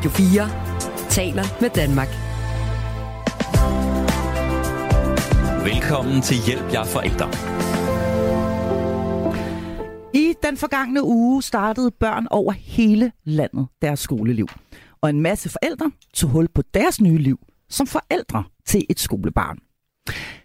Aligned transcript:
Radio 0.00 0.10
4 0.10 1.10
taler 1.10 1.44
med 1.60 1.70
Danmark. 1.70 2.08
Velkommen 5.64 6.22
til 6.22 6.36
Hjælp 6.46 6.72
jer 6.72 6.84
forældre. 6.84 7.28
I 10.14 10.34
den 10.42 10.56
forgangne 10.56 11.04
uge 11.04 11.42
startede 11.42 11.90
børn 11.90 12.26
over 12.30 12.52
hele 12.52 13.12
landet 13.24 13.66
deres 13.82 14.00
skoleliv. 14.00 14.48
Og 15.00 15.10
en 15.10 15.20
masse 15.20 15.48
forældre 15.48 15.90
tog 16.14 16.30
hul 16.30 16.48
på 16.54 16.62
deres 16.74 17.00
nye 17.00 17.18
liv 17.18 17.38
som 17.68 17.86
forældre 17.86 18.44
til 18.66 18.86
et 18.90 19.00
skolebarn. 19.00 19.58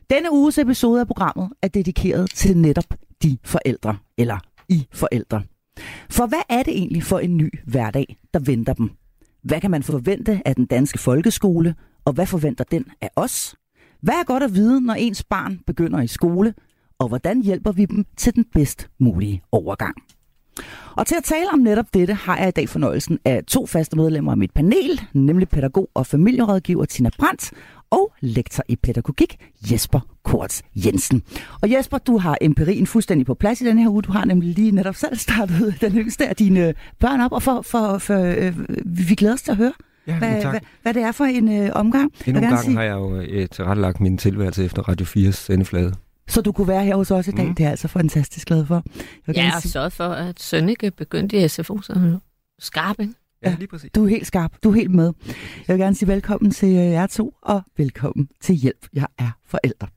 Denne 0.10 0.32
uges 0.32 0.58
episode 0.58 1.00
af 1.00 1.08
programmet 1.08 1.50
er 1.62 1.68
dedikeret 1.68 2.30
til 2.32 2.58
netop 2.58 2.94
de 3.24 3.38
forældre, 3.44 3.98
eller 4.18 4.40
I 4.70 4.88
forældre. 4.94 5.44
For 6.10 6.28
hvad 6.28 6.42
er 6.50 6.64
det 6.64 6.78
egentlig 6.78 7.04
for 7.04 7.20
en 7.20 7.38
ny 7.38 7.60
hverdag, 7.66 8.18
der 8.34 8.40
venter 8.40 8.74
dem? 8.74 8.92
Hvad 9.46 9.62
kan 9.62 9.72
man 9.72 9.84
forvente 9.84 10.42
af 10.46 10.56
den 10.56 10.66
danske 10.66 11.00
folkeskole, 11.00 11.76
og 12.06 12.14
hvad 12.14 12.26
forventer 12.26 12.64
den 12.64 12.86
af 13.02 13.10
os? 13.16 13.56
Hvad 14.02 14.14
er 14.14 14.24
godt 14.24 14.44
at 14.44 14.56
vide, 14.56 14.82
når 14.82 14.94
ens 14.94 15.24
barn 15.24 15.60
begynder 15.68 16.02
i 16.02 16.08
skole, 16.08 16.54
og 17.00 17.08
hvordan 17.08 17.42
hjælper 17.42 17.72
vi 17.72 17.86
dem 17.86 18.06
til 18.18 18.36
den 18.36 18.46
bedst 18.54 18.90
mulige 19.00 19.42
overgang? 19.52 19.96
Og 20.96 21.08
til 21.08 21.16
at 21.16 21.24
tale 21.24 21.50
om 21.54 21.60
netop 21.60 21.94
dette 21.94 22.14
har 22.14 22.38
jeg 22.38 22.48
i 22.48 22.52
dag 22.52 22.70
fornøjelsen 22.70 23.20
af 23.26 23.44
to 23.48 23.66
faste 23.66 23.98
medlemmer 23.98 24.32
af 24.32 24.38
mit 24.38 24.54
panel, 24.54 25.02
nemlig 25.14 25.50
pædagog 25.50 25.90
og 25.94 26.08
familierådgiver 26.08 26.86
Tina 26.86 27.10
Brandt 27.20 27.52
og 27.96 28.14
lektor 28.22 28.64
i 28.68 28.76
pædagogik 28.76 29.36
Jesper 29.72 30.00
Korts 30.24 30.64
Jensen. 30.76 31.22
Og 31.62 31.72
Jesper, 31.72 31.98
du 31.98 32.18
har 32.18 32.38
empirien 32.42 32.88
fuldstændig 32.88 33.26
på 33.26 33.34
plads 33.34 33.62
i 33.62 33.66
den 33.66 33.80
her 33.80 33.90
uge. 33.90 34.02
Du 34.02 34.12
har 34.12 34.26
nemlig 34.26 34.50
lige 34.56 34.72
netop 34.72 34.96
selv 34.96 35.18
startet 35.18 35.76
den 35.82 35.94
yngste 35.98 36.28
af 36.28 36.36
dine 36.36 36.74
børn 37.00 37.22
op, 37.22 37.32
og 37.32 37.44
for, 37.44 37.62
for, 37.62 37.98
for 37.98 38.20
øh, 38.38 38.54
vi 38.86 39.16
glæder 39.16 39.34
os 39.34 39.42
til 39.42 39.52
at 39.52 39.58
høre, 39.58 39.74
Ja, 40.08 40.18
hvad, 40.18 40.42
tak. 40.42 40.52
hvad, 40.52 40.60
hvad 40.82 40.94
det 40.94 41.04
er 41.04 41.12
for 41.12 41.26
en 41.26 41.62
øh, 41.62 41.70
omgang. 41.76 42.12
Endnu 42.28 42.42
en 42.44 42.50
gang 42.50 42.64
sige- 42.64 42.76
har 42.76 42.84
jeg 42.84 42.94
jo 42.94 43.20
øh, 43.22 43.50
tilrettelagt 43.50 44.00
min 44.00 44.18
tilværelse 44.18 44.66
efter 44.66 44.82
Radio 44.82 45.06
4's 45.06 45.32
sendeflade. 45.32 45.94
Så 46.28 46.42
du 46.42 46.52
kunne 46.52 46.68
være 46.68 46.84
her 46.86 46.96
hos 46.96 47.12
os 47.12 47.28
i 47.28 47.32
dag. 47.32 47.46
Mm. 47.48 47.56
Det 47.56 47.64
er 47.64 47.66
jeg 47.68 47.72
altså 47.72 47.88
fantastisk 47.88 48.48
glad 48.48 48.66
for. 48.66 48.84
Jeg 49.28 49.36
Ja, 49.36 49.52
og 49.56 49.62
sige- 49.62 49.72
sørget 49.72 49.94
for, 49.94 50.04
at 50.08 50.40
Sønneke 50.42 50.92
begyndte 50.92 51.38
i 51.44 51.48
SFO, 51.48 51.82
så 51.82 51.94
han 51.94 52.18
skarp, 52.60 53.00
ikke? 53.00 53.14
Ja. 53.46 53.56
lige 53.60 53.68
præcis. 53.68 53.92
Du 53.96 54.04
er 54.04 54.10
helt 54.10 54.28
skarp. 54.28 54.52
Du 54.64 54.70
er 54.70 54.74
helt 54.74 54.92
med. 54.92 55.14
Jeg 55.68 55.76
vil 55.76 55.80
gerne 55.80 55.96
sige 55.96 56.10
velkommen 56.10 56.52
til 56.52 56.70
øh, 56.70 56.76
jer 56.76 57.08
to, 57.08 57.34
og 57.42 57.62
velkommen 57.78 58.30
til 58.42 58.56
hjælp. 58.56 58.88
Jeg 58.94 59.08
er 59.18 59.30
forældre. 59.48 59.88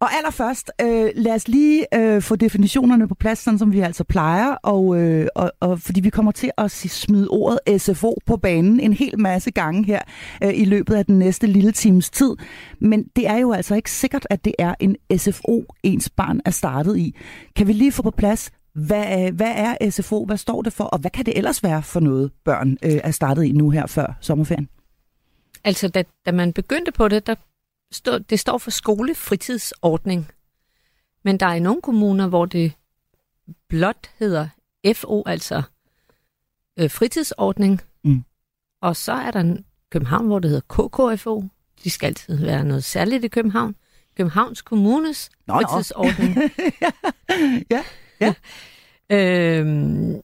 Og 0.00 0.08
allerførst, 0.16 0.70
øh, 0.80 1.10
lad 1.14 1.34
os 1.34 1.48
lige 1.48 1.86
øh, 1.94 2.22
få 2.22 2.36
definitionerne 2.36 3.08
på 3.08 3.14
plads, 3.14 3.38
sådan 3.38 3.58
som 3.58 3.72
vi 3.72 3.80
altså 3.80 4.04
plejer, 4.04 4.50
og, 4.50 5.00
øh, 5.00 5.26
og, 5.34 5.52
og 5.60 5.80
fordi 5.80 6.00
vi 6.00 6.10
kommer 6.10 6.32
til 6.32 6.50
at 6.58 6.70
smide 6.70 7.28
ordet 7.28 7.82
SFO 7.82 8.18
på 8.26 8.36
banen 8.36 8.80
en 8.80 8.92
hel 8.92 9.20
masse 9.20 9.50
gange 9.50 9.84
her 9.84 10.00
øh, 10.44 10.50
i 10.54 10.64
løbet 10.64 10.94
af 10.94 11.06
den 11.06 11.18
næste 11.18 11.46
lille 11.46 11.72
times 11.72 12.10
tid. 12.10 12.36
Men 12.80 13.04
det 13.16 13.26
er 13.28 13.36
jo 13.36 13.52
altså 13.52 13.74
ikke 13.74 13.90
sikkert, 13.90 14.26
at 14.30 14.44
det 14.44 14.54
er 14.58 14.74
en 14.80 14.96
SFO, 15.16 15.64
ens 15.82 16.10
barn 16.10 16.40
er 16.44 16.50
startet 16.50 16.98
i. 16.98 17.16
Kan 17.56 17.66
vi 17.66 17.72
lige 17.72 17.92
få 17.92 18.02
på 18.02 18.10
plads, 18.10 18.50
hvad, 18.76 19.32
hvad 19.32 19.52
er 19.56 19.90
SFO? 19.90 20.24
Hvad 20.24 20.36
står 20.36 20.62
det 20.62 20.72
for? 20.72 20.84
Og 20.84 20.98
hvad 20.98 21.10
kan 21.10 21.26
det 21.26 21.38
ellers 21.38 21.62
være 21.62 21.82
for 21.82 22.00
noget, 22.00 22.32
børn 22.44 22.72
øh, 22.82 23.00
er 23.04 23.10
startet 23.10 23.44
i 23.44 23.52
nu 23.52 23.70
her 23.70 23.86
før 23.86 24.18
sommerferien? 24.20 24.68
Altså, 25.64 25.88
da, 25.88 26.04
da 26.26 26.32
man 26.32 26.52
begyndte 26.52 26.92
på 26.92 27.08
det, 27.08 27.26
der 27.26 27.34
stod, 27.92 28.20
det 28.20 28.40
står 28.40 28.58
for 28.58 28.70
skolefritidsordning. 28.70 30.30
Men 31.24 31.40
der 31.40 31.46
er 31.46 31.54
i 31.54 31.60
nogle 31.60 31.82
kommuner, 31.82 32.26
hvor 32.28 32.46
det 32.46 32.72
blot 33.68 34.10
hedder 34.18 34.48
FO, 34.94 35.22
altså 35.26 35.62
øh, 36.78 36.90
fritidsordning. 36.90 37.80
Mm. 38.04 38.24
Og 38.82 38.96
så 38.96 39.12
er 39.12 39.30
der 39.30 39.40
en 39.40 39.64
København, 39.90 40.26
hvor 40.26 40.38
det 40.38 40.50
hedder 40.50 41.14
KKFO. 41.14 41.44
De 41.84 41.90
skal 41.90 42.06
altid 42.06 42.44
være 42.44 42.64
noget 42.64 42.84
særligt 42.84 43.24
i 43.24 43.28
København. 43.28 43.74
Københavns 44.16 44.62
Kommunes 44.62 45.30
Nå, 45.46 45.54
fritidsordning. 45.54 46.36
ja, 47.70 47.84
ja. 48.20 48.34
Øhm, 49.12 50.10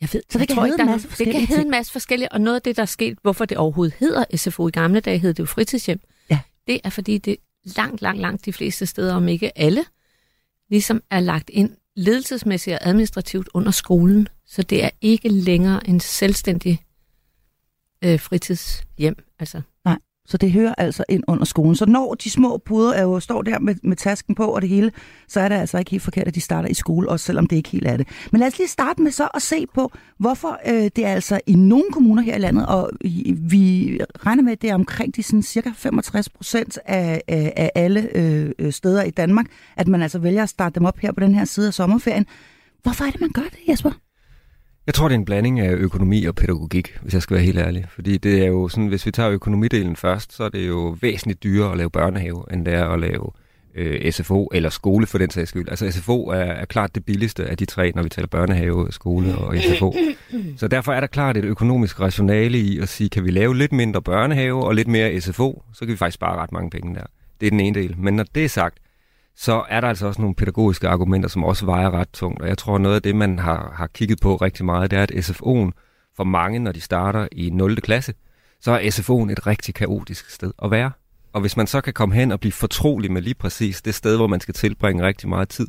jeg 0.00 0.08
ved, 0.12 0.22
Så 0.30 0.38
det 0.38 0.40
jeg 0.40 0.48
kan 0.48 0.56
tror 0.56 0.64
hedde 0.64 0.74
ikke, 0.74 0.82
en 0.82 0.88
er 0.88 0.92
masse 0.92 1.24
Det 1.24 1.32
kan 1.32 1.46
hedde 1.46 1.62
en 1.62 1.70
masse 1.70 1.92
forskellige, 1.92 2.32
og 2.32 2.40
noget 2.40 2.56
af 2.56 2.62
det, 2.62 2.76
der 2.76 2.82
er 2.82 2.86
sket, 2.86 3.18
hvorfor 3.22 3.44
det 3.44 3.56
overhovedet 3.56 3.94
hedder 3.98 4.24
SFO 4.36 4.68
i 4.68 4.70
gamle 4.70 5.00
dage, 5.00 5.18
hed 5.18 5.34
det 5.34 5.40
jo 5.40 5.46
fritidshjem. 5.46 6.00
Ja. 6.30 6.40
Det 6.66 6.80
er 6.84 6.90
fordi, 6.90 7.18
det 7.18 7.36
langt, 7.64 8.02
langt, 8.02 8.20
langt 8.20 8.44
de 8.44 8.52
fleste 8.52 8.86
steder, 8.86 9.14
om 9.14 9.28
ikke 9.28 9.58
alle, 9.58 9.84
ligesom 10.70 11.02
er 11.10 11.20
lagt 11.20 11.50
ind 11.50 11.76
ledelsesmæssigt 11.96 12.74
og 12.74 12.88
administrativt 12.88 13.48
under 13.54 13.70
skolen. 13.70 14.28
Så 14.46 14.62
det 14.62 14.84
er 14.84 14.90
ikke 15.00 15.28
længere 15.28 15.88
en 15.88 16.00
selvstændig 16.00 16.84
øh, 18.04 18.20
fritidshjem. 18.20 19.24
Altså, 19.38 19.62
så 20.26 20.36
det 20.36 20.52
hører 20.52 20.74
altså 20.78 21.04
ind 21.08 21.22
under 21.28 21.44
skolen. 21.44 21.76
Så 21.76 21.86
når 21.86 22.14
de 22.14 22.30
små 22.30 22.58
puder 22.58 22.92
er 22.92 23.02
jo, 23.02 23.20
står 23.20 23.42
der 23.42 23.58
med, 23.58 23.74
med 23.82 23.96
tasken 23.96 24.34
på 24.34 24.46
og 24.46 24.62
det 24.62 24.68
hele, 24.68 24.92
så 25.28 25.40
er 25.40 25.48
det 25.48 25.56
altså 25.56 25.78
ikke 25.78 25.90
helt 25.90 26.02
forkert, 26.02 26.28
at 26.28 26.34
de 26.34 26.40
starter 26.40 26.68
i 26.68 26.74
skole, 26.74 27.08
også 27.08 27.26
selvom 27.26 27.46
det 27.46 27.56
ikke 27.56 27.68
helt 27.68 27.86
er 27.86 27.96
det. 27.96 28.08
Men 28.32 28.38
lad 28.38 28.48
os 28.48 28.58
lige 28.58 28.68
starte 28.68 29.02
med 29.02 29.10
så 29.10 29.28
at 29.34 29.42
se 29.42 29.66
på, 29.74 29.92
hvorfor 30.18 30.60
øh, 30.66 30.90
det 30.96 30.98
er 30.98 31.12
altså 31.12 31.40
i 31.46 31.54
nogle 31.54 31.84
kommuner 31.92 32.22
her 32.22 32.36
i 32.36 32.38
landet, 32.38 32.66
og 32.66 32.90
i, 33.00 33.34
vi 33.38 34.00
regner 34.26 34.42
med, 34.42 34.52
at 34.52 34.62
det 34.62 34.70
er 34.70 34.74
omkring 34.74 35.16
de 35.16 35.22
sådan 35.22 35.42
cirka 35.42 35.70
65 35.76 36.28
procent 36.28 36.78
af, 36.84 37.22
af, 37.28 37.52
af 37.56 37.70
alle 37.74 38.16
øh, 38.16 38.50
øh, 38.58 38.72
steder 38.72 39.02
i 39.02 39.10
Danmark, 39.10 39.46
at 39.76 39.88
man 39.88 40.02
altså 40.02 40.18
vælger 40.18 40.42
at 40.42 40.48
starte 40.48 40.74
dem 40.74 40.84
op 40.84 40.98
her 40.98 41.12
på 41.12 41.20
den 41.20 41.34
her 41.34 41.44
side 41.44 41.66
af 41.66 41.74
sommerferien. 41.74 42.26
Hvorfor 42.82 43.04
er 43.04 43.10
det, 43.10 43.20
man 43.20 43.30
gør 43.30 43.42
det, 43.42 43.58
Jesper? 43.68 44.03
Jeg 44.86 44.94
tror, 44.94 45.08
det 45.08 45.14
er 45.14 45.18
en 45.18 45.24
blanding 45.24 45.60
af 45.60 45.72
økonomi 45.72 46.24
og 46.24 46.34
pædagogik, 46.34 46.98
hvis 47.02 47.14
jeg 47.14 47.22
skal 47.22 47.34
være 47.34 47.44
helt 47.44 47.58
ærlig. 47.58 47.86
Fordi 47.88 48.18
det 48.18 48.42
er 48.42 48.46
jo 48.46 48.68
sådan, 48.68 48.86
hvis 48.86 49.06
vi 49.06 49.10
tager 49.10 49.30
økonomidelen 49.30 49.96
først, 49.96 50.32
så 50.32 50.44
er 50.44 50.48
det 50.48 50.68
jo 50.68 50.96
væsentligt 51.00 51.42
dyrere 51.42 51.72
at 51.72 51.78
lave 51.78 51.90
børnehave, 51.90 52.44
end 52.52 52.66
det 52.66 52.74
er 52.74 52.88
at 52.88 53.00
lave 53.00 53.30
øh, 53.74 54.12
SFO 54.12 54.48
eller 54.52 54.70
skole 54.70 55.06
for 55.06 55.18
den 55.18 55.30
sags 55.30 55.48
skyld. 55.50 55.68
Altså 55.68 55.90
SFO 55.90 56.26
er, 56.26 56.36
er 56.36 56.64
klart 56.64 56.94
det 56.94 57.04
billigste 57.04 57.46
af 57.46 57.56
de 57.56 57.64
tre, 57.64 57.92
når 57.94 58.02
vi 58.02 58.08
taler 58.08 58.28
børnehave, 58.28 58.86
skole 58.90 59.34
og 59.34 59.56
SFO. 59.56 59.94
Så 60.56 60.68
derfor 60.68 60.92
er 60.92 61.00
der 61.00 61.06
klart 61.06 61.36
et 61.36 61.44
økonomisk 61.44 62.00
rationale 62.00 62.58
i 62.58 62.78
at 62.78 62.88
sige, 62.88 63.08
kan 63.08 63.24
vi 63.24 63.30
lave 63.30 63.56
lidt 63.56 63.72
mindre 63.72 64.02
børnehave 64.02 64.64
og 64.64 64.74
lidt 64.74 64.88
mere 64.88 65.20
SFO, 65.20 65.62
så 65.72 65.80
kan 65.80 65.88
vi 65.88 65.96
faktisk 65.96 66.14
spare 66.14 66.36
ret 66.36 66.52
mange 66.52 66.70
penge 66.70 66.94
der. 66.94 67.04
Det 67.40 67.46
er 67.46 67.50
den 67.50 67.60
ene 67.60 67.80
del. 67.80 67.94
Men 67.98 68.14
når 68.14 68.24
det 68.34 68.44
er 68.44 68.48
sagt, 68.48 68.78
så 69.36 69.64
er 69.68 69.80
der 69.80 69.88
altså 69.88 70.06
også 70.06 70.20
nogle 70.20 70.34
pædagogiske 70.34 70.88
argumenter, 70.88 71.28
som 71.28 71.44
også 71.44 71.66
vejer 71.66 71.90
ret 71.90 72.08
tungt. 72.12 72.42
Og 72.42 72.48
jeg 72.48 72.58
tror, 72.58 72.78
noget 72.78 72.96
af 72.96 73.02
det, 73.02 73.16
man 73.16 73.38
har, 73.38 73.72
har 73.76 73.86
kigget 73.86 74.20
på 74.20 74.36
rigtig 74.36 74.64
meget, 74.64 74.90
det 74.90 74.98
er, 74.98 75.02
at 75.02 75.12
SFO'en 75.12 75.70
for 76.16 76.24
mange, 76.24 76.58
når 76.58 76.72
de 76.72 76.80
starter 76.80 77.28
i 77.32 77.50
0. 77.50 77.80
klasse, 77.80 78.14
så 78.60 78.72
er 78.72 78.78
SFO'en 78.78 79.32
et 79.32 79.46
rigtig 79.46 79.74
kaotisk 79.74 80.30
sted 80.30 80.52
at 80.62 80.70
være. 80.70 80.90
Og 81.32 81.40
hvis 81.40 81.56
man 81.56 81.66
så 81.66 81.80
kan 81.80 81.92
komme 81.92 82.14
hen 82.14 82.32
og 82.32 82.40
blive 82.40 82.52
fortrolig 82.52 83.12
med 83.12 83.22
lige 83.22 83.34
præcis 83.34 83.82
det 83.82 83.94
sted, 83.94 84.16
hvor 84.16 84.26
man 84.26 84.40
skal 84.40 84.54
tilbringe 84.54 85.06
rigtig 85.06 85.28
meget 85.28 85.48
tid 85.48 85.66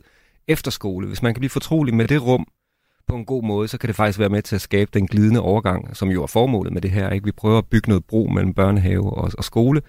efter 0.47 0.71
skole, 0.71 1.07
hvis 1.07 1.23
man 1.23 1.33
kan 1.33 1.39
blive 1.39 1.49
fortrolig 1.49 1.93
med 1.93 2.07
det 2.07 2.23
rum 2.25 2.47
på 3.07 3.15
en 3.15 3.25
god 3.25 3.43
måde, 3.43 3.67
så 3.67 3.77
kan 3.77 3.87
det 3.87 3.95
faktisk 3.95 4.19
være 4.19 4.29
med 4.29 4.41
til 4.41 4.55
at 4.55 4.61
skabe 4.61 4.91
den 4.93 5.07
glidende 5.07 5.41
overgang, 5.41 5.97
som 5.97 6.09
jo 6.09 6.23
er 6.23 6.27
formålet 6.27 6.73
med 6.73 6.81
det 6.81 6.91
her. 6.91 7.09
Ikke? 7.09 7.25
Vi 7.25 7.31
prøver 7.31 7.57
at 7.57 7.65
bygge 7.65 7.89
noget 7.89 8.05
bro 8.05 8.29
mellem 8.33 8.53
børnehave 8.53 9.13
og, 9.13 9.31
og 9.37 9.43
skole, 9.43 9.81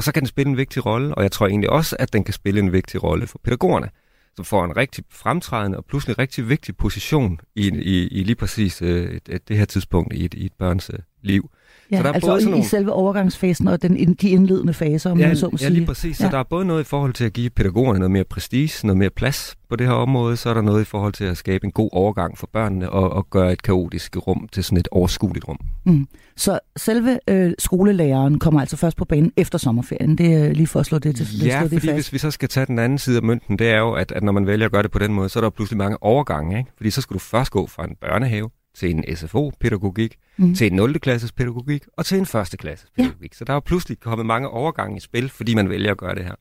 og 0.00 0.04
så 0.04 0.12
kan 0.12 0.20
den 0.20 0.26
spille 0.26 0.50
en 0.50 0.56
vigtig 0.56 0.86
rolle, 0.86 1.14
og 1.14 1.22
jeg 1.22 1.32
tror 1.32 1.46
egentlig 1.46 1.70
også, 1.70 1.96
at 1.98 2.12
den 2.12 2.24
kan 2.24 2.34
spille 2.34 2.60
en 2.60 2.72
vigtig 2.72 3.02
rolle 3.02 3.26
for 3.26 3.40
pædagogerne, 3.44 3.90
som 4.36 4.44
får 4.44 4.64
en 4.64 4.76
rigtig 4.76 5.04
fremtrædende 5.10 5.78
og 5.78 5.84
pludselig 5.84 6.18
rigtig 6.18 6.48
vigtig 6.48 6.76
position 6.76 7.40
i, 7.54 7.68
i, 7.68 8.08
i 8.08 8.24
lige 8.24 8.36
præcis 8.36 8.82
øh, 8.82 9.20
det 9.48 9.56
her 9.56 9.64
tidspunkt 9.64 10.14
i 10.14 10.24
et, 10.24 10.34
i 10.34 10.46
et 10.46 10.52
børns 10.58 10.90
øh, 10.90 10.98
liv. 11.22 11.50
Ja, 11.92 11.96
Så 11.96 12.02
der 12.02 12.08
er 12.08 12.12
altså 12.12 12.28
både 12.30 12.38
i, 12.38 12.42
sådan 12.42 12.48
i 12.48 12.56
nogle- 12.58 12.68
selve 12.68 12.92
overgangsfasen 12.92 13.68
og 13.68 13.82
den, 13.82 14.14
de 14.14 14.28
indledende 14.30 14.72
faser, 14.74 15.10
om 15.10 15.18
man 15.18 15.36
så 15.36 15.46
må 15.46 15.50
ja, 15.52 15.56
sige. 15.56 15.70
lige 15.70 15.86
præcis. 15.86 16.16
Så 16.16 16.24
Ja. 16.24 16.30
der 16.30 16.38
er 16.38 16.42
både 16.42 16.64
noget 16.64 16.80
i 16.80 16.84
forhold 16.84 17.12
til 17.12 17.24
at 17.24 17.32
give 17.32 17.50
pædagogerne 17.50 17.98
noget 17.98 18.10
mere 18.10 18.24
prestige, 18.24 18.86
noget 18.86 18.96
mere 18.98 19.10
plads 19.10 19.56
på 19.70 19.76
det 19.76 19.86
her 19.86 19.94
område, 19.94 20.36
så 20.36 20.50
er 20.50 20.54
der 20.54 20.60
noget 20.62 20.80
i 20.82 20.84
forhold 20.84 21.12
til 21.12 21.24
at 21.24 21.36
skabe 21.36 21.64
en 21.64 21.70
god 21.72 21.88
overgang 21.92 22.38
for 22.38 22.48
børnene 22.52 22.90
og, 22.90 23.10
og 23.12 23.26
gøre 23.30 23.52
et 23.52 23.62
kaotisk 23.62 24.16
rum 24.26 24.48
til 24.52 24.64
sådan 24.64 24.78
et 24.78 24.88
overskueligt 24.90 25.48
rum. 25.48 25.58
Mm. 25.84 26.06
Så 26.36 26.58
selve 26.76 27.18
øh, 27.28 27.52
skolelæreren 27.58 28.38
kommer 28.38 28.60
altså 28.60 28.76
først 28.76 28.96
på 28.96 29.04
banen 29.04 29.32
efter 29.36 29.58
sommerferien. 29.58 30.18
Det 30.18 30.34
er 30.34 30.52
lige 30.52 30.66
for 30.66 30.80
at 30.80 30.86
slå 30.86 30.98
det 30.98 31.16
til 31.16 31.26
slå 31.26 31.46
Ja, 31.46 31.60
det 31.62 31.68
fordi 31.72 31.86
fast. 31.86 31.94
hvis 31.96 32.12
vi 32.12 32.18
så 32.18 32.30
skal 32.30 32.48
tage 32.48 32.66
den 32.66 32.78
anden 32.78 32.98
side 32.98 33.16
af 33.16 33.22
mønten, 33.22 33.58
det 33.58 33.70
er 33.70 33.78
jo, 33.78 33.92
at, 33.92 34.12
at 34.12 34.22
når 34.22 34.32
man 34.32 34.46
vælger 34.46 34.66
at 34.66 34.72
gøre 34.72 34.82
det 34.82 34.90
på 34.90 34.98
den 34.98 35.12
måde, 35.12 35.28
så 35.28 35.38
er 35.38 35.40
der 35.40 35.50
pludselig 35.50 35.78
mange 35.78 36.02
overgange. 36.02 36.58
Ikke? 36.58 36.70
Fordi 36.76 36.90
så 36.90 37.00
skal 37.00 37.14
du 37.14 37.18
først 37.18 37.50
gå 37.50 37.66
fra 37.66 37.84
en 37.84 37.96
børnehave 38.00 38.50
til 38.74 38.90
en 38.90 39.16
SFO-pædagogik, 39.16 40.16
Mm. 40.36 40.54
til 40.54 40.66
en 40.66 40.72
0. 40.76 40.98
klasses 41.00 41.32
pædagogik 41.32 41.82
og 41.96 42.06
til 42.06 42.18
en 42.18 42.22
1. 42.40 42.54
klasses 42.58 42.90
pædagogik. 42.96 43.32
Ja. 43.32 43.36
Så 43.36 43.44
der 43.44 43.52
er 43.52 43.56
jo 43.56 43.60
pludselig 43.60 44.00
kommet 44.00 44.26
mange 44.26 44.48
overgange 44.48 44.96
i 44.96 45.00
spil, 45.00 45.28
fordi 45.28 45.54
man 45.54 45.68
vælger 45.68 45.90
at 45.90 45.96
gøre 45.98 46.14
det 46.14 46.24
her. 46.24 46.34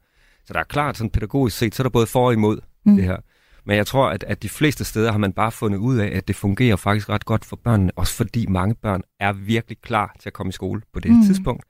Så 0.45 0.53
der 0.53 0.59
er 0.59 0.63
klart, 0.63 0.97
sådan 0.97 1.09
pædagogisk 1.09 1.57
set, 1.57 1.75
så 1.75 1.81
er 1.81 1.85
der 1.85 1.89
både 1.89 2.07
for 2.07 2.25
og 2.27 2.33
imod 2.33 2.59
Mm. 2.85 2.95
det 2.95 3.03
her. 3.05 3.17
Men 3.65 3.77
jeg 3.77 3.87
tror, 3.87 4.09
at, 4.09 4.23
at 4.23 4.43
de 4.43 4.49
fleste 4.49 4.83
steder 4.85 5.11
har 5.11 5.17
man 5.19 5.33
bare 5.33 5.51
fundet 5.51 5.77
ud 5.77 5.97
af, 5.97 6.07
at 6.17 6.27
det 6.27 6.35
fungerer 6.35 6.75
faktisk 6.75 7.09
ret 7.09 7.25
godt 7.25 7.45
for 7.45 7.55
børnene, 7.55 7.91
også 7.95 8.13
fordi 8.13 8.45
mange 8.47 8.75
børn 8.75 9.01
er 9.19 9.33
virkelig 9.33 9.77
klar 9.81 10.15
til 10.19 10.29
at 10.29 10.33
komme 10.33 10.49
i 10.49 10.53
skole 10.53 10.81
på 10.93 10.99
det 10.99 11.11
mm. 11.11 11.23
tidspunkt. 11.25 11.63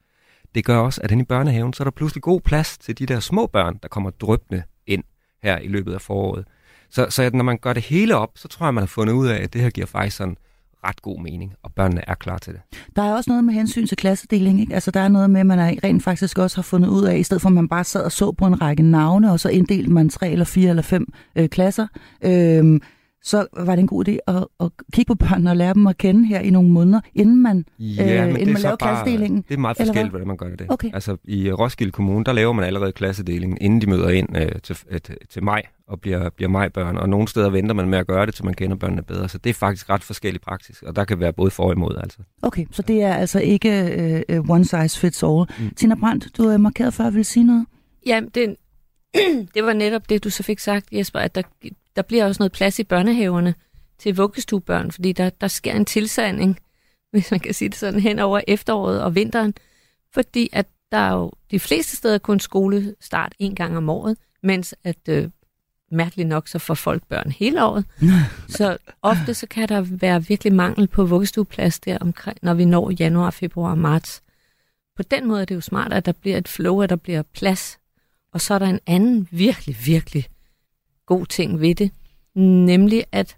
Det 0.56 0.66
gør 0.66 0.78
også, 0.78 1.02
at 1.04 1.12
hen 1.12 1.20
i 1.20 1.24
børnehaven, 1.24 1.74
så 1.74 1.84
er 1.84 1.86
der 1.86 1.92
pludselig 1.92 2.22
god 2.24 2.42
plads 2.42 2.78
til 2.78 2.98
de 3.00 3.06
der 3.06 3.20
små 3.20 3.48
børn, 3.48 3.80
der 3.84 3.88
kommer 3.90 4.10
drøbende 4.10 4.64
ind 4.88 5.04
her 5.44 5.58
i 5.60 5.68
løbet 5.68 5.94
af 5.94 6.02
foråret. 6.02 6.46
Så, 6.90 7.08
så 7.10 7.24
at 7.24 7.34
når 7.34 7.44
man 7.44 7.58
gør 7.58 7.74
det 7.74 7.84
hele 7.84 8.16
op, 8.16 8.30
så 8.36 8.48
tror 8.48 8.66
jeg, 8.66 8.74
man 8.74 8.82
har 8.82 8.88
fundet 8.88 9.14
ud 9.14 9.28
af, 9.28 9.44
at 9.44 9.54
det 9.54 9.62
her 9.62 9.70
giver 9.70 9.88
faktisk 9.88 10.18
sådan 10.18 10.38
ret 10.84 11.02
god 11.02 11.22
mening, 11.22 11.54
og 11.64 11.74
børnene 11.74 12.02
er 12.08 12.16
klar 12.16 12.38
til 12.38 12.54
det. 12.54 12.62
Der 12.96 13.02
er 13.02 13.14
også 13.14 13.30
noget 13.30 13.44
med 13.44 13.54
hensyn 13.54 13.88
til 13.88 13.98
klassedeling, 13.98 14.62
ikke? 14.62 14.74
Altså 14.74 14.92
der 14.92 15.00
er 15.00 15.08
noget 15.08 15.30
med, 15.30 15.40
at 15.40 15.46
man 15.46 15.60
er 15.60 15.74
rent 15.84 16.04
faktisk 16.04 16.38
også 16.38 16.58
har 16.58 16.64
fundet 16.64 16.90
ud 16.90 17.04
af, 17.04 17.18
i 17.18 17.24
stedet 17.24 17.42
for 17.42 17.50
at 17.50 17.54
man 17.54 17.68
bare 17.68 17.84
sad 17.84 18.04
og 18.04 18.12
så 18.12 18.31
på 18.31 18.46
en 18.46 18.62
række 18.62 18.84
navne, 18.84 19.31
og 19.31 19.40
så 19.40 19.50
inddelte 19.50 19.92
man 19.92 20.10
tre 20.10 20.30
eller 20.30 20.46
fire 20.46 20.70
eller 20.70 20.84
fem 20.84 21.14
øh, 21.36 21.50
klasser, 21.50 21.88
øh, 22.22 22.80
så 23.24 23.48
var 23.57 23.75
det 23.75 23.80
en 23.81 23.88
god 23.88 24.07
idé 24.07 24.18
at, 24.27 24.45
at 24.60 24.71
kigge 24.94 25.07
på 25.07 25.16
børnene 25.16 25.50
og 25.50 25.57
lære 25.57 25.74
dem 25.74 25.88
at 25.88 25.98
kende 25.98 26.27
her 26.27 26.39
i 26.39 26.50
nogle 26.50 26.69
måneder, 26.69 27.00
inden 27.16 27.42
man, 27.44 27.66
Ja, 27.80 28.21
øh, 28.21 28.25
men 28.27 28.36
det 28.36 28.42
inden 28.42 28.50
er 28.50 28.54
man 28.54 28.62
laver 28.62 28.75
bare, 28.75 28.95
klassedelingen. 28.95 29.44
det 29.48 29.54
er 29.54 29.57
meget 29.57 29.77
eller 29.77 29.86
forskelligt, 29.88 30.12
hvad? 30.12 30.19
hvordan 30.19 30.27
man 30.27 30.38
gør 30.38 30.56
det. 30.56 30.66
Okay. 30.69 30.89
Altså 30.94 31.18
i 31.24 31.51
Roskilde 31.51 31.92
Kommune, 31.92 32.25
der 32.25 32.33
laver 32.33 32.54
man 32.54 32.66
allerede 32.66 32.92
klassedelingen, 32.92 33.57
inden 33.62 33.81
de 33.81 33.88
møder 33.88 34.10
ind 34.10 34.38
øh, 34.38 34.51
til, 34.63 34.77
øh, 34.89 35.00
til 35.30 35.44
maj 35.44 35.62
og 35.88 36.01
bliver, 36.01 36.30
bliver 36.30 36.50
majbørn. 36.50 36.98
Og 36.98 37.10
nogle 37.10 37.27
steder 37.27 37.50
venter 37.50 37.75
man 37.75 37.89
med 37.89 37.98
at 37.98 38.07
gøre 38.07 38.25
det, 38.25 38.33
til 38.36 38.45
man 38.45 38.54
kender 38.54 38.75
børnene 38.75 39.04
bedre. 39.04 39.30
Så 39.30 39.38
det 39.38 39.50
er 39.50 39.54
faktisk 39.54 39.89
ret 39.89 40.04
forskelligt 40.04 40.44
praktisk, 40.44 40.83
og 40.83 40.95
der 40.95 41.06
kan 41.06 41.19
være 41.19 41.33
både 41.33 41.51
for 41.51 41.63
og 41.63 41.71
imod. 41.71 41.95
Altså. 42.04 42.19
Okay, 42.42 42.66
så 42.71 42.81
det 42.81 43.01
er 43.01 43.13
altså 43.13 43.39
ikke 43.39 43.69
øh, 44.00 44.21
øh, 44.30 44.50
one 44.50 44.66
size 44.66 45.00
fits 45.00 45.24
all. 45.24 45.45
Mm. 45.60 45.69
Tina 45.75 45.95
Brandt, 45.95 46.38
du 46.38 46.44
er 46.44 46.57
markeret 46.57 46.94
før, 46.94 47.10
vil 47.10 47.25
sige 47.25 47.44
noget? 47.44 47.66
Ja, 48.06 48.21
det, 48.36 48.56
det 49.56 49.63
var 49.63 49.74
netop 49.74 50.10
det, 50.10 50.24
du 50.24 50.30
så 50.30 50.44
fik 50.44 50.60
sagt, 50.60 50.86
Jesper, 50.92 51.19
at 51.19 51.36
der, 51.36 51.42
der 52.00 52.04
bliver 52.04 52.25
også 52.25 52.42
noget 52.42 52.51
plads 52.51 52.80
i 52.80 52.84
børnehaverne 52.84 53.56
til 53.98 54.16
vuggestuebørn, 54.16 54.92
fordi 54.92 55.12
der, 55.12 55.30
der 55.30 55.48
sker 55.48 55.74
en 55.74 55.86
tilsanding, 55.86 56.60
hvis 57.12 57.31
man 57.31 57.40
kan 57.40 57.54
sige 57.54 57.69
det 57.69 57.78
sådan, 57.78 58.00
hen 58.00 58.19
over 58.19 58.42
efteråret 58.48 59.04
og 59.04 59.16
vinteren, 59.16 59.54
fordi 60.13 60.50
at 60.54 60.66
der 60.92 60.98
er 60.98 61.13
jo 61.13 61.31
de 61.51 61.60
fleste 61.60 61.98
steder 61.98 62.18
kun 62.18 62.40
skolestart 62.40 63.34
en 63.40 63.56
gang 63.56 63.78
om 63.78 63.90
året, 63.90 64.18
mens 64.44 64.75
at 64.84 65.10
øh, 65.10 65.30
mærkeligt 65.92 66.30
nok, 66.30 66.48
så 66.48 66.60
får 66.60 66.74
folk 66.74 67.04
børn 67.10 67.31
hele 67.31 67.63
året. 67.63 67.86
så 68.57 68.78
ofte 69.02 69.34
så 69.34 69.48
kan 69.48 69.69
der 69.69 69.81
være 69.81 70.25
virkelig 70.25 70.54
mangel 70.54 70.88
på 70.88 71.06
vuggestueplads 71.06 71.80
der 71.80 71.98
omkring, 71.98 72.38
når 72.42 72.54
vi 72.54 72.66
når 72.66 72.92
januar, 72.92 73.31
februar 73.31 73.72
og 73.72 73.78
marts. 73.78 74.22
På 74.95 75.04
den 75.04 75.28
måde 75.28 75.42
er 75.42 75.45
det 75.45 75.56
jo 75.56 75.62
smart, 75.62 75.94
at 75.94 76.06
der 76.06 76.12
bliver 76.12 76.38
et 76.38 76.48
flow, 76.48 76.81
at 76.81 76.90
der 76.90 76.95
bliver 76.95 77.22
plads. 77.22 77.80
Og 78.34 78.42
så 78.42 78.54
er 78.54 78.60
der 78.60 78.68
en 78.68 78.80
anden 78.88 79.28
virkelig, 79.31 79.78
virkelig 79.86 80.30
god 81.10 81.26
ting 81.26 81.60
ved 81.62 81.76
det, 81.76 81.92
nemlig 82.36 83.04
at 83.12 83.36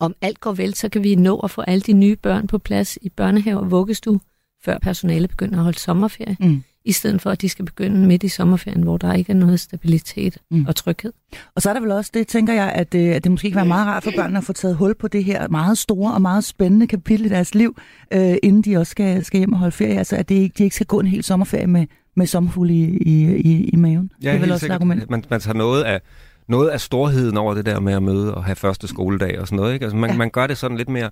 om 0.00 0.14
alt 0.20 0.40
går 0.40 0.52
vel, 0.52 0.74
så 0.74 0.88
kan 0.88 1.02
vi 1.02 1.14
nå 1.14 1.38
at 1.38 1.50
få 1.50 1.60
alle 1.60 1.80
de 1.80 1.92
nye 1.92 2.16
børn 2.16 2.46
på 2.46 2.58
plads 2.58 2.98
i 3.02 3.08
børnehave 3.08 3.58
og 3.60 3.70
vuggestue, 3.70 4.20
før 4.64 4.78
personalet 4.78 5.30
begynder 5.30 5.58
at 5.58 5.64
holde 5.64 5.78
sommerferie, 5.78 6.36
Mm. 6.40 6.62
i 6.84 6.92
stedet 6.92 7.22
for 7.22 7.30
at 7.30 7.40
de 7.42 7.48
skal 7.48 7.64
begynde 7.64 8.06
midt 8.06 8.22
i 8.22 8.28
sommerferien, 8.28 8.82
hvor 8.82 8.96
der 8.96 9.12
ikke 9.14 9.32
er 9.32 9.36
noget 9.36 9.60
stabilitet 9.60 10.38
Mm. 10.50 10.66
og 10.66 10.76
tryghed. 10.76 11.12
Og 11.54 11.62
så 11.62 11.68
er 11.70 11.74
der 11.74 11.80
vel 11.80 11.90
også 11.90 12.10
det, 12.14 12.26
tænker 12.26 12.52
jeg, 12.52 12.72
at, 12.72 12.94
øh, 12.94 13.08
at 13.14 13.24
det 13.24 13.32
måske 13.32 13.50
kan 13.50 13.56
være 13.56 13.66
meget 13.66 13.86
rart 13.86 14.04
for 14.04 14.12
børnene 14.16 14.38
at 14.38 14.44
få 14.44 14.52
taget 14.52 14.76
hul 14.76 14.94
på 14.94 15.08
det 15.08 15.24
her 15.24 15.48
meget 15.48 15.78
store 15.78 16.14
og 16.14 16.22
meget 16.22 16.44
spændende 16.44 16.86
kapitel 16.86 17.26
i 17.26 17.28
deres 17.28 17.54
liv, 17.54 17.76
øh, 18.12 18.36
inden 18.42 18.62
de 18.62 18.76
også 18.76 18.90
skal, 18.90 19.24
skal 19.24 19.38
hjem 19.38 19.52
og 19.52 19.58
holde 19.58 19.72
ferie. 19.72 19.98
Altså, 19.98 20.16
at 20.16 20.28
det 20.28 20.34
ikke, 20.34 20.54
de 20.58 20.64
ikke 20.64 20.76
skal 20.76 20.86
gå 20.86 21.00
en 21.00 21.06
hel 21.06 21.24
sommerferie 21.24 21.66
med, 21.66 21.86
med 22.16 22.26
sommerfugle 22.26 22.74
i, 22.74 22.84
i, 22.96 23.36
i, 23.36 23.64
i 23.72 23.76
maven. 23.76 24.12
det 24.20 24.26
er 24.28 24.32
vel 24.32 24.40
helt 24.40 24.52
også 24.52 24.66
et 24.66 24.70
argument. 24.72 25.10
Man, 25.10 25.24
man 25.30 25.40
tager 25.40 25.54
noget 25.56 25.82
af, 25.84 26.00
noget 26.48 26.68
af 26.68 26.80
storheden 26.80 27.36
over 27.36 27.54
det 27.54 27.66
der 27.66 27.80
med 27.80 27.92
at 27.92 28.02
møde 28.02 28.34
og 28.34 28.44
have 28.44 28.56
første 28.56 28.88
skoledag 28.88 29.40
og 29.40 29.46
sådan 29.46 29.56
noget. 29.56 29.72
Ikke? 29.74 29.84
Altså, 29.84 29.96
man, 29.96 30.10
Ja. 30.10 30.16
man 30.16 30.30
gør 30.30 30.46
det 30.46 30.58
sådan 30.58 30.76
lidt 30.76 30.88
mere... 30.88 31.10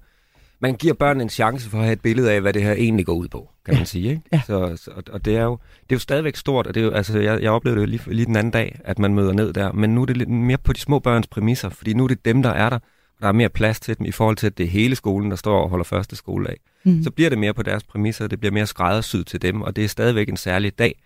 Man 0.60 0.74
giver 0.74 0.94
børnene 0.94 1.22
en 1.22 1.28
chance 1.28 1.70
for 1.70 1.78
at 1.78 1.84
have 1.84 1.92
et 1.92 2.00
billede 2.00 2.32
af, 2.32 2.40
hvad 2.40 2.52
det 2.52 2.62
her 2.62 2.72
egentlig 2.72 3.06
går 3.06 3.12
ud 3.14 3.28
på, 3.28 3.48
kan 3.64 3.74
Ja. 3.74 3.80
man 3.80 3.86
sige. 3.86 4.08
Ikke? 4.10 4.22
Ja. 4.32 4.40
Så, 4.46 4.72
så, 4.76 4.90
og- 4.90 5.02
og 5.12 5.24
det 5.24 5.36
er, 5.36 5.42
jo, 5.44 5.52
det 5.82 5.92
er 5.92 5.96
jo 5.96 5.98
stadigvæk 5.98 6.36
stort, 6.36 6.66
og 6.66 6.74
det 6.74 6.80
er 6.80 6.84
jo, 6.84 6.90
altså, 6.90 7.18
jeg, 7.18 7.42
jeg 7.42 7.50
oplevede 7.50 7.80
det 7.80 7.86
jo 7.86 7.90
lige, 7.90 8.14
lige 8.14 8.26
den 8.26 8.36
anden 8.36 8.50
dag, 8.50 8.80
at 8.84 8.98
man 8.98 9.14
møder 9.14 9.32
ned 9.32 9.52
der. 9.52 9.72
Men 9.72 9.94
nu 9.94 10.02
er 10.02 10.06
det 10.06 10.16
lidt 10.16 10.28
mere 10.28 10.58
på 10.58 10.72
de 10.72 10.80
små 10.80 10.98
børns 10.98 11.26
præmisser, 11.26 11.68
fordi 11.68 11.92
nu 11.94 12.04
er 12.04 12.08
det 12.08 12.24
dem, 12.24 12.42
der 12.42 12.50
er 12.50 12.70
der. 12.70 12.76
Og 12.76 13.22
der 13.22 13.28
er 13.28 13.32
mere 13.32 13.48
plads 13.48 13.80
til 13.80 13.98
dem 13.98 14.06
i 14.06 14.10
forhold 14.10 14.36
til, 14.36 14.46
at 14.46 14.58
det 14.58 14.64
er 14.66 14.70
hele 14.70 14.96
skolen, 14.96 15.30
der 15.30 15.36
står 15.36 15.62
og 15.62 15.68
holder 15.68 15.84
første 15.84 16.16
skoledag. 16.16 16.56
Mm. 16.84 17.02
Så 17.02 17.10
bliver 17.10 17.30
det 17.30 17.38
mere 17.38 17.54
på 17.54 17.62
deres 17.62 17.82
præmisser, 17.82 18.26
det 18.26 18.40
bliver 18.40 18.52
mere 18.52 18.66
skræddersyet 18.66 19.26
til 19.26 19.42
dem, 19.42 19.62
og 19.62 19.76
det 19.76 19.84
er 19.84 19.88
stadigvæk 19.88 20.28
en 20.28 20.36
særlig 20.36 20.78
dag. 20.78 21.02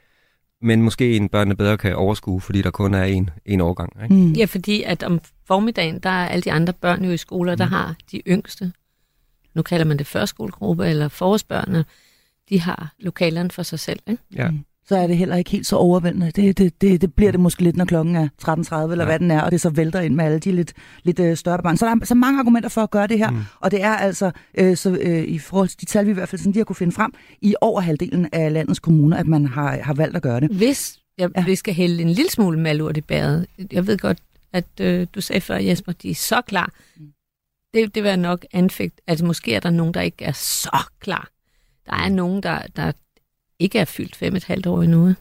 Men 0.62 0.83
måske 0.83 1.17
en 1.17 1.29
børnene 1.29 1.57
bedre 1.57 1.79
kan 1.79 1.97
overskue, 1.97 2.41
fordi 2.41 2.62
der 2.62 2.71
kun 2.71 2.95
er 2.95 3.05
en, 3.05 3.31
en 3.45 3.61
årgang. 3.61 4.03
Ikke? 4.03 4.15
Mm. 4.15 4.33
Ja, 4.33 4.45
fordi 4.45 4.83
at 4.83 5.03
om 5.03 5.21
formiddagen, 5.45 5.99
der 5.99 6.11
er 6.11 6.29
alle 6.29 6.43
de 6.43 6.53
andre 6.53 6.73
børn 6.73 7.05
jo 7.05 7.11
i 7.11 7.17
skoler, 7.17 7.55
der 7.55 7.65
har 7.65 7.97
de 8.12 8.23
yngste. 8.27 8.73
Nu 9.55 9.62
kalder 9.62 9.85
man 9.85 9.99
det 9.99 10.07
førskolegruppe 10.07 10.87
eller 10.87 11.09
forårsbørnene. 11.09 11.85
De 12.49 12.61
har 12.61 12.95
lokalerne 12.99 13.51
for 13.51 13.62
sig 13.62 13.79
selv. 13.79 14.01
Ikke? 14.07 14.23
Ja. 14.35 14.51
Så 14.91 14.97
er 14.97 15.07
det 15.07 15.17
heller 15.17 15.37
ikke 15.37 15.51
helt 15.51 15.67
så 15.67 15.77
overvældende. 15.77 16.31
Det, 16.31 16.59
det, 16.59 16.81
det, 16.81 17.01
det 17.01 17.15
bliver 17.15 17.31
det 17.31 17.41
måske 17.41 17.63
lidt, 17.63 17.77
når 17.77 17.85
klokken 17.85 18.17
er 18.17 18.29
13.30, 18.43 18.51
eller 18.93 18.97
Ja. 18.99 19.05
hvad 19.05 19.19
den 19.19 19.31
er, 19.31 19.41
og 19.43 19.51
det 19.51 19.61
så 19.61 19.71
vælter 19.71 20.01
ind 20.01 20.15
med 20.15 20.25
alle 20.25 20.39
de 20.39 20.53
lidt, 20.53 20.73
lidt 21.03 21.21
øh, 21.21 21.37
større 21.37 21.63
børn. 21.63 21.77
Så 21.77 21.87
der 21.87 21.93
er 22.01 22.05
så 22.05 22.15
mange 22.15 22.39
argumenter 22.41 22.69
for 22.69 22.81
at 22.81 22.91
gøre 22.91 23.07
det 23.07 23.19
her, 23.19 23.31
mm. 23.31 23.37
Mm. 23.37 23.43
og 23.61 23.71
det 23.71 23.83
er 23.83 23.91
altså, 23.93 24.31
øh, 24.59 24.77
så, 24.77 24.99
øh, 25.01 25.25
i 25.25 25.39
forhold 25.39 25.69
til 25.69 25.81
de 25.81 25.85
tal, 25.87 26.07
vi 26.07 26.11
i 26.11 26.15
hvert 26.15 26.29
fald 26.29 26.39
sådan, 26.39 26.53
de 26.55 26.59
har 26.59 26.65
kunne 26.65 26.77
finde 26.77 26.93
frem, 26.93 27.13
i 27.41 27.55
over 27.61 27.81
halvdelen 27.81 28.29
af 28.33 28.53
landets 28.53 28.81
kommuner, 28.81 29.17
at 29.17 29.27
man 29.27 29.47
har, 29.47 29.79
har 29.83 29.95
valgt 29.95 30.17
at 30.17 30.23
gøre 30.23 30.41
det. 30.41 30.51
Hvis 30.51 30.99
jeg, 31.19 31.31
Ja. 31.37 31.41
ja. 31.41 31.47
vi 31.47 31.55
skal 31.57 31.75
hælde 31.75 32.03
en 32.03 32.11
lille 32.11 32.31
smule 32.31 32.61
malurt 32.61 32.97
i 32.97 33.01
bæret. 33.01 33.47
Jeg 33.73 33.87
ved 33.87 33.99
godt, 33.99 34.19
at 34.53 34.65
øh, 34.81 35.07
du 35.15 35.21
sagde 35.21 35.41
før, 35.41 35.57
Jesper, 35.57 35.93
de 35.93 36.11
er 36.11 36.15
så 36.15 36.41
klar. 36.47 36.73
Det, 37.75 37.95
det 37.95 38.03
vil 38.03 38.09
jeg 38.09 38.17
nok 38.17 38.47
anfægte. 38.53 39.03
Altså 39.07 39.25
måske 39.25 39.55
er 39.55 39.61
der 39.61 39.71
nogen, 39.71 39.95
der 39.95 40.01
ikke 40.01 40.25
er 40.25 40.33
så 40.33 40.79
klar. 41.01 41.29
Der 41.87 41.93
er 41.97 42.09
nogen, 42.09 42.43
der, 42.43 42.59
der 42.77 42.93
ikke 43.61 43.79
er 43.79 43.85
fyldt 43.85 44.17
fem 44.17 44.37
et 44.37 44.45
halvt 44.45 44.67
år 44.67 44.83
endnu. 44.83 45.15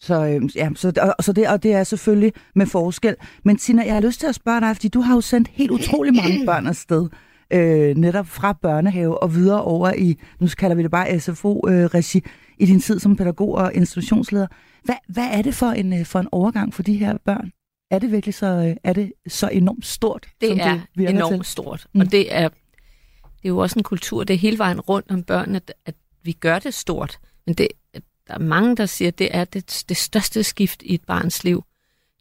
Så, 0.00 0.26
øh, 0.26 0.56
ja, 0.56 0.70
så, 0.74 0.92
og, 1.18 1.24
så 1.24 1.32
det, 1.32 1.48
og 1.48 1.62
det 1.62 1.72
er 1.72 1.84
selvfølgelig 1.84 2.32
med 2.54 2.66
forskel. 2.66 3.16
Men 3.44 3.56
Tina, 3.56 3.82
jeg 3.84 3.94
har 3.94 4.00
lyst 4.00 4.20
til 4.20 4.26
at 4.26 4.34
spørge 4.34 4.60
dig, 4.60 4.76
fordi 4.76 4.88
du 4.88 5.00
har 5.00 5.14
jo 5.14 5.20
sendt 5.20 5.48
helt 5.48 5.70
utrolig 5.70 6.14
mange 6.14 6.44
børn 6.46 6.66
afsted, 6.66 7.08
øh, 7.52 7.96
netop 7.96 8.26
fra 8.26 8.52
børnehave 8.52 9.22
og 9.22 9.34
videre 9.34 9.62
over 9.62 9.92
i, 9.92 10.18
nu 10.40 10.48
kalder 10.58 10.76
vi 10.76 10.82
det 10.82 10.90
bare 10.90 11.20
SFO-regi, 11.20 12.22
i 12.58 12.66
din 12.66 12.80
tid 12.80 12.98
som 12.98 13.16
pædagog 13.16 13.54
og 13.54 13.74
institutionsleder. 13.74 14.46
Hvad, 14.84 14.94
hvad 15.08 15.28
er 15.32 15.42
det 15.42 15.54
for 15.54 15.66
en, 15.66 15.92
øh, 15.92 16.04
for 16.04 16.18
en 16.18 16.28
overgang 16.32 16.74
for 16.74 16.82
de 16.82 16.96
her 16.96 17.18
børn? 17.24 17.50
Er 17.90 17.98
det 17.98 18.12
virkelig 18.12 18.34
så, 18.34 18.46
øh, 18.46 18.76
er 18.84 18.92
det 18.92 19.12
så 19.28 19.48
enormt 19.48 19.86
stort, 19.86 20.28
Det 20.40 20.48
som 20.48 20.58
er 20.60 20.80
det 20.96 21.10
enormt 21.10 21.44
til? 21.44 21.52
stort. 21.52 21.86
Mm. 21.94 21.98
Mm. 21.98 22.00
Og 22.00 22.12
det 22.12 22.34
er, 22.34 22.48
det 22.48 23.44
er 23.44 23.48
jo 23.48 23.58
også 23.58 23.78
en 23.78 23.82
kultur, 23.82 24.24
det 24.24 24.34
er 24.34 24.38
hele 24.38 24.58
vejen 24.58 24.80
rundt 24.80 25.10
om 25.10 25.22
børnene, 25.22 25.56
at, 25.56 25.74
at 25.86 25.94
vi 26.22 26.32
gør 26.32 26.58
det 26.58 26.74
stort. 26.74 27.18
Men 27.46 27.54
det, 27.54 27.68
der 27.94 28.34
er 28.34 28.38
mange, 28.38 28.76
der 28.76 28.86
siger, 28.86 29.08
at 29.08 29.18
det 29.18 29.28
er 29.36 29.44
det, 29.44 29.84
det 29.88 29.96
største 29.96 30.42
skift 30.44 30.82
i 30.82 30.94
et 30.94 31.04
barns 31.04 31.44
liv. 31.44 31.64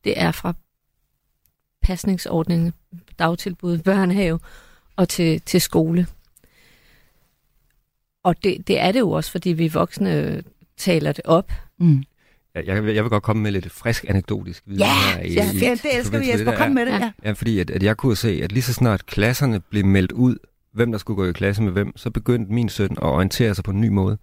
Det 0.04 0.20
er 0.22 0.32
fra 0.32 0.54
pasningsordningen, 1.82 2.74
dagtilbud, 3.20 3.78
børnehave 3.78 4.40
og 4.96 5.10
til, 5.10 5.42
til 5.42 5.62
skole. 5.62 6.08
Og 8.24 8.44
det, 8.44 8.68
det 8.68 8.80
er 8.80 8.92
det 8.92 9.00
jo 9.00 9.12
også, 9.12 9.32
fordi 9.32 9.50
vi 9.50 9.68
voksne 9.68 10.44
taler 10.78 11.12
det 11.12 11.26
op. 11.26 11.52
Mm. 11.80 12.04
Jeg, 12.56 12.66
jeg, 12.68 12.84
vil, 12.86 12.94
jeg 12.94 13.04
vil 13.04 13.10
godt 13.10 13.24
komme 13.24 13.44
med 13.44 13.52
lidt 13.52 13.72
frisk 13.72 14.06
anekdotisk 14.10 14.64
viden 14.66 14.80
Ja, 14.82 14.94
her. 15.16 15.22
i- 15.24 15.34
ja, 15.34 15.46
det, 15.46 15.54
i 15.54 15.60
det 15.60 15.98
elsker 15.98 16.20
vi, 16.20 16.30
Jesper. 16.32 16.52
det 16.52 16.58
Kom 16.60 16.76
der. 16.76 16.86
med 16.86 16.86
det. 16.94 17.00
Ja. 17.00 17.12
Ja, 17.24 17.32
fordi 17.32 17.60
at, 17.60 17.70
at 17.70 17.84
jeg 17.84 17.98
kunne 17.98 18.16
se, 18.16 18.40
at 18.44 18.52
lige 18.52 18.64
så 18.64 18.74
snart 18.74 19.06
klasserne 19.06 19.60
blev 19.60 19.86
meldt 19.86 20.12
ud, 20.12 20.38
hvem 20.78 20.92
der 20.92 20.98
skulle 21.00 21.18
gå 21.18 21.26
i 21.26 21.32
klasse 21.32 21.64
med 21.64 21.72
hvem, 21.72 21.98
så 21.98 22.10
begyndte 22.12 22.54
min 22.54 22.70
søn 22.70 22.92
at 22.92 23.04
orientere 23.04 23.56
sig 23.56 23.64
på 23.64 23.72
en 23.72 23.82
ny 23.82 23.88
måde. 23.88 24.18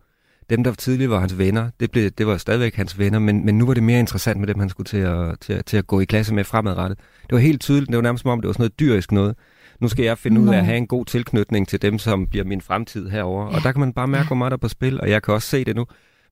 Dem, 0.51 0.65
der 0.65 0.73
tidligere 0.73 1.11
var 1.11 1.21
hans 1.21 1.39
venner, 1.39 1.71
det, 1.81 1.91
blev, 1.91 2.11
det 2.11 2.27
var 2.27 2.37
stadigvæk 2.37 2.75
hans 2.75 2.99
venner, 2.99 3.19
men, 3.19 3.45
men 3.47 3.59
nu 3.59 3.67
var 3.67 3.75
det 3.75 3.83
mere 3.83 3.99
interessant 3.99 4.41
med 4.41 4.47
dem, 4.49 4.59
han 4.59 4.69
skulle 4.69 4.85
til 4.85 4.97
at, 4.97 5.41
til, 5.41 5.65
til 5.65 5.77
at 5.77 5.87
gå 5.87 6.01
i 6.01 6.05
klasse 6.05 6.35
med 6.35 6.45
fremadrettet. 6.45 6.99
Det 7.23 7.33
var 7.33 7.39
helt 7.39 7.61
tydeligt, 7.61 7.89
det 7.89 7.97
var 7.97 8.03
nærmest 8.03 8.23
som 8.23 8.31
om, 8.31 8.41
det 8.41 8.47
var 8.49 8.53
sådan 8.53 8.63
noget 8.63 8.81
dyrisk 8.81 9.13
noget. 9.13 9.37
Nu 9.81 9.89
skal 9.89 10.05
jeg 10.05 10.19
finde 10.19 10.41
ud 10.41 10.49
af 10.49 10.59
at 10.59 10.65
have 10.65 10.77
en 10.77 10.87
god 10.87 11.05
tilknytning 11.05 11.69
til 11.69 11.83
dem, 11.83 11.99
som 11.99 12.27
bliver 12.27 12.45
min 12.45 12.61
fremtid 12.61 13.09
herover. 13.09 13.51
Ja. 13.51 13.57
Og 13.57 13.63
der 13.63 13.73
kan 13.73 13.81
man 13.81 13.93
bare 13.93 14.09
mærke, 14.09 14.27
hvor 14.27 14.37
meget 14.37 14.51
der 14.51 14.57
er 14.57 14.61
på 14.61 14.69
spil, 14.69 15.01
og 15.01 15.11
jeg 15.11 15.23
kan 15.23 15.35
også 15.35 15.49
se 15.49 15.65
det 15.65 15.77
nu. 15.77 15.87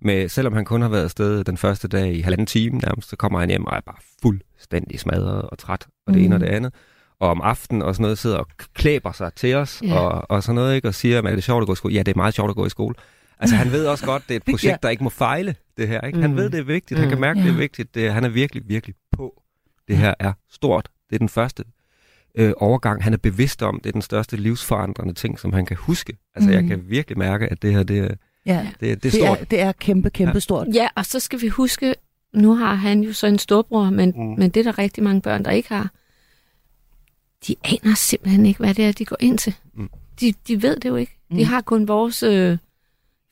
Med, 0.05 0.29
selvom 0.29 0.53
han 0.53 0.65
kun 0.65 0.83
har 0.83 0.89
været 0.89 1.05
afsted 1.05 1.45
den 1.45 1.57
første 1.57 1.89
dag 1.89 2.15
i 2.15 2.21
halvanden 2.21 2.47
time 2.47 2.79
nærmest, 2.79 3.09
så 3.09 3.17
kommer 3.17 3.41
han 3.41 3.49
hjem 3.49 3.65
og 3.67 3.77
er 3.77 3.81
bare 3.87 3.97
fuldstændig 4.23 5.01
smadret 5.01 5.43
og 5.43 5.59
træt, 5.59 5.87
og 6.07 6.15
det 6.15 6.21
Mm. 6.21 6.25
ene 6.27 6.35
og 6.35 6.41
det 6.41 6.47
andet 6.47 6.75
og 7.23 7.31
om 7.31 7.41
aftenen 7.41 7.83
og 7.83 7.95
sådan 7.95 8.03
noget 8.03 8.19
sidder 8.19 8.37
og 8.37 8.47
klæber 8.75 9.13
sig 9.13 9.35
til 9.35 9.55
os 9.55 9.83
Ja. 9.85 9.99
og, 9.99 10.31
og 10.31 10.43
sådan 10.43 10.55
noget, 10.55 10.75
ikke? 10.77 10.89
Og 10.89 10.95
siger, 10.95 11.19
at 11.19 11.25
er 11.25 11.35
det 11.35 11.45
sjovt 11.45 11.61
at 11.63 11.67
gå 11.67 11.73
i 11.73 11.77
skole? 11.77 11.95
Ja, 11.95 12.03
det 12.03 12.13
er 12.13 12.17
meget 12.17 12.35
sjovt 12.35 12.51
at 12.51 12.57
gå 12.57 12.67
i 12.67 12.71
skole. 12.71 12.95
Altså, 13.39 13.57
han 13.57 13.73
ved 13.73 13.87
også 13.87 14.05
godt, 14.07 14.23
det 14.29 14.35
er 14.35 14.37
et 14.37 14.45
projekt, 14.53 14.65
Ja. 14.73 14.77
der 14.83 14.89
ikke 14.89 15.05
må 15.05 15.11
fejle, 15.11 15.55
det 15.77 15.89
her, 15.89 16.01
ikke? 16.01 16.21
Han 16.21 16.31
Mm. 16.31 16.37
ved, 16.37 16.51
det 16.51 16.61
er 16.61 16.65
vigtigt. 16.65 17.01
Han 17.01 17.09
kan 17.09 17.17
Mm. 17.19 17.21
mærke, 17.21 17.39
det 17.41 17.47
Ja. 17.47 17.53
er 17.53 17.57
vigtigt. 17.57 17.95
Det, 17.95 18.13
han 18.13 18.25
er 18.25 18.29
virkelig, 18.29 18.63
virkelig 18.67 18.95
på. 19.17 19.43
Det 19.89 19.97
her 19.97 20.15
er 20.19 20.33
stort. 20.51 20.89
Det 21.11 21.15
er 21.17 21.19
den 21.19 21.29
første 21.29 21.65
øh, 22.35 22.53
overgang, 22.57 23.03
han 23.05 23.13
er 23.13 23.17
bevidst 23.17 23.63
om. 23.63 23.81
Det 23.85 23.91
er 23.91 23.93
den 23.93 24.03
største 24.03 24.37
livsforandrende 24.37 25.15
ting, 25.15 25.39
som 25.41 25.53
han 25.53 25.67
kan 25.67 25.77
huske. 25.77 26.17
Altså, 26.35 26.51
Mm. 26.51 26.55
jeg 26.57 26.65
kan 26.65 26.83
virkelig 26.87 27.19
mærke, 27.19 27.47
at 27.49 27.63
det 27.63 27.73
her, 27.73 27.83
det, 27.83 27.99
er- 27.99 28.15
Ja. 28.47 28.67
det, 28.71 28.81
det 28.81 28.93
er 28.93 28.97
Det 28.97 29.13
stort. 29.13 29.41
er, 29.41 29.45
det 29.45 29.61
er 29.61 29.73
kæmpe, 29.73 30.11
kæmpe 30.11 30.35
Ja. 30.35 30.41
stort. 30.41 30.67
Ja, 30.75 30.89
og 30.97 31.07
så 31.07 31.21
skal 31.21 31.41
vi 31.41 31.49
huske, 31.49 31.95
nu 32.35 32.55
har 32.55 32.75
han 32.75 33.01
jo 33.01 33.13
så 33.13 33.27
en 33.27 33.39
storbror, 33.39 33.91
men, 33.91 34.13
Mm. 34.17 34.23
mm. 34.23 34.35
men 34.39 34.51
det 34.51 34.57
er 34.67 34.73
der 34.73 34.79
rigtig 34.79 35.03
mange 35.05 35.21
børn, 35.21 35.45
der 35.45 35.51
ikke 35.51 35.69
har. 35.69 35.91
De 37.47 37.57
aner 37.65 37.95
simpelthen 37.95 38.47
ikke, 38.47 38.59
hvad 38.61 38.75
det 38.75 38.85
er, 38.85 38.93
de 38.93 39.05
går 39.05 39.17
ind 39.21 39.39
til. 39.39 39.55
Mm. 39.75 39.91
De, 40.21 40.35
de 40.49 40.63
ved 40.63 40.77
det 40.77 40.89
jo 40.89 40.97
ikke. 40.97 41.17
De 41.31 41.35
Mm. 41.37 41.45
har 41.45 41.61
kun 41.61 41.89
vores 41.89 42.23
øh, 42.23 42.59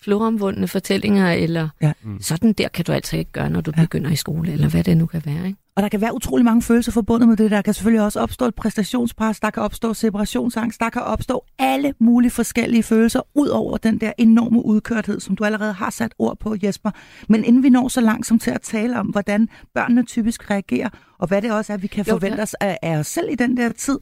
floromvundne 0.02 0.68
fortællinger, 0.68 1.30
eller 1.32 1.68
Ja. 1.82 1.92
Mm. 2.02 2.20
sådan 2.20 2.52
der 2.52 2.68
kan 2.68 2.84
du 2.84 2.92
altså 2.92 3.16
ikke 3.16 3.32
gøre, 3.32 3.50
når 3.50 3.60
du 3.60 3.70
Ja. 3.76 3.80
ja. 3.80 3.86
begynder 3.86 4.10
i 4.10 4.16
skole, 4.16 4.52
eller 4.52 4.68
hvad 4.68 4.84
det 4.84 4.96
nu 4.96 5.06
kan 5.06 5.22
være. 5.24 5.46
Ikke? 5.46 5.58
Og 5.76 5.82
der 5.82 5.88
kan 5.88 6.00
være 6.00 6.14
utrolig 6.14 6.44
mange 6.44 6.62
følelser 6.62 6.92
forbundet 6.92 7.28
med 7.28 7.36
det. 7.36 7.50
Der 7.50 7.62
kan 7.62 7.74
selvfølgelig 7.74 8.04
også 8.04 8.20
opstå 8.20 8.44
et 8.46 8.54
præstationspres, 8.54 9.40
der 9.40 9.50
kan 9.50 9.62
opstå 9.62 9.94
separationsangst, 9.94 10.80
der 10.80 10.90
kan 10.90 11.02
opstå 11.02 11.44
alle 11.58 11.94
mulige 11.98 12.30
forskellige 12.30 12.82
følelser, 12.82 13.20
ud 13.34 13.48
over 13.48 13.76
den 13.76 13.98
der 13.98 14.12
enorme 14.18 14.64
udkørthed, 14.64 15.20
som 15.20 15.36
du 15.36 15.44
allerede 15.44 15.72
har 15.72 15.90
sat 15.90 16.12
ord 16.18 16.38
på, 16.38 16.56
Jesper. 16.62 16.90
Men 17.28 17.44
inden 17.44 17.62
vi 17.62 17.68
når 17.70 17.88
så 17.88 18.00
langt 18.00 18.26
som 18.26 18.38
til 18.38 18.50
at 18.50 18.60
tale 18.60 18.98
om, 19.00 19.06
hvordan 19.06 19.48
børnene 19.74 20.04
typisk 20.04 20.50
reagerer, 20.50 20.88
og 21.18 21.28
hvad 21.28 21.42
det 21.42 21.52
også 21.52 21.72
er, 21.72 21.76
vi 21.76 21.86
kan 21.86 22.04
Jo, 22.04 22.12
forvente 22.12 22.36
ja. 22.36 22.42
os 22.42 22.54
af, 22.54 22.78
af 22.82 22.96
os 22.98 23.06
selv 23.06 23.28
i 23.30 23.34
den 23.34 23.56
der 23.56 23.68
tid, 23.72 23.98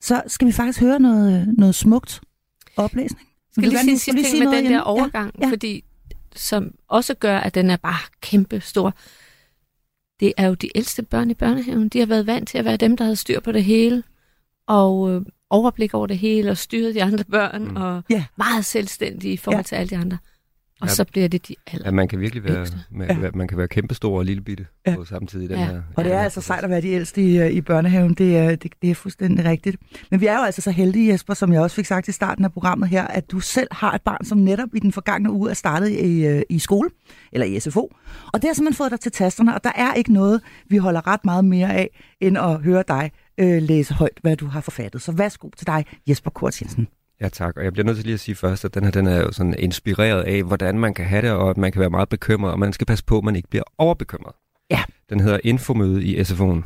så 0.00 0.22
skal 0.26 0.46
vi 0.46 0.52
faktisk 0.52 0.80
høre 0.80 1.00
noget, 1.00 1.54
noget 1.58 1.74
smukt 1.74 2.20
oplæsning. 2.76 3.26
Skal 3.52 3.62
Vil 3.62 3.68
lige 3.70 3.78
sige 3.80 3.88
gerne- 3.90 3.98
sidste 3.98 4.12
ting 4.22 4.26
sige 4.26 4.44
med 4.44 4.52
den 4.56 4.64
der 4.64 4.70
Jenny? 4.70 4.82
overgang, 4.84 5.32
Ja, 5.40 5.46
ja. 5.46 5.52
fordi 5.52 5.84
som 6.36 6.74
også 6.88 7.14
gør, 7.14 7.38
at 7.38 7.54
den 7.54 7.70
er 7.70 7.76
bare 7.76 7.98
kæmpe 8.20 8.60
stor. 8.60 8.94
Det 10.20 10.32
er 10.36 10.46
jo 10.46 10.54
de 10.54 10.68
ældste 10.74 11.02
børn 11.02 11.30
i 11.30 11.34
børnehaven. 11.34 11.88
De 11.88 11.98
har 11.98 12.06
været 12.06 12.26
vant 12.26 12.48
til 12.48 12.58
at 12.58 12.64
være 12.64 12.76
dem, 12.76 12.96
der 12.96 13.04
havde 13.04 13.16
styr 13.16 13.40
på 13.40 13.52
det 13.52 13.64
hele, 13.64 14.02
og 14.66 15.10
øh, 15.12 15.22
overblik 15.50 15.94
over 15.94 16.06
det 16.06 16.18
hele, 16.18 16.50
og 16.50 16.58
styre 16.58 16.92
de 16.92 17.02
andre 17.02 17.24
børn, 17.24 17.62
Mm. 17.64 17.70
mm. 17.70 17.76
og 17.76 18.02
Ja. 18.10 18.24
meget 18.36 18.64
selvstændige 18.64 19.32
i 19.32 19.36
forhold 19.36 19.58
Ja. 19.58 19.62
til 19.62 19.74
alle 19.74 19.90
de 19.90 19.96
andre. 19.96 20.18
Og 20.80 20.88
Ja. 20.88 20.94
så 20.94 21.04
bliver 21.04 21.28
det 21.28 21.48
de 21.48 21.54
aller... 21.72 21.86
Ja, 21.86 21.90
man 21.90 22.08
kan 22.08 22.20
virkelig 22.20 22.44
være, 22.44 22.66
man, 22.90 23.20
Ja. 23.22 23.30
man 23.34 23.48
kan 23.48 23.58
være 23.58 23.68
kæmpestor 23.68 24.18
og 24.18 24.24
lille 24.24 24.42
bitte 24.42 24.66
Ja. 24.86 24.94
på 24.94 25.04
samtidig 25.04 25.44
i 25.44 25.48
den 25.48 25.58
Ja. 25.58 25.64
her. 25.64 25.82
Og 25.96 26.04
det 26.04 26.12
er 26.12 26.20
altså 26.20 26.40
sejt 26.40 26.64
at 26.64 26.70
være 26.70 26.80
de 26.80 26.88
ældste 26.88 27.22
i, 27.22 27.38
øh, 27.38 27.50
i 27.50 27.60
børnehaven. 27.60 28.14
Det 28.14 28.36
er, 28.36 28.56
det, 28.56 28.72
det 28.82 28.90
er 28.90 28.94
fuldstændig 28.94 29.44
rigtigt. 29.44 29.76
Men 30.10 30.20
vi 30.20 30.26
er 30.26 30.34
jo 30.38 30.42
altså 30.44 30.60
så 30.62 30.70
heldige, 30.70 31.12
Jesper, 31.12 31.34
som 31.34 31.52
jeg 31.52 31.60
også 31.60 31.76
fik 31.76 31.86
sagt 31.86 32.08
i 32.08 32.12
starten 32.12 32.44
af 32.44 32.52
programmet 32.52 32.88
her, 32.88 33.06
at 33.06 33.30
du 33.30 33.40
selv 33.40 33.68
har 33.72 33.92
et 33.94 34.02
barn, 34.02 34.24
som 34.24 34.38
netop 34.38 34.68
i 34.74 34.78
den 34.78 34.92
forgangne 34.92 35.30
uge 35.32 35.50
er 35.50 35.54
startet 35.54 35.88
i, 35.88 36.26
øh, 36.26 36.42
i 36.50 36.58
skole, 36.58 36.90
eller 37.32 37.46
i 37.46 37.60
SFO. 37.60 37.92
Og 38.32 38.42
det 38.42 38.48
har 38.48 38.54
simpelthen 38.54 38.76
fået 38.76 38.90
dig 38.90 39.00
til 39.00 39.12
tasterne, 39.12 39.54
og 39.54 39.64
der 39.64 39.72
er 39.74 39.94
ikke 39.94 40.12
noget, 40.12 40.40
vi 40.68 40.76
holder 40.76 41.06
ret 41.06 41.24
meget 41.24 41.44
mere 41.44 41.74
af, 41.74 41.88
end 42.20 42.38
at 42.38 42.62
høre 42.62 42.84
dig 42.88 43.10
øh, 43.38 43.62
læse 43.62 43.94
højt, 43.94 44.18
hvad 44.22 44.36
du 44.36 44.46
har 44.46 44.60
forfattet. 44.60 45.02
Så 45.02 45.12
værsgo 45.12 45.48
til 45.56 45.66
dig, 45.66 45.84
Jesper 46.08 46.30
Kurt 46.30 46.60
Jensen. 46.62 46.88
Ja, 47.20 47.28
tak. 47.28 47.56
Og 47.56 47.64
jeg 47.64 47.72
bliver 47.72 47.86
nødt 47.86 47.96
til 47.96 48.04
lige 48.04 48.14
at 48.14 48.20
sige 48.20 48.34
først, 48.34 48.64
at 48.64 48.74
den 48.74 48.84
her 48.84 48.90
den 48.90 49.06
er 49.06 49.16
jo 49.16 49.32
sådan 49.32 49.54
inspireret 49.58 50.22
af, 50.22 50.42
hvordan 50.42 50.78
man 50.78 50.94
kan 50.94 51.04
have 51.04 51.22
det, 51.22 51.30
og 51.30 51.50
at 51.50 51.56
man 51.56 51.72
kan 51.72 51.80
være 51.80 51.90
meget 51.90 52.08
bekymret, 52.08 52.52
og 52.52 52.58
man 52.58 52.72
skal 52.72 52.86
passe 52.86 53.04
på, 53.04 53.18
at 53.18 53.24
man 53.24 53.36
ikke 53.36 53.48
bliver 53.48 53.64
overbekymret. 53.78 54.34
Ja. 54.70 54.82
Den 55.10 55.20
hedder 55.20 55.38
Infomøde 55.44 56.04
i 56.04 56.20
SFO'en. 56.20 56.62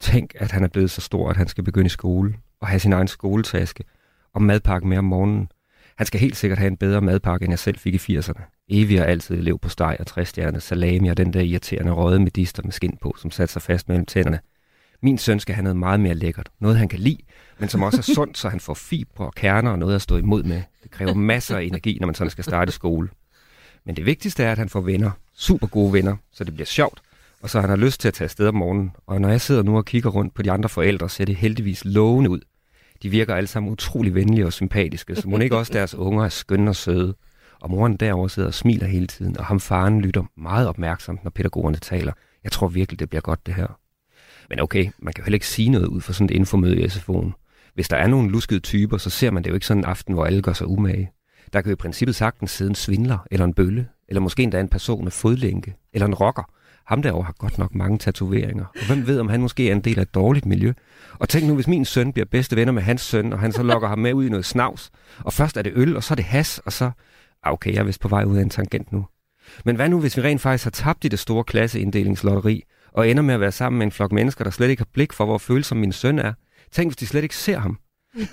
Tænk, 0.00 0.32
at 0.34 0.50
han 0.50 0.64
er 0.64 0.68
blevet 0.68 0.90
så 0.90 1.00
stor, 1.00 1.30
at 1.30 1.36
han 1.36 1.48
skal 1.48 1.64
begynde 1.64 1.86
i 1.86 1.88
skole, 1.88 2.34
og 2.60 2.68
have 2.68 2.78
sin 2.78 2.92
egen 2.92 3.08
skoletaske, 3.08 3.84
og 4.34 4.42
madpakke 4.42 4.88
med 4.88 4.98
om 4.98 5.04
morgenen. 5.04 5.48
Han 5.96 6.06
skal 6.06 6.20
helt 6.20 6.36
sikkert 6.36 6.58
have 6.58 6.68
en 6.68 6.76
bedre 6.76 7.00
madpakke, 7.00 7.44
end 7.44 7.52
jeg 7.52 7.58
selv 7.58 7.78
fik 7.78 7.94
i 7.94 8.18
80'erne. 8.18 8.64
Evig 8.68 9.00
og 9.00 9.08
altid 9.08 9.36
lev 9.36 9.58
på 9.58 9.68
steg 9.68 9.96
og 10.00 10.06
træstjerne, 10.06 10.60
salami 10.60 11.08
og 11.08 11.16
den 11.16 11.32
der 11.32 11.40
irriterende 11.40 11.92
røde 11.92 12.20
medister 12.20 12.62
med 12.64 12.72
skin 12.72 12.98
på, 13.00 13.14
som 13.18 13.30
satte 13.30 13.52
sig 13.52 13.62
fast 13.62 13.88
mellem 13.88 14.06
tænderne. 14.06 14.40
Min 15.02 15.18
søn 15.18 15.40
skal 15.40 15.54
have 15.54 15.62
noget 15.62 15.76
meget 15.76 16.00
mere 16.00 16.14
lækkert. 16.14 16.48
Noget, 16.60 16.78
han 16.78 16.88
kan 16.88 16.98
lide, 16.98 17.18
men 17.58 17.68
som 17.68 17.82
også 17.82 17.98
er 17.98 18.14
sundt, 18.14 18.38
så 18.38 18.48
han 18.48 18.60
får 18.60 18.74
fibre 18.74 19.26
og 19.26 19.34
kerner 19.34 19.70
og 19.70 19.78
noget 19.78 19.94
at 19.94 20.02
stå 20.02 20.16
imod 20.16 20.42
med. 20.42 20.62
Det 20.82 20.90
kræver 20.90 21.14
masser 21.14 21.56
af 21.56 21.62
energi, 21.62 21.98
når 22.00 22.06
man 22.06 22.14
sådan 22.14 22.30
skal 22.30 22.44
starte 22.44 22.68
i 22.68 22.72
skole. 22.72 23.08
Men 23.86 23.96
det 23.96 24.06
vigtigste 24.06 24.44
er, 24.44 24.52
at 24.52 24.58
han 24.58 24.68
får 24.68 24.80
venner. 24.80 25.10
Super 25.34 25.66
gode 25.66 25.92
venner, 25.92 26.16
så 26.32 26.44
det 26.44 26.54
bliver 26.54 26.66
sjovt. 26.66 27.02
Og 27.42 27.50
så 27.50 27.60
han 27.60 27.70
har 27.70 27.76
lyst 27.76 28.00
til 28.00 28.08
at 28.08 28.14
tage 28.14 28.26
afsted 28.26 28.48
om 28.48 28.54
morgenen. 28.54 28.92
Og 29.06 29.20
når 29.20 29.28
jeg 29.28 29.40
sidder 29.40 29.62
nu 29.62 29.76
og 29.76 29.84
kigger 29.84 30.10
rundt 30.10 30.34
på 30.34 30.42
de 30.42 30.50
andre 30.50 30.68
forældre, 30.68 31.08
ser 31.08 31.24
det 31.24 31.36
heldigvis 31.36 31.84
lovende 31.84 32.30
ud. 32.30 32.40
De 33.02 33.08
virker 33.08 33.34
alle 33.34 33.46
sammen 33.46 33.72
utrolig 33.72 34.14
venlige 34.14 34.46
og 34.46 34.52
sympatiske, 34.52 35.16
så 35.16 35.28
må 35.28 35.38
ikke 35.38 35.56
også 35.56 35.72
deres 35.72 35.94
unger 35.94 36.24
er 36.24 36.28
skønne 36.28 36.70
og 36.70 36.76
søde. 36.76 37.14
Og 37.60 37.70
moren 37.70 37.96
derovre 37.96 38.30
sidder 38.30 38.48
og 38.48 38.54
smiler 38.54 38.86
hele 38.86 39.06
tiden, 39.06 39.38
og 39.38 39.44
ham 39.46 39.60
faren 39.60 40.00
lytter 40.00 40.24
meget 40.36 40.68
opmærksomt, 40.68 41.24
når 41.24 41.30
pædagogerne 41.30 41.76
taler. 41.76 42.12
Jeg 42.44 42.52
tror 42.52 42.68
virkelig, 42.68 42.98
det 42.98 43.08
bliver 43.08 43.22
godt 43.22 43.46
det 43.46 43.54
her. 43.54 43.78
Men 44.52 44.60
okay, 44.60 44.90
man 44.98 45.12
kan 45.12 45.22
jo 45.22 45.24
heller 45.24 45.36
ikke 45.36 45.46
sige 45.46 45.68
noget 45.68 45.86
ud 45.86 46.00
fra 46.00 46.12
sådan 46.12 46.24
et 46.24 46.30
infomøde 46.30 46.80
i 46.80 46.84
SFO'en. 46.84 47.32
Hvis 47.74 47.88
der 47.88 47.96
er 47.96 48.06
nogle 48.06 48.30
luskede 48.30 48.60
typer, 48.60 48.98
så 48.98 49.10
ser 49.10 49.30
man 49.30 49.44
det 49.44 49.50
jo 49.50 49.54
ikke 49.54 49.66
sådan 49.66 49.80
en 49.80 49.84
aften, 49.84 50.14
hvor 50.14 50.24
alle 50.24 50.42
gør 50.42 50.52
sig 50.52 50.66
umage. 50.66 51.10
Der 51.52 51.60
kan 51.60 51.70
jo 51.70 51.72
i 51.72 51.76
princippet 51.76 52.14
sagtens 52.14 52.50
sidde 52.50 52.68
en 52.68 52.74
svindler, 52.74 53.26
eller 53.30 53.44
en 53.44 53.54
bølle, 53.54 53.88
eller 54.08 54.20
måske 54.20 54.42
endda 54.42 54.60
en 54.60 54.68
person 54.68 55.04
med 55.04 55.12
fodlænke, 55.12 55.74
eller 55.92 56.06
en 56.06 56.14
rocker. 56.14 56.50
Ham 56.86 57.02
derovre 57.02 57.24
har 57.24 57.32
godt 57.38 57.58
nok 57.58 57.74
mange 57.74 57.98
tatoveringer. 57.98 58.64
Og 58.64 58.86
hvem 58.86 59.06
ved, 59.06 59.20
om 59.20 59.28
han 59.28 59.40
måske 59.40 59.68
er 59.68 59.72
en 59.72 59.80
del 59.80 59.98
af 59.98 60.02
et 60.02 60.14
dårligt 60.14 60.46
miljø. 60.46 60.72
Og 61.18 61.28
tænk 61.28 61.46
nu, 61.46 61.54
hvis 61.54 61.68
min 61.68 61.84
søn 61.84 62.12
bliver 62.12 62.26
bedste 62.26 62.56
venner 62.56 62.72
med 62.72 62.82
hans 62.82 63.00
søn, 63.00 63.32
og 63.32 63.38
han 63.38 63.52
så 63.52 63.62
lokker 63.62 63.88
ham 63.88 63.98
med 63.98 64.12
ud 64.12 64.24
i 64.24 64.28
noget 64.28 64.44
snavs. 64.44 64.90
Og 65.18 65.32
først 65.32 65.56
er 65.56 65.62
det 65.62 65.72
øl, 65.74 65.96
og 65.96 66.02
så 66.02 66.14
er 66.14 66.16
det 66.16 66.24
has, 66.24 66.58
og 66.58 66.72
så... 66.72 66.90
Ah, 67.42 67.52
okay, 67.52 67.72
jeg 67.72 67.78
er 67.78 67.84
vist 67.84 68.00
på 68.00 68.08
vej 68.08 68.24
ud 68.24 68.36
af 68.36 68.42
en 68.42 68.50
tangent 68.50 68.92
nu. 68.92 69.06
Men 69.64 69.76
hvad 69.76 69.88
nu, 69.88 70.00
hvis 70.00 70.16
vi 70.16 70.22
rent 70.22 70.40
faktisk 70.40 70.64
har 70.64 70.70
tabt 70.70 71.04
i 71.04 71.08
det 71.08 71.18
store 71.18 71.44
klasseinddelingslotteri, 71.44 72.64
og 72.92 73.08
ender 73.08 73.22
med 73.22 73.34
at 73.34 73.40
være 73.40 73.52
sammen 73.52 73.78
med 73.78 73.86
en 73.86 73.92
flok 73.92 74.12
mennesker, 74.12 74.44
der 74.44 74.50
slet 74.50 74.68
ikke 74.68 74.80
har 74.80 74.88
blik 74.92 75.12
for, 75.12 75.24
hvor 75.24 75.38
følsom 75.38 75.78
min 75.78 75.92
søn 75.92 76.18
er? 76.18 76.32
Tænk, 76.72 76.88
hvis 76.88 76.96
de 76.96 77.06
slet 77.06 77.22
ikke 77.22 77.36
ser 77.36 77.58
ham. 77.58 77.78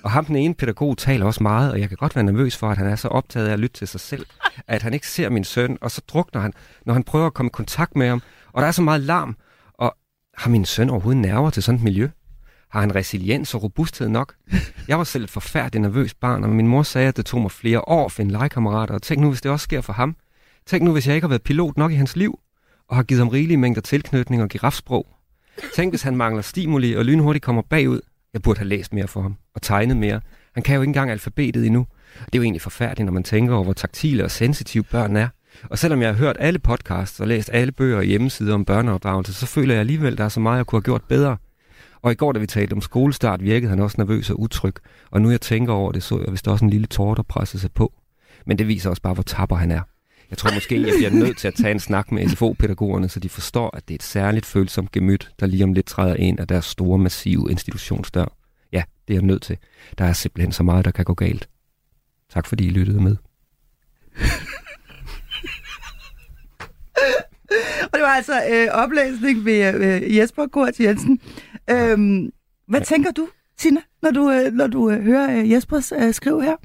Og 0.04 0.12
ham, 0.12 0.26
den 0.26 0.36
ene 0.36 0.54
pædagog, 0.54 0.98
taler 0.98 1.26
også 1.26 1.44
meget, 1.44 1.72
og 1.72 1.80
jeg 1.80 1.90
kan 1.90 1.98
godt 1.98 2.16
være 2.16 2.24
nervøs 2.24 2.58
for, 2.58 2.70
at 2.70 2.78
han 2.78 2.88
er 2.88 2.96
så 2.96 3.08
optaget 3.08 3.48
af 3.48 3.54
at 3.54 3.60
lytte 3.60 3.78
til 3.78 3.88
sig 3.88 4.00
selv, 4.00 4.26
at 4.68 4.82
han 4.82 4.94
ikke 4.94 5.08
ser 5.08 5.30
min 5.30 5.44
søn, 5.44 5.78
og 5.82 5.92
så 5.92 6.02
drukner 6.08 6.42
han, 6.42 6.54
når 6.86 6.94
han 6.94 7.04
prøver 7.04 7.26
at 7.26 7.34
komme 7.34 7.48
i 7.48 7.54
kontakt 7.54 7.96
med 7.96 8.08
ham. 8.10 8.22
Og 8.52 8.62
der 8.62 8.68
er 8.68 8.72
så 8.72 8.82
meget 8.82 9.02
larm, 9.02 9.38
og 9.74 9.96
har 10.38 10.50
min 10.50 10.66
søn 10.66 10.90
overhovedet 10.90 11.22
nerver 11.22 11.50
til 11.50 11.64
sådan 11.64 11.78
et 11.78 11.84
miljø? 11.84 12.10
Har 12.70 12.80
han 12.80 12.96
resiliens 12.96 13.54
og 13.54 13.64
robusthed 13.64 14.10
nok? 14.10 14.34
Jeg 14.88 14.98
var 14.98 15.04
selv 15.04 15.24
et 15.24 15.30
forfærdeligt 15.30 15.82
nervøs 15.82 16.14
barn, 16.14 16.44
og 16.44 16.50
min 16.50 16.68
mor 16.68 16.84
sagde, 16.84 17.08
at 17.08 17.18
det 17.18 17.26
tog 17.26 17.42
mig 17.42 17.52
flere 17.52 17.88
år 17.88 18.06
at 18.06 18.12
finde 18.12 18.32
legekammerater, 18.32 18.94
og 18.94 19.02
tænk 19.02 19.22
nu, 19.22 19.30
hvis 19.30 19.42
det 19.42 19.52
også 19.52 19.64
sker 19.64 19.82
for 19.82 19.94
ham. 19.94 20.16
Tænk 20.66 20.84
nu, 20.84 20.92
hvis 20.92 21.08
jeg 21.08 21.16
ikke 21.16 21.26
har 21.26 21.30
været 21.30 21.44
pilot 21.44 21.78
nok 21.78 21.92
i 21.92 21.96
hans 21.96 22.16
liv, 22.16 22.40
og 22.90 22.96
har 22.96 23.04
givet 23.04 23.20
ham 23.20 23.30
rigelige 23.30 23.58
mængder 23.58 23.82
tilknytning 23.82 24.42
og 24.42 24.50
girafsprog. 24.50 25.08
Tænk, 25.76 25.92
hvis 25.92 26.02
han 26.02 26.16
mangler 26.16 26.42
stimuli 26.42 26.94
og 26.94 27.06
lynhurtigt 27.06 27.46
kommer 27.46 27.62
bagud. 27.62 28.02
Jeg 28.34 28.42
burde 28.42 28.60
have 28.60 28.68
læst 28.68 28.94
mere 28.94 29.08
for 29.08 29.22
ham 29.22 29.36
og 29.56 29.62
tegnet 29.62 29.98
mere. 29.98 30.22
Han 30.54 30.64
kan 30.64 30.76
jo 30.76 30.82
ikke 30.82 30.90
engang 30.90 31.12
alfabetet 31.12 31.66
endnu. 31.66 31.88
Det 32.26 32.36
er 32.36 32.38
jo 32.38 32.44
egentlig 32.44 32.62
forfærdeligt, 32.62 33.06
når 33.06 33.14
man 33.14 33.24
tænker 33.24 33.54
over, 33.54 33.64
hvor 33.64 33.74
taktile 33.74 34.24
og 34.24 34.32
sensitive 34.32 34.84
børn 34.84 35.16
er. 35.16 35.28
Og 35.64 35.78
selvom 35.78 36.02
jeg 36.02 36.10
har 36.10 36.16
hørt 36.16 36.38
alle 36.40 36.60
podcasts 36.60 37.20
og 37.20 37.28
læst 37.28 37.50
alle 37.54 37.72
bøger 37.72 37.98
og 37.98 38.04
hjemmesider 38.04 38.54
om 38.54 38.66
børneopdragelse, 38.66 39.34
så 39.34 39.46
føler 39.46 39.74
jeg 39.74 39.80
alligevel, 39.80 40.12
at 40.12 40.18
der 40.18 40.24
er 40.24 40.30
så 40.30 40.40
meget, 40.40 40.58
jeg 40.58 40.66
kunne 40.66 40.78
have 40.78 40.84
gjort 40.84 41.04
bedre. 41.04 41.38
Og 42.02 42.12
i 42.12 42.16
går, 42.16 42.32
da 42.32 42.40
vi 42.40 42.48
talte 42.48 42.74
om 42.74 42.82
skolestart, 42.82 43.44
virkede 43.44 43.70
han 43.70 43.80
også 43.80 43.96
nervøs 43.98 44.30
og 44.30 44.40
utryg. 44.40 44.76
Og 45.12 45.22
nu 45.22 45.32
jeg 45.32 45.42
tænker 45.42 45.74
over 45.74 45.92
det, 45.92 46.04
så 46.04 46.22
jeg 46.26 46.32
vist 46.32 46.48
også 46.48 46.66
en 46.66 46.72
lille 46.72 46.88
tårer, 46.88 47.16
der 47.16 47.24
pressede 47.24 47.62
sig 47.62 47.72
på. 47.72 47.94
Men 48.46 48.58
det 48.58 48.68
viser 48.68 48.90
også 48.90 49.02
bare, 49.02 49.14
hvor 49.14 49.24
tapper 49.24 49.56
han 49.56 49.72
er. 49.72 49.82
Jeg 50.30 50.38
tror 50.38 50.54
måske, 50.54 50.82
jeg 50.82 50.94
bliver 50.98 51.10
nødt 51.10 51.38
til 51.38 51.48
at 51.48 51.54
tage 51.54 51.72
en 51.72 51.80
snak 51.80 52.12
med 52.12 52.30
SFO-pædagogerne, 52.30 53.10
så 53.10 53.20
de 53.20 53.30
forstår, 53.30 53.76
at 53.78 53.88
det 53.88 53.94
er 53.94 53.96
et 53.96 54.04
særligt 54.04 54.46
følsomt 54.46 54.92
gemyt, 54.92 55.32
der 55.40 55.46
lige 55.46 55.64
om 55.64 55.74
lidt 55.74 55.86
træder 55.86 56.16
ind 56.16 56.40
af 56.40 56.48
deres 56.48 56.66
store, 56.66 56.98
massive 56.98 57.48
institutionsdør. 57.52 58.26
Ja, 58.72 58.84
det 59.08 59.14
er 59.14 59.18
jeg 59.18 59.26
nødt 59.26 59.42
til. 59.42 59.58
Der 59.98 60.06
er 60.06 60.14
simpelthen 60.14 60.52
så 60.52 60.64
meget, 60.64 60.86
der 60.86 60.92
kan 60.92 61.06
gå 61.06 61.14
galt. 61.14 61.50
Tak 62.34 62.46
fordi 62.48 62.66
I 62.66 62.70
lyttede 62.70 63.02
med. 63.02 63.16
Og 67.84 67.94
det 67.94 68.02
var 68.02 68.16
altså 68.16 68.44
øh, 68.52 68.68
oplæsning 68.72 69.46
ved 69.46 69.74
øh, 69.74 70.18
Jesper 70.18 70.48
Kurt 70.48 70.80
Jensen. 70.80 71.20
Øhm, 71.70 72.32
hvad 72.68 72.82
tænker 72.82 73.12
du, 73.12 73.30
Tina, 73.58 73.82
når 74.02 74.12
du, 74.12 74.32
øh, 74.32 74.54
når 74.54 74.68
du 74.68 74.90
øh, 74.90 75.04
hører 75.04 75.40
øh, 75.40 75.52
Jespers 75.52 75.92
øh, 75.92 76.14
skrive 76.14 76.44
her? 76.44 76.56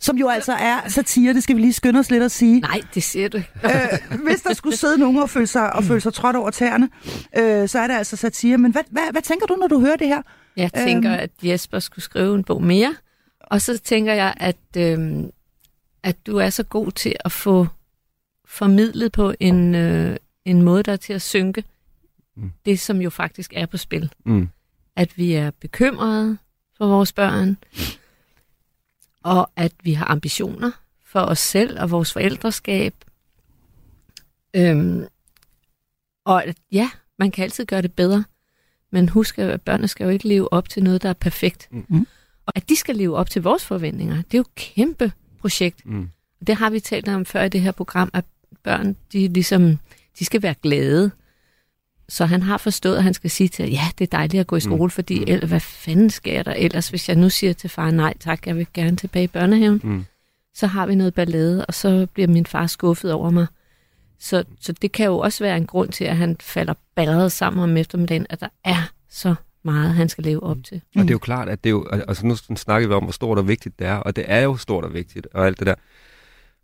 Som 0.00 0.18
jo 0.18 0.28
altså 0.28 0.52
er 0.52 0.88
satire, 0.88 1.34
det 1.34 1.42
skal 1.42 1.56
vi 1.56 1.60
lige 1.60 1.72
skynde 1.72 1.98
os 1.98 2.10
lidt 2.10 2.22
at 2.22 2.30
sige. 2.32 2.60
Nej, 2.60 2.80
det 2.94 3.02
siger 3.02 3.28
du 3.28 3.36
øh, 3.64 4.18
hvis 4.26 4.42
der 4.42 4.52
skulle 4.54 4.76
sidde 4.76 4.98
nogen 4.98 5.16
og 5.18 5.30
føle 5.30 5.46
sig, 5.46 5.72
og 5.72 5.84
føle 5.84 6.00
sig 6.00 6.14
trådt 6.14 6.36
over 6.36 6.50
tæerne, 6.50 6.88
øh, 7.38 7.68
så 7.68 7.78
er 7.78 7.86
det 7.86 7.94
altså 7.94 8.16
satire. 8.16 8.58
Men 8.58 8.72
hvad, 8.72 8.82
hvad, 8.90 9.02
hvad 9.12 9.22
tænker 9.22 9.46
du, 9.46 9.54
når 9.54 9.66
du 9.66 9.80
hører 9.80 9.96
det 9.96 10.06
her? 10.06 10.22
Jeg 10.56 10.72
tænker, 10.72 11.12
Øhm. 11.12 11.20
at 11.20 11.30
Jesper 11.42 11.78
skulle 11.78 12.02
skrive 12.04 12.34
en 12.34 12.44
bog 12.44 12.62
mere. 12.62 12.94
Og 13.40 13.60
så 13.60 13.78
tænker 13.78 14.12
jeg, 14.14 14.34
at, 14.36 14.56
øhm, 14.76 15.30
at 16.02 16.26
du 16.26 16.36
er 16.36 16.50
så 16.50 16.62
god 16.62 16.90
til 16.92 17.16
at 17.24 17.32
få 17.32 17.66
formidlet 18.48 19.12
på 19.12 19.34
en, 19.40 19.74
øh, 19.74 20.16
en 20.44 20.62
måde, 20.62 20.82
der 20.82 20.92
er 20.92 20.96
til 20.96 21.12
at 21.12 21.22
synke 21.22 21.64
Mm. 22.36 22.50
det, 22.66 22.80
som 22.80 23.00
jo 23.02 23.10
faktisk 23.10 23.52
er 23.56 23.66
på 23.66 23.76
spil. 23.76 24.12
Mm. 24.26 24.48
At 24.96 25.18
vi 25.18 25.32
er 25.32 25.50
bekymrede 25.60 26.38
for 26.78 26.86
vores 26.86 27.12
børn, 27.12 27.56
og 29.24 29.50
at 29.56 29.72
vi 29.82 29.92
har 29.92 30.06
ambitioner 30.06 30.70
for 31.06 31.20
os 31.20 31.38
selv 31.38 31.80
og 31.80 31.90
vores 31.90 32.12
forældreskab. 32.12 32.94
Øhm, 34.54 35.06
og 36.24 36.44
at, 36.44 36.56
ja, 36.72 36.90
man 37.18 37.30
kan 37.30 37.44
altid 37.44 37.66
gøre 37.66 37.82
det 37.82 37.92
bedre, 37.92 38.24
men 38.92 39.08
husk, 39.08 39.38
at 39.38 39.62
børnene 39.62 39.88
skal 39.88 40.04
jo 40.04 40.10
ikke 40.10 40.28
leve 40.28 40.52
op 40.52 40.68
til 40.68 40.82
noget, 40.82 41.02
der 41.02 41.08
er 41.08 41.12
perfekt. 41.12 41.68
Mm. 41.70 42.06
Og 42.46 42.52
at 42.56 42.68
de 42.68 42.76
skal 42.76 42.96
leve 42.96 43.16
op 43.16 43.30
til 43.30 43.42
vores 43.42 43.64
forventninger, 43.64 44.16
det 44.16 44.34
er 44.34 44.38
jo 44.38 44.42
et 44.42 44.54
kæmpe 44.54 45.12
projekt. 45.40 45.86
Mm. 45.86 46.10
Det 46.46 46.54
har 46.54 46.70
vi 46.70 46.80
talt 46.80 47.08
om 47.08 47.24
før 47.24 47.42
i 47.42 47.48
det 47.48 47.60
her 47.60 47.72
program, 47.72 48.10
at 48.12 48.24
børn, 48.62 48.96
de 49.12 49.28
ligesom, 49.28 49.78
de 50.18 50.24
skal 50.24 50.42
være 50.42 50.54
glade. 50.54 51.10
Så 52.10 52.26
han 52.26 52.42
har 52.42 52.58
forstået, 52.58 52.96
at 52.96 53.02
han 53.02 53.14
skal 53.14 53.30
sige 53.30 53.48
til, 53.48 53.70
ja, 53.70 53.84
det 53.98 54.04
er 54.04 54.16
dejligt 54.16 54.40
at 54.40 54.46
gå 54.46 54.56
i 54.56 54.60
skole, 54.60 54.84
mm. 54.84 54.90
fordi 54.90 55.24
eller, 55.30 55.46
hvad 55.46 55.60
fanden 55.60 56.10
sker 56.10 56.42
der 56.42 56.52
ellers, 56.52 56.88
hvis 56.88 57.08
jeg 57.08 57.16
nu 57.16 57.28
siger 57.28 57.52
til 57.52 57.70
far, 57.70 57.90
nej 57.90 58.14
tak, 58.20 58.46
jeg 58.46 58.56
vil 58.56 58.66
gerne 58.74 58.96
tilbage 58.96 59.24
i 59.24 59.26
børnehaven. 59.26 59.80
Mm. 59.84 60.04
så 60.54 60.66
har 60.66 60.86
vi 60.86 60.94
noget 60.94 61.14
ballade, 61.14 61.66
og 61.66 61.74
så 61.74 62.06
bliver 62.14 62.28
min 62.28 62.46
far 62.46 62.66
skuffet 62.66 63.12
over 63.12 63.30
mig. 63.30 63.46
Så, 64.18 64.44
så 64.60 64.72
det 64.72 64.92
kan 64.92 65.06
jo 65.06 65.18
også 65.18 65.44
være 65.44 65.56
en 65.56 65.66
grund 65.66 65.92
til, 65.92 66.04
at 66.04 66.16
han 66.16 66.36
falder 66.40 66.74
balleret 66.94 67.32
sammen 67.32 67.62
om 67.62 67.76
eftermiddagen, 67.76 68.26
at 68.30 68.40
der 68.40 68.48
er 68.64 68.90
så 69.10 69.34
meget, 69.62 69.94
han 69.94 70.08
skal 70.08 70.24
leve 70.24 70.42
op 70.42 70.56
til. 70.64 70.80
Og 70.96 71.02
det 71.02 71.10
er 71.10 71.14
jo 71.14 71.18
klart, 71.18 71.48
at 71.48 71.64
det 71.64 71.70
er 71.70 71.72
jo, 71.72 71.86
altså 71.90 72.26
nu 72.26 72.36
snakker 72.56 72.88
vi 72.88 72.94
om, 72.94 73.02
hvor 73.02 73.12
stort 73.12 73.38
og 73.38 73.48
vigtigt 73.48 73.78
det 73.78 73.86
er, 73.86 73.96
og 73.96 74.16
det 74.16 74.24
er 74.28 74.40
jo 74.40 74.56
stort 74.56 74.84
og 74.84 74.94
vigtigt, 74.94 75.28
og 75.34 75.46
alt 75.46 75.58
det 75.58 75.66
der. 75.66 75.74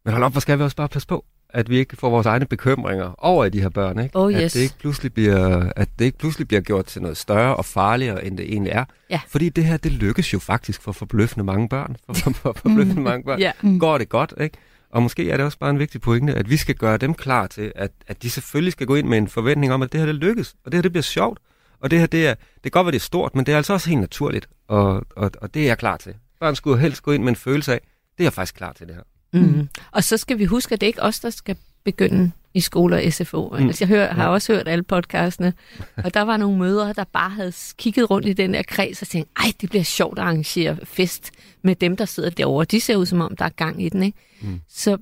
Men 0.04 0.12
hold 0.12 0.24
op, 0.24 0.32
hvor 0.32 0.40
skal 0.40 0.58
vi 0.58 0.62
også 0.62 0.76
bare 0.76 0.88
passe 0.88 1.08
på, 1.08 1.24
at 1.50 1.70
vi 1.70 1.78
ikke 1.78 1.96
får 1.96 2.10
vores 2.10 2.26
egne 2.26 2.46
bekymringer 2.46 3.14
over 3.18 3.44
i 3.44 3.50
de 3.50 3.60
her 3.60 3.68
børn, 3.68 3.98
ikke? 3.98 4.16
Oh, 4.18 4.34
at, 4.34 4.42
yes. 4.42 4.52
det 4.52 4.60
ikke 4.60 4.78
pludselig 4.78 5.14
bliver, 5.14 5.70
at 5.76 5.88
det 5.98 6.04
ikke 6.04 6.18
pludselig 6.18 6.48
bliver 6.48 6.60
gjort 6.60 6.84
til 6.84 7.02
noget 7.02 7.16
større 7.16 7.56
og 7.56 7.64
farligere, 7.64 8.24
end 8.24 8.38
det 8.38 8.52
egentlig 8.52 8.72
er. 8.72 8.84
Ja. 9.10 9.20
Fordi 9.28 9.48
det 9.48 9.64
her, 9.64 9.76
det 9.76 9.92
lykkes 9.92 10.32
jo 10.32 10.38
faktisk 10.38 10.82
for 10.82 10.92
forbløffende 10.92 11.44
mange 11.44 11.68
børn. 11.68 11.96
For, 12.06 12.14
for, 12.14 12.30
for 12.30 12.52
forbløffende 12.52 13.02
mange 13.02 13.24
børn. 13.24 13.38
Ja. 13.38 13.52
Går 13.78 13.98
det 13.98 14.08
godt, 14.08 14.34
ikke? 14.40 14.58
Og 14.90 15.02
måske 15.02 15.30
er 15.30 15.36
det 15.36 15.46
også 15.46 15.58
bare 15.58 15.70
en 15.70 15.78
vigtig 15.78 16.00
pointe, 16.00 16.34
at 16.34 16.50
vi 16.50 16.56
skal 16.56 16.74
gøre 16.74 16.96
dem 16.96 17.14
klar 17.14 17.46
til, 17.46 17.72
at, 17.74 17.90
at 18.06 18.22
de 18.22 18.30
selvfølgelig 18.30 18.72
skal 18.72 18.86
gå 18.86 18.94
ind 18.94 19.08
med 19.08 19.18
en 19.18 19.28
forventning 19.28 19.72
om, 19.72 19.82
at 19.82 19.92
det 19.92 20.00
her 20.00 20.06
det 20.06 20.14
lykkes, 20.14 20.54
og 20.64 20.72
det 20.72 20.74
her 20.74 20.82
det 20.82 20.92
bliver 20.92 21.02
sjovt. 21.02 21.38
Og 21.80 21.90
det 21.90 21.98
her, 21.98 22.06
det 22.06 22.26
er, 22.26 22.34
det 22.34 22.62
kan 22.62 22.70
godt 22.70 22.84
være, 22.84 22.92
det 22.92 22.98
er 22.98 23.04
stort, 23.04 23.34
men 23.34 23.46
det 23.46 23.52
er 23.52 23.56
altså 23.56 23.72
også 23.72 23.88
helt 23.88 24.00
naturligt, 24.00 24.48
og, 24.68 25.06
og, 25.16 25.30
og 25.40 25.54
det 25.54 25.62
er 25.62 25.66
jeg 25.66 25.78
klar 25.78 25.96
til. 25.96 26.14
Børn 26.40 26.54
skulle 26.54 26.78
helst 26.78 27.02
gå 27.02 27.12
ind 27.12 27.22
med 27.22 27.28
en 27.28 27.36
følelse 27.36 27.72
af, 27.72 27.80
det 28.18 28.20
er 28.20 28.24
jeg 28.24 28.32
faktisk 28.32 28.54
klar 28.54 28.72
til 28.72 28.86
det 28.86 28.94
her. 28.94 29.02
Mm. 29.32 29.68
Og 29.90 30.04
så 30.04 30.16
skal 30.16 30.38
vi 30.38 30.44
huske, 30.44 30.72
at 30.72 30.80
det 30.80 30.86
ikke 30.86 31.00
er 31.00 31.04
os, 31.04 31.20
der 31.20 31.30
skal 31.30 31.56
begynde 31.84 32.32
i 32.54 32.60
skole 32.60 32.96
og 32.96 33.12
SFO. 33.12 33.48
Mm. 33.48 33.66
Altså, 33.66 33.84
jeg 33.84 33.88
hører, 33.88 34.14
har 34.14 34.28
også 34.28 34.52
hørt 34.52 34.68
alle 34.68 34.82
podcastene, 34.82 35.52
og 35.96 36.14
der 36.14 36.20
var 36.20 36.36
nogle 36.36 36.58
mødre, 36.58 36.92
der 36.92 37.04
bare 37.04 37.30
havde 37.30 37.52
kigget 37.78 38.10
rundt 38.10 38.28
i 38.28 38.32
den 38.32 38.54
der 38.54 38.62
kreds 38.62 39.02
og 39.02 39.08
tænkt, 39.08 39.30
ej, 39.36 39.52
det 39.60 39.70
bliver 39.70 39.82
sjovt 39.82 40.18
at 40.18 40.24
arrangere 40.24 40.76
fest 40.84 41.30
med 41.62 41.74
dem, 41.74 41.96
der 41.96 42.04
sidder 42.04 42.30
derovre. 42.30 42.64
De 42.64 42.80
ser 42.80 42.96
ud 42.96 43.06
som 43.06 43.20
om, 43.20 43.36
der 43.36 43.44
er 43.44 43.48
gang 43.48 43.82
i 43.82 43.88
den, 43.88 44.02
ikke? 44.02 44.18
Mm. 44.40 44.60
Så 44.68 44.98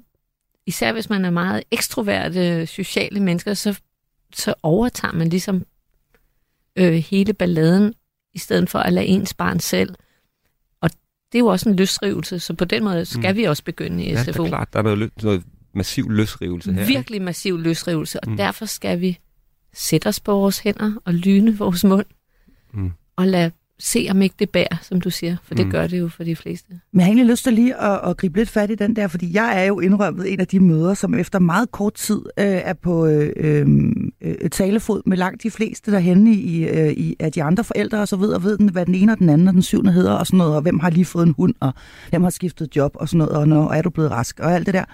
især 0.67 0.93
hvis 0.93 1.11
man 1.11 1.25
er 1.25 1.31
meget 1.31 1.63
ekstroverte 1.71 2.67
sociale 2.67 3.21
mennesker, 3.21 3.55
så, 3.55 3.79
så 4.35 4.55
overtager 4.63 5.13
man 5.13 5.29
ligesom 5.29 5.65
øh, 6.77 6.93
hele 6.93 7.33
balladen, 7.33 7.95
i 8.35 8.39
stedet 8.39 8.71
for 8.71 8.79
at 8.79 8.93
lade 8.93 9.07
ens 9.07 9.35
barn 9.35 9.61
selv. 9.61 9.95
Det 11.33 11.39
er 11.39 11.41
jo 11.41 11.47
også 11.47 11.69
en 11.69 11.77
løsrivelse, 11.77 12.39
så 12.39 12.55
på 12.55 12.65
den 12.65 12.85
måde 12.85 13.05
skal 13.05 13.33
mm. 13.33 13.37
vi 13.37 13.45
også 13.45 13.65
begynde 13.65 14.05
i 14.05 14.11
Ja, 14.13 14.23
SFO. 14.25 14.33
det 14.33 14.39
er 14.39 14.49
klart, 14.49 14.73
der 14.73 14.79
er 14.79 14.83
noget, 14.83 15.11
noget 15.23 15.43
massiv 15.75 16.11
løsrivelse 16.11 16.73
her. 16.73 16.81
ikke? 16.81 16.93
Virkelig 16.95 17.23
massiv 17.23 17.59
løsrivelse, 17.59 18.21
og 18.21 18.31
mm. 18.31 18.37
derfor 18.37 18.65
skal 18.67 19.01
vi 19.01 19.19
sætte 19.73 20.07
os 20.07 20.21
på 20.21 20.33
vores 20.33 20.59
hænder 20.59 20.93
og 21.05 21.15
lyne 21.15 21.59
vores 21.59 21.85
mund, 21.85 22.07
Mm. 22.73 22.91
og 23.17 23.27
lade 23.27 23.51
se, 23.79 24.07
om 24.11 24.23
ikke 24.23 24.35
det 24.39 24.51
bærer, 24.51 24.77
som 24.83 25.01
du 25.01 25.11
siger, 25.11 25.37
for 25.45 25.55
det 25.55 25.67
Mm. 25.67 25.73
gør 25.73 25.87
det 25.87 25.99
jo 25.99 26.09
for 26.09 26.25
de 26.25 26.37
fleste. 26.37 26.69
Men 26.93 27.01
jeg 27.01 27.05
har 27.05 27.09
egentlig 27.09 27.27
lyst 27.31 27.45
til 27.45 27.53
lige 27.53 27.81
at, 27.83 28.01
at 28.11 28.17
gribe 28.17 28.39
lidt 28.39 28.49
fat 28.49 28.71
i 28.71 28.75
den 28.75 28.97
der, 28.97 29.09
fordi 29.09 29.35
jeg 29.35 29.61
er 29.63 29.65
jo 29.65 29.81
indrømmet 29.81 30.33
en 30.33 30.41
af 30.41 30.47
de 30.47 30.61
møder, 30.61 30.95
som 30.95 31.15
efter 31.15 31.39
meget 31.39 31.71
kort 31.71 31.95
tid 31.95 32.21
øh, 32.39 32.45
er 32.47 32.73
på 32.73 33.07
øh, 33.07 33.67
øh, 34.21 34.51
talefod 34.51 35.03
med 35.07 35.17
langt 35.17 35.43
de 35.43 35.51
fleste 35.51 35.91
derhenne 35.93 36.35
i, 36.35 36.69
øh, 36.69 36.93
i 36.93 37.17
af 37.21 37.33
de 37.33 37.43
andre 37.43 37.65
forældre 37.65 38.01
og 38.01 38.09
så 38.09 38.17
videre, 38.17 38.37
og 38.37 38.43
ved 38.45 38.59
den, 38.59 38.69
hvad 38.69 38.87
den 38.87 38.95
ene 38.95 39.13
og 39.13 39.19
den 39.19 39.29
anden 39.29 39.49
og 39.49 39.55
den 39.55 39.63
syvende 39.63 39.93
hedder 39.93 40.13
og 40.13 40.27
sådan 40.27 40.39
noget, 40.39 40.57
og 40.57 40.63
hvem 40.63 40.79
har 40.81 40.91
lige 40.91 41.05
fået 41.05 41.27
en 41.27 41.35
hund, 41.37 41.55
og 41.61 41.73
hvem 42.11 42.23
har 42.23 42.31
skiftet 42.31 42.77
job 42.77 42.93
og 42.95 43.09
sådan 43.09 43.19
noget, 43.19 43.33
og 43.37 43.49
når 43.49 43.73
er 43.73 43.83
du 43.83 43.91
blevet 43.91 44.11
rask 44.11 44.41
og 44.41 44.53
alt 44.55 44.67
det 44.67 44.75
der. 44.75 44.85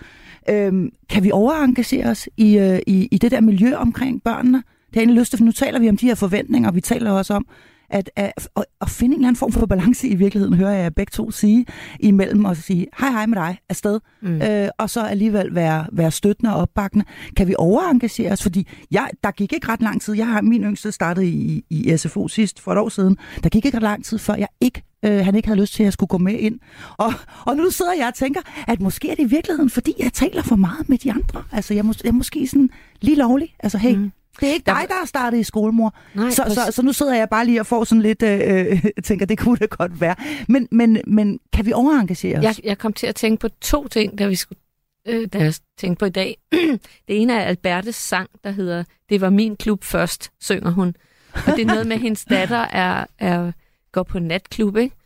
Øh, 0.51 0.89
kan 1.09 1.25
vi 1.25 1.31
overengagere 1.31 2.07
os 2.11 2.29
i, 2.37 2.59
øh, 2.59 2.79
i, 2.87 3.09
i 3.11 3.19
det 3.19 3.31
der 3.31 3.41
miljø 3.41 3.75
omkring 3.77 4.23
børnene? 4.23 4.57
Det 4.59 4.65
har 4.97 5.01
jeg 5.01 5.03
egentlig 5.03 5.21
lyst 5.21 5.31
til, 5.31 5.39
for 5.39 5.45
nu 5.45 5.53
taler 5.53 5.79
vi 5.79 5.89
om 5.89 5.97
de 5.97 6.07
her 6.07 6.15
forventninger, 6.15 6.69
og 6.69 6.75
vi 6.75 6.81
taler 6.81 7.11
også 7.11 7.35
om, 7.35 7.47
at, 7.91 8.11
at, 8.17 8.49
at, 8.57 8.65
at 8.81 8.91
finde 8.91 9.15
en 9.15 9.21
eller 9.21 9.29
anden 9.29 9.39
form 9.39 9.53
for 9.53 9.67
balance 9.67 10.09
i 10.09 10.15
virkeligheden, 10.15 10.55
hører 10.55 10.73
jeg 10.73 10.95
begge 10.95 11.11
to 11.11 11.31
sige, 11.31 11.67
imellem 12.01 12.47
at 12.47 12.57
sige, 12.57 12.87
hej 12.99 13.11
hej 13.11 13.27
med 13.27 13.37
dig, 13.37 13.59
afsted, 13.69 14.01
mm. 14.23 14.43
øh, 14.43 14.69
og 14.79 14.91
så 14.91 15.01
alligevel 15.01 15.55
være, 15.55 15.87
være 15.93 16.11
støttende 16.11 16.55
og 16.55 16.61
opbakkende. 16.61 17.05
Kan 17.37 17.49
vi 17.49 17.55
overengagere 17.59 18.33
os? 18.33 18.43
Fordi 18.43 18.69
jeg, 18.91 19.11
der 19.25 19.31
gik 19.31 19.53
ikke 19.53 19.69
ret 19.69 19.83
lang 19.83 20.03
tid, 20.03 20.15
jeg 20.15 20.27
har 20.27 20.41
min 20.41 20.63
yngste 20.63 20.93
startet 20.93 21.23
i, 21.23 21.65
i 21.71 21.97
SFO 21.97 22.29
sidst 22.29 22.61
for 22.61 22.73
et 22.73 22.79
år 22.79 22.89
siden, 22.89 23.17
der 23.43 23.49
gik 23.49 23.65
ikke 23.65 23.77
ret 23.77 23.83
lang 23.83 24.05
tid, 24.05 24.19
før 24.19 24.35
jeg 24.35 24.49
ikke 24.61 24.83
øh, 25.05 25.25
han 25.25 25.35
ikke 25.35 25.49
havde 25.49 25.61
lyst 25.61 25.75
til, 25.75 25.83
at 25.83 25.85
jeg 25.85 25.93
skulle 25.93 26.09
gå 26.09 26.19
med 26.19 26.35
ind. 26.39 26.59
Og, 26.97 27.13
og 27.47 27.57
nu 27.57 27.71
sidder 27.71 27.93
jeg 27.93 28.07
og 28.07 28.15
tænker, 28.15 28.41
at 28.67 28.81
måske 28.81 29.11
er 29.11 29.15
det 29.15 29.23
i 29.23 29.27
virkeligheden, 29.27 29.71
fordi 29.71 29.95
jeg 29.99 30.13
taler 30.13 30.43
for 30.43 30.57
meget 30.57 30.89
med 30.89 30.99
de 30.99 31.13
andre. 31.13 31.43
Altså, 31.53 31.75
jeg, 31.75 31.85
mås- 31.85 32.00
jeg 32.05 32.09
er 32.09 32.13
måske 32.13 32.47
sådan 32.47 32.71
lige 33.00 33.17
lovlig. 33.17 33.55
Altså, 33.61 33.79
hey, 33.79 33.95
mm. 33.95 34.13
Det 34.41 34.49
er 34.49 34.53
ikke 34.53 34.67
dig, 34.67 34.85
der 34.89 34.95
har 34.99 35.07
startet 35.07 35.39
i 35.39 35.43
skolemor. 35.43 35.95
Nej, 36.15 36.31
så, 36.31 36.45
så, 36.49 36.73
så 36.73 36.83
nu 36.83 36.93
sidder 36.93 37.15
jeg 37.15 37.29
bare 37.29 37.45
lige 37.45 37.61
og 37.61 37.67
får 37.67 37.85
sådan 37.85 38.03
lidt, 38.03 38.23
øh, 38.23 38.41
øh, 38.47 38.85
tænker, 39.05 39.26
det 39.26 39.39
kunne 39.39 39.57
det 39.57 39.71
godt 39.71 40.00
være. 40.00 40.15
Men, 40.49 40.69
men, 40.71 40.99
men 41.07 41.39
kan 41.53 41.67
vi 41.67 41.73
overengagere 41.73 42.39
os? 42.39 42.45
Jeg, 42.45 42.55
jeg 42.65 42.79
kom 42.79 42.93
til 42.93 43.07
at 43.07 43.15
tænke 43.15 43.41
på 43.41 43.49
to 43.49 43.89
ting, 43.89 44.19
da 44.19 44.26
vi 44.26 44.35
skulle 44.35 44.59
øh, 45.07 45.29
da 45.33 45.39
jeg 45.39 45.55
tænkte 45.79 45.99
på 45.99 46.05
i 46.05 46.11
dag. 46.11 46.39
det 47.09 47.23
ene 47.23 47.33
er 47.33 47.41
Albertes 47.41 47.97
sang, 47.97 48.31
der 48.45 48.50
hedder 48.50 48.85
Det 49.09 49.21
var 49.21 49.31
min 49.31 49.57
klub 49.57 49.85
først, 49.85 50.31
synger 50.41 50.71
hun. 50.71 50.95
Og 51.33 51.57
det 51.57 51.63
er 51.63 51.67
noget 51.67 51.87
med, 51.87 51.97
at 51.97 52.03
hendes 52.03 52.25
datter 52.25 52.57
er, 52.57 53.07
er, 53.19 53.53
går 53.93 54.03
på 54.03 54.19
natklub, 54.19 54.76
ikke? 54.76 54.97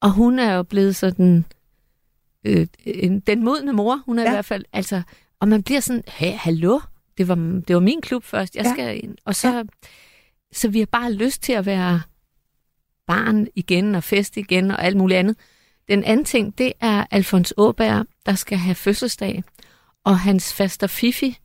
Og 0.00 0.10
hun 0.10 0.38
er 0.38 0.54
jo 0.54 0.62
blevet 0.62 0.96
sådan 0.96 1.44
øh, 2.44 2.66
en, 2.84 3.20
den 3.20 3.44
modne 3.44 3.72
mor. 3.72 4.02
Hun 4.06 4.18
er. 4.18 4.22
Ja. 4.22 4.28
i 4.28 4.32
hvert 4.32 4.44
fald, 4.44 4.64
altså, 4.72 5.02
og 5.40 5.48
man 5.48 5.62
bliver 5.62 5.80
sådan, 5.80 6.02
hey, 6.08 6.32
hallo, 6.32 6.80
det 7.18 7.28
var, 7.28 7.34
det 7.68 7.74
var 7.76 7.80
min 7.80 8.00
klub 8.00 8.24
først, 8.24 8.56
jeg 8.56 8.64
Ja. 8.64 8.72
skal 8.72 9.04
ind. 9.04 9.16
Og 9.24 9.34
så, 9.34 9.48
ja. 9.56 9.62
så 10.52 10.68
vi 10.68 10.78
har 10.78 10.86
bare 10.86 11.12
lyst 11.12 11.42
til 11.42 11.52
at 11.52 11.66
være 11.66 12.02
barn 13.06 13.46
igen 13.54 13.94
og 13.94 14.04
fest 14.04 14.36
igen 14.36 14.70
og 14.70 14.84
alt 14.84 14.96
muligt 14.96 15.18
andet. 15.18 15.36
Den 15.88 16.04
anden 16.04 16.24
ting, 16.24 16.58
det 16.58 16.72
er 16.80 17.04
Alfons 17.10 17.54
Åberg, 17.56 18.06
der 18.26 18.34
skal 18.34 18.58
have 18.58 18.74
fødselsdag. 18.74 19.44
Og 20.04 20.18
hans 20.18 20.54
faster 20.54 20.86
Fifi, 20.86 21.38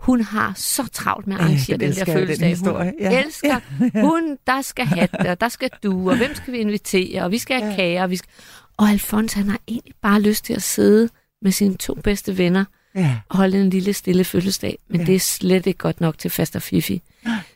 hun 0.00 0.20
har 0.20 0.52
så 0.56 0.88
travlt 0.92 1.26
med 1.26 1.36
at 1.36 1.40
arrangere 1.42 1.76
den 1.76 1.90
den, 1.90 1.98
der 1.98 2.04
den 2.04 2.14
fødselsdag. 2.14 2.48
historie. 2.48 2.92
Hun 3.02 3.12
Ja. 3.12 3.24
elsker, 3.24 3.60
hun, 4.08 4.38
der 4.46 4.62
skal 4.62 4.86
have 4.86 5.08
det, 5.20 5.26
og 5.26 5.40
der 5.40 5.48
skal 5.48 5.70
du, 5.82 6.10
og 6.10 6.16
hvem 6.16 6.34
skal 6.34 6.52
vi 6.52 6.58
invitere, 6.58 7.22
og 7.22 7.30
vi 7.30 7.38
skal 7.38 7.60
have 7.60 7.70
Ja. 7.70 7.76
kager. 7.76 8.02
Og, 8.02 8.10
vi 8.10 8.16
skal... 8.16 8.30
og 8.76 8.88
Alfons, 8.90 9.32
han 9.32 9.48
har 9.48 9.60
egentlig 9.68 9.94
bare 10.02 10.20
lyst 10.20 10.44
til 10.44 10.54
at 10.54 10.62
sidde 10.62 11.08
med 11.42 11.52
sine 11.52 11.76
to 11.76 11.94
bedste 11.94 12.38
venner 12.38 12.64
Ja. 12.96 13.16
og 13.28 13.36
holde 13.36 13.60
en 13.60 13.70
lille 13.70 13.92
stille 13.92 14.24
fødselsdag, 14.24 14.78
men 14.88 14.96
Ja. 14.96 15.02
ja. 15.02 15.06
det 15.06 15.14
er 15.14 15.20
slet 15.20 15.66
ikke 15.66 15.78
godt 15.78 16.00
nok 16.00 16.18
til 16.18 16.30
faster 16.30 16.58
Fifi. 16.60 17.02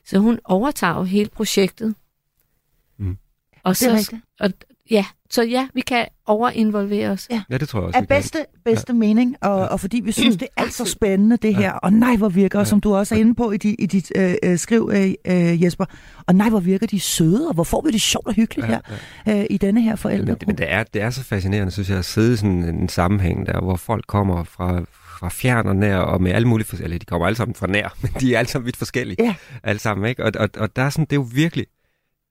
Så 0.06 0.18
hun 0.18 0.38
overtager 0.44 0.94
jo 0.96 1.02
hele 1.02 1.28
projektet. 1.30 1.94
Mm. 2.98 3.16
Og 3.64 3.74
Det 3.74 3.82
er 3.82 3.90
så, 3.90 3.96
rigtigt. 3.96 4.22
og, 4.40 4.50
ja, 4.90 5.04
så 5.30 5.42
ja, 5.42 5.68
vi 5.74 5.80
kan 5.80 6.06
overinvolvere 6.26 7.10
os. 7.10 7.26
Ja. 7.30 7.42
Ja, 7.50 7.58
det 7.58 7.68
tror 7.68 7.80
jeg 7.80 7.86
også. 7.86 7.98
Af 7.98 8.08
bedste, 8.08 8.38
bedste 8.64 8.92
ja. 8.92 8.98
mening, 8.98 9.36
og, 9.40 9.68
og 9.68 9.80
fordi 9.80 10.00
vi 10.00 10.12
synes, 10.12 10.36
det 10.36 10.48
er 10.56 10.62
alt 10.62 10.72
så 10.74 10.84
spændende, 10.84 11.36
det 11.36 11.56
her. 11.56 11.72
Og 11.72 11.92
nej, 11.92 12.16
hvor 12.16 12.28
virker, 12.28 12.58
ja. 12.58 12.64
som 12.64 12.80
du 12.80 12.94
også 12.94 13.14
er 13.14 13.18
inde 13.18 13.34
på 13.34 13.50
i, 13.50 13.56
di, 13.56 13.74
i 13.74 13.86
dit 13.86 14.12
øh, 14.16 14.34
øh, 14.42 14.58
skriv, 14.58 14.90
øh, 14.94 15.12
øh, 15.26 15.62
Jesper, 15.62 15.84
og 16.26 16.34
nej, 16.34 16.48
hvor 16.48 16.60
virker 16.60 16.86
de 16.86 17.00
søde, 17.00 17.48
og 17.48 17.54
hvor 17.54 17.64
får 17.64 17.82
vi 17.86 17.90
det 17.90 18.00
sjovt 18.00 18.26
og 18.26 18.34
hyggeligt 18.34 18.68
Ja, 18.68 18.78
her 19.26 19.40
øh, 19.40 19.46
i 19.50 19.56
denne 19.56 19.82
her 19.82 19.90
Men, 19.90 19.98
forældregruppe. 19.98 20.46
men 20.46 20.58
det, 20.58 20.72
er, 20.72 20.84
det 20.84 21.02
er 21.02 21.10
så 21.10 21.22
fascinerende, 21.24 21.72
synes 21.72 21.90
jeg, 21.90 21.98
at 21.98 22.04
sidde 22.04 22.32
i 22.32 22.36
sådan 22.36 22.64
en 22.64 22.88
sammenhæng 22.88 23.46
der, 23.46 23.60
hvor 23.60 23.76
folk 23.76 24.04
kommer 24.06 24.44
fra, 24.44 24.82
fra 25.20 25.28
fjern 25.28 25.66
og 25.66 25.76
nær, 25.76 25.96
og 25.96 26.22
med 26.22 26.32
alle 26.32 26.48
mulige 26.48 26.66
forskellige, 26.66 26.94
eller 26.94 26.98
de 26.98 27.04
kommer 27.06 27.26
alle 27.26 27.36
sammen 27.36 27.54
fra 27.54 27.66
nær, 27.66 27.96
men 28.02 28.12
de 28.20 28.34
er 28.34 28.38
alle 28.38 28.48
sammen 28.48 28.66
vidt 28.66 28.76
forskellige. 28.76 29.24
Ja. 29.24 29.34
Alle 29.62 29.78
sammen, 29.78 30.08
ikke? 30.08 30.24
Og, 30.24 30.32
og, 30.38 30.48
og 30.56 30.76
der 30.76 30.82
er 30.82 30.90
sådan, 30.90 31.04
det 31.04 31.12
er 31.12 31.20
jo 31.20 31.28
virkelig 31.34 31.66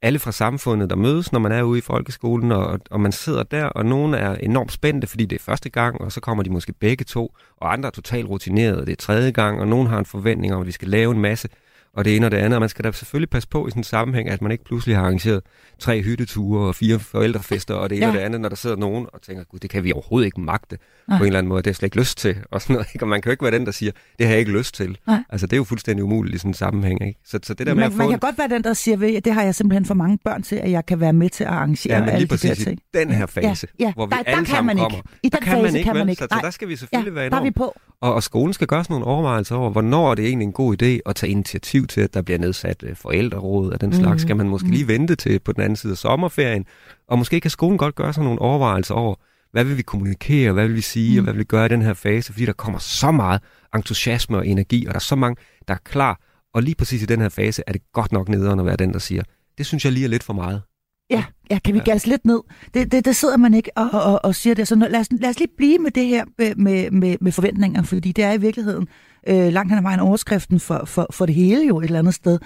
alle 0.02 0.20
fra 0.20 0.32
samfundet, 0.32 0.90
der 0.90 0.96
mødes, 0.96 1.32
når 1.32 1.40
man 1.40 1.52
er 1.52 1.64
ude 1.64 1.78
i 1.78 1.82
folkeskolen, 1.82 2.52
og, 2.52 2.80
og 2.92 3.00
man 3.00 3.12
sidder 3.12 3.44
der, 3.44 3.66
og 3.66 3.86
nogen 3.86 4.14
er 4.14 4.36
enormt 4.36 4.72
spændte, 4.72 5.08
fordi 5.08 5.26
det 5.26 5.36
er 5.36 5.44
første 5.44 5.70
gang, 5.70 6.02
og 6.02 6.12
så 6.12 6.22
kommer 6.22 6.44
de 6.44 6.50
måske 6.50 6.74
begge 6.74 7.06
to, 7.06 7.36
og 7.58 7.74
andre 7.74 7.88
er 7.88 7.92
totalt 7.92 8.30
rutinerede, 8.30 8.86
det 8.86 8.92
er 8.92 8.96
tredje 8.96 9.32
gang, 9.32 9.60
og 9.60 9.68
nogen 9.68 9.88
har 9.88 10.00
en 10.00 10.06
forventning 10.06 10.54
om, 10.54 10.62
at 10.62 10.68
vi 10.68 10.72
skal 10.72 10.88
lave 10.88 11.12
en 11.12 11.22
masse, 11.22 11.50
og 11.94 12.06
det 12.06 12.16
ene 12.16 12.26
og 12.28 12.32
det 12.32 12.38
andet, 12.38 12.54
og 12.54 12.60
man 12.60 12.70
skal 12.70 12.86
da 12.86 12.92
selvfølgelig 12.92 13.30
passe 13.30 13.50
på 13.50 13.68
i 13.68 13.70
sådan 13.72 13.80
en 13.80 13.84
sammenhæng, 13.84 14.30
at 14.30 14.42
man 14.42 14.52
ikke 14.52 14.64
pludselig 14.64 14.96
har 14.96 15.04
arrangeret 15.04 15.42
tre 15.80 16.02
hytteture 16.02 16.68
og 16.68 16.76
fire 16.76 17.00
forældrefester, 17.00 17.74
og 17.74 17.90
det 17.90 17.96
ene 17.96 18.06
Ja. 18.06 18.12
og 18.12 18.18
det 18.18 18.24
andet, 18.24 18.42
når 18.42 18.50
der 18.50 18.56
sidder 18.56 18.76
nogen 18.76 19.08
og 19.14 19.22
tænker, 19.22 19.44
gud, 19.44 19.60
det 19.60 19.70
kan 19.70 19.84
vi 19.84 19.92
overhovedet 19.94 20.26
ikke 20.26 20.42
magte 20.42 20.78
Nej. 21.08 21.18
på 21.18 21.24
en 21.24 21.28
eller 21.28 21.40
anden 21.40 21.50
måde, 21.50 21.58
det 21.62 21.66
har 21.66 21.70
jeg 21.70 21.76
slet 21.76 21.88
ikke 21.88 21.98
lyst 21.98 22.18
til, 22.18 22.38
og 22.52 22.62
sådan 22.62 22.74
noget, 22.74 22.88
ikke? 22.94 23.04
og 23.06 23.10
man 23.10 23.22
kan 23.22 23.30
jo 23.30 23.32
ikke 23.32 23.44
være 23.44 23.52
den, 23.52 23.66
der 23.66 23.72
siger, 23.72 23.92
det 24.20 24.26
har 24.28 24.34
jeg 24.34 24.40
ikke 24.40 24.52
lyst 24.52 24.76
til. 24.76 24.98
Nej. 25.08 25.24
Altså, 25.30 25.48
det 25.48 25.54
er 25.54 25.58
jo 25.58 25.64
fuldstændig 25.64 26.04
umuligt 26.04 26.36
i 26.36 26.38
sådan 26.38 26.50
en 26.50 26.54
sammenhæng, 26.54 27.08
ikke? 27.08 27.20
Så, 27.26 27.40
så 27.44 27.54
det 27.54 27.68
der 27.68 27.74
med 27.74 27.76
man, 27.76 27.84
at 27.86 27.92
få... 27.92 27.98
man 27.98 28.08
kan 28.08 28.14
en- 28.16 28.20
godt 28.20 28.38
være 28.38 28.48
den, 28.48 28.64
der 28.64 28.74
siger, 28.74 29.22
det 29.26 29.34
har 29.34 29.44
jeg 29.44 29.56
simpelthen 29.56 29.86
for 29.86 29.94
mange 29.94 30.18
børn 30.26 30.44
til, 30.44 30.56
at 30.56 30.72
jeg 30.72 30.86
kan 30.86 31.00
være 31.00 31.14
med 31.14 31.30
til 31.30 31.44
at 31.44 31.50
arrangere 31.50 31.94
Ja, 31.94 32.00
men 32.00 32.10
alle 32.10 32.28
lige 32.28 32.38
de 32.38 32.48
der 32.48 32.56
ting. 32.56 32.80
den 32.94 33.12
her 33.12 33.26
fase, 33.26 33.68
Ja, 33.80 33.86
ja. 33.86 33.94
hvor 33.94 34.06
vi 34.06 34.10
Der- 34.12 34.18
der 34.18 34.24
alle 34.32 34.38
kan 34.38 34.46
sammen 34.46 34.66
man 34.66 34.78
ikke. 34.78 34.84
kommer. 34.90 35.02
I 35.24 35.30
der 35.30 35.38
den 35.38 35.44
kan 35.46 35.52
fase 35.54 35.64
man 35.64 35.76
ikke, 35.76 35.86
kan 35.88 35.96
man 35.96 36.10
ikke. 36.10 36.20
Så, 36.20 36.28
så 36.30 36.36
Nej. 36.36 36.42
der 36.42 36.50
skal 36.50 36.68
vi 36.68 36.76
selvfølgelig 36.76 37.16
være 37.16 37.30
der 37.30 37.36
er 37.38 37.42
vi 37.42 37.48
enormt. 37.48 37.56
på. 37.56 37.80
Og, 38.02 38.14
og 38.14 38.24
skolen 38.24 38.54
skal 38.54 38.68
gøre 38.68 38.84
sådan 38.84 38.94
nogle 38.94 39.06
overvejelser 39.06 39.56
over, 39.56 39.70
hvornår 39.70 40.12
er 40.12 40.16
det 40.16 40.26
egentlig 40.26 40.46
en 40.46 40.54
god 40.54 40.82
idé 40.82 41.00
at 41.06 41.16
tage 41.16 41.32
initiativ 41.32 41.88
til, 41.88 42.02
at 42.02 42.14
der 42.14 42.22
bliver 42.22 42.38
nedsat 42.38 42.84
øh, 42.84 42.96
forældreråd 42.96 43.72
og 43.72 43.82
den 43.82 43.94
slags. 43.94 44.12
Mhm. 44.12 44.20
Skal 44.20 44.36
man 44.36 44.50
måske 44.50 44.68
lige 44.68 44.88
vente 44.88 45.16
til 45.16 45.40
på 45.40 45.52
den 45.52 45.62
anden 45.62 45.76
side 45.76 45.92
af 45.92 45.98
sommerferien? 45.98 46.66
Og 47.08 47.18
måske 47.18 47.40
kan 47.40 47.52
skolen 47.52 47.78
godt 47.78 47.96
gøre 47.96 48.14
sådan 48.14 48.26
nogle 48.26 48.42
overvejelser 48.42 48.96
over, 48.96 49.16
hvad 49.52 49.64
vil 49.64 49.78
vi 49.78 49.82
kommunikere, 49.82 50.52
hvad 50.52 50.68
vil 50.68 50.76
vi 50.76 50.82
sige, 50.82 51.20
og 51.20 51.24
hvad 51.24 51.34
vil 51.34 51.40
vi 51.40 51.44
gøre 51.44 51.66
i 51.66 51.70
den 51.70 51.82
her 51.82 51.94
fase? 51.94 52.34
Fordi 52.34 52.46
der 52.46 52.54
kommer 52.54 52.80
så 52.80 53.12
meget 53.12 53.42
entusiasme 53.76 54.38
og 54.38 54.48
energi, 54.48 54.86
og 54.86 54.94
der 54.94 55.00
er 55.00 55.04
så 55.04 55.16
mange, 55.16 55.42
der 55.68 55.74
er 55.74 55.78
klar. 55.84 56.20
Og 56.54 56.64
lige 56.64 56.76
præcis 56.76 57.04
i 57.04 57.06
den 57.06 57.22
her 57.22 57.30
fase 57.30 57.64
er 57.68 57.72
det 57.72 57.82
godt 57.94 58.12
nok 58.12 58.30
nederen 58.30 58.60
at 58.60 58.66
være 58.66 58.76
den, 58.76 58.94
der 58.94 59.00
siger, 59.00 59.24
det 59.58 59.66
synes 59.66 59.86
jeg 59.86 59.94
lige 59.94 60.04
er 60.04 60.10
lidt 60.10 60.24
for 60.24 60.34
meget. 60.34 60.62
Ja, 61.10 61.24
ja 61.52 61.60
kan 61.60 61.74
vi 61.74 61.80
ja. 61.80 61.92
gasse 61.92 62.08
lidt 62.08 62.26
ned? 62.26 62.40
Det, 62.74 62.92
det, 62.92 63.06
det 63.06 63.16
sidder 63.16 63.38
man 63.38 63.54
ikke 63.54 63.72
og, 63.78 63.90
og, 63.92 64.20
og 64.24 64.36
siger 64.36 64.54
det. 64.54 64.68
Så 64.68 64.76
lad, 64.76 65.00
os, 65.00 65.08
lad 65.12 65.30
os 65.30 65.40
lige 65.40 65.52
blive 65.58 65.78
med 65.78 65.92
det 65.92 66.06
her 66.06 66.26
med, 66.38 66.90
med, 66.92 67.18
med 67.22 67.32
forventninger, 67.32 67.84
fordi 67.84 68.12
det 68.12 68.24
er 68.24 68.34
i 68.34 68.38
virkeligheden 68.38 68.88
øh, 69.28 69.54
langt 69.54 69.72
hen 69.72 69.78
ad 69.78 69.84
vejen 69.84 70.00
overskriften 70.00 70.60
for, 70.60 70.86
for, 70.86 71.08
for 71.12 71.26
det 71.26 71.36
hele 71.36 71.68
jo 71.68 71.80
et 71.80 71.86
eller 71.86 72.00
andet 72.00 72.14
sted. 72.14 72.40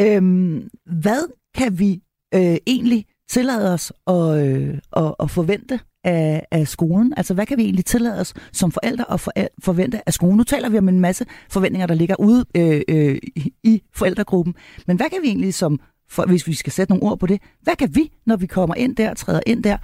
Øhm, 0.00 0.68
hvad 0.86 1.32
kan 1.54 1.78
vi 1.78 2.00
øh, 2.34 2.56
egentlig 2.66 3.06
tillade 3.30 3.72
os 3.72 3.92
at, 4.06 4.46
øh, 4.46 4.78
at, 4.96 5.14
at 5.20 5.30
forvente 5.30 5.80
af, 6.04 6.46
af 6.50 6.68
skolen? 6.68 7.14
Altså, 7.16 7.34
hvad 7.34 7.46
kan 7.46 7.58
vi 7.58 7.62
egentlig 7.62 7.84
tillade 7.84 8.20
os 8.20 8.34
som 8.52 8.72
forældre 8.72 9.12
at 9.12 9.20
for, 9.20 9.32
forvente 9.62 10.08
af 10.08 10.14
skolen? 10.14 10.36
Nu 10.36 10.44
taler 10.44 10.68
vi 10.68 10.78
om 10.78 10.88
en 10.88 11.00
masse 11.00 11.24
forventninger, 11.50 11.86
der 11.86 11.94
ligger 11.94 12.16
ude 12.18 12.44
øh, 12.56 12.80
øh, 12.88 13.18
i 13.64 13.82
forældregruppen. 13.94 14.54
Men 14.86 14.96
hvad 14.96 15.10
kan 15.10 15.18
vi 15.22 15.28
egentlig 15.28 15.54
som, 15.54 15.80
for, 16.08 16.26
hvis 16.26 16.46
vi 16.46 16.54
skal 16.54 16.72
sætte 16.72 16.92
nogle 16.92 17.10
ord 17.10 17.18
på 17.18 17.26
det, 17.26 17.40
hvad 17.60 17.76
kan 17.76 17.94
vi, 17.94 18.12
når 18.26 18.36
vi 18.36 18.46
kommer 18.46 18.74
ind 18.74 18.96
der, 18.96 19.14
træder 19.14 19.40
ind 19.46 19.64
der, 19.64 19.76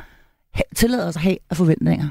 ha, 0.50 0.62
tillade 0.76 1.08
os 1.08 1.16
at 1.16 1.22
have 1.22 1.36
af 1.50 1.56
forventninger? 1.56 2.10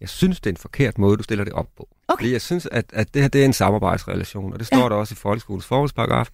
Jeg 0.00 0.08
synes, 0.08 0.40
det 0.40 0.50
er 0.50 0.52
en 0.52 0.56
forkert 0.56 0.98
måde, 0.98 1.16
du 1.16 1.22
stiller 1.22 1.44
det 1.44 1.52
op 1.52 1.68
på. 1.76 1.88
Okay. 2.08 2.22
Fordi 2.22 2.32
jeg 2.32 2.40
synes, 2.40 2.68
at, 2.72 2.84
at 2.92 3.14
det 3.14 3.22
her 3.22 3.28
det 3.28 3.40
er 3.40 3.44
en 3.44 3.52
samarbejdsrelation, 3.52 4.52
og 4.52 4.58
det 4.58 4.66
står 4.66 4.82
ja. 4.82 4.88
der 4.88 4.94
også 4.94 5.12
i 5.12 5.16
folkeskolens 5.16 5.66
forholdsparagraf. 5.66 6.28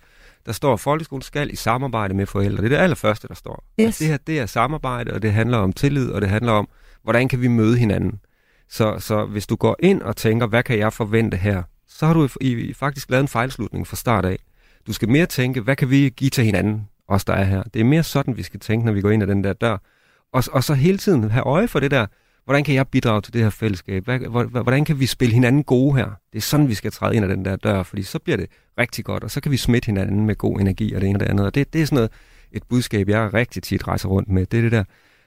Der 0.47 0.53
står, 0.53 0.73
at 0.73 0.81
folkeskolen 0.81 1.23
skal 1.23 1.53
i 1.53 1.57
samarbejde 1.57 2.15
med 2.15 2.27
forældre. 2.27 2.63
Det 2.63 2.73
er 2.73 2.77
det 2.77 2.83
allerførste, 2.83 3.29
der 3.29 3.35
står. 3.35 3.65
Yes. 3.81 3.87
At 3.87 3.99
det 3.99 4.07
her 4.07 4.17
det 4.17 4.39
er 4.41 4.47
samarbejde, 4.47 5.13
og 5.13 5.23
det 5.23 5.33
handler 5.33 5.59
om 5.59 5.73
tillid, 5.73 6.11
og 6.11 6.21
det 6.21 6.29
handler 6.29 6.53
om, 6.53 6.69
hvordan 7.03 7.29
kan 7.29 7.41
vi 7.41 7.49
møde 7.49 7.79
hinanden. 7.79 8.21
Så, 8.69 8.99
så 8.99 9.25
hvis 9.25 9.47
du 9.47 9.57
går 9.57 9.77
ind 9.79 10.03
og 10.03 10.17
tænker, 10.17 10.47
hvad 10.47 10.63
kan 10.63 10.79
jeg 10.79 10.93
forvente 10.93 11.37
her, 11.37 11.63
så 11.89 12.07
har 12.07 12.15
du 12.15 12.29
i, 12.41 12.53
i 12.53 12.75
faktisk 12.75 13.11
lavet 13.11 13.23
en 13.23 13.29
fejlslutning 13.29 13.87
fra 13.87 13.97
start 13.97 14.25
af. 14.25 14.39
Du 14.87 14.93
skal 14.93 15.09
mere 15.09 15.27
tænke, 15.27 15.61
hvad 15.61 15.77
kan 15.77 15.91
vi 15.91 16.11
give 16.17 16.31
til 16.31 16.45
hinanden, 16.45 16.89
os 17.11 17.25
der 17.25 17.33
er 17.33 17.45
her. 17.45 17.63
Det 17.63 17.81
er 17.81 17.85
mere 17.85 18.03
sådan, 18.03 18.37
vi 18.37 18.43
skal 18.43 18.61
tænke, 18.61 18.87
når 18.87 18.93
vi 18.93 19.01
går 19.01 19.11
ind 19.11 19.23
ad 19.23 19.27
den 19.27 19.45
der 19.45 19.53
dør. 19.53 19.77
Og, 20.33 20.45
og 20.53 20.65
så 20.65 20.75
hele 20.75 20.99
tiden 20.99 21.31
have 21.31 21.47
øje 21.47 21.69
for 21.69 21.81
det 21.81 21.91
der, 21.91 22.07
hvordan 22.45 22.65
kan 22.65 22.75
jeg 22.75 22.89
bidrage 22.89 23.21
til 23.21 23.33
det 23.33 23.43
her 23.43 23.51
fællesskab? 23.51 24.05
Hvordan 24.51 24.85
kan 24.85 25.01
vi 25.01 25.07
spille 25.07 25.35
hinanden 25.35 25.63
gode 25.63 25.97
her? 25.97 26.11
Det 26.33 26.39
er 26.39 26.43
sådan, 26.43 26.69
vi 26.69 26.75
skal 26.75 26.93
træde 26.93 27.17
ind 27.17 27.25
ad 27.25 27.31
den 27.31 27.45
der 27.45 27.57
dør, 27.57 27.83
fordi 27.83 28.03
så 28.03 28.19
bliver 28.19 28.37
det 28.37 28.47
rigtig 28.79 29.05
godt, 29.05 29.25
og 29.25 29.31
så 29.31 29.41
kan 29.41 29.53
vi 29.53 29.57
smitte 29.57 29.87
hinanden 29.87 30.27
med 30.27 30.37
god 30.37 30.61
energi 30.61 30.95
og 30.95 31.01
det 31.01 31.09
ene 31.09 31.17
og 31.17 31.21
det 31.21 31.29
andet. 31.29 31.47
Og 31.47 31.55
det, 31.55 31.73
det 31.73 31.83
er 31.83 31.87
sådan 31.87 31.97
noget, 31.97 32.11
et 32.53 32.63
budskab, 32.69 33.09
jeg 33.09 33.35
rigtig 33.35 33.63
tit 33.63 33.89
rejser 33.89 34.09
rundt 34.09 34.29
med. 34.29 34.47
Det 34.47 34.59
er 34.59 34.63
det 34.63 34.73
der 34.73 34.85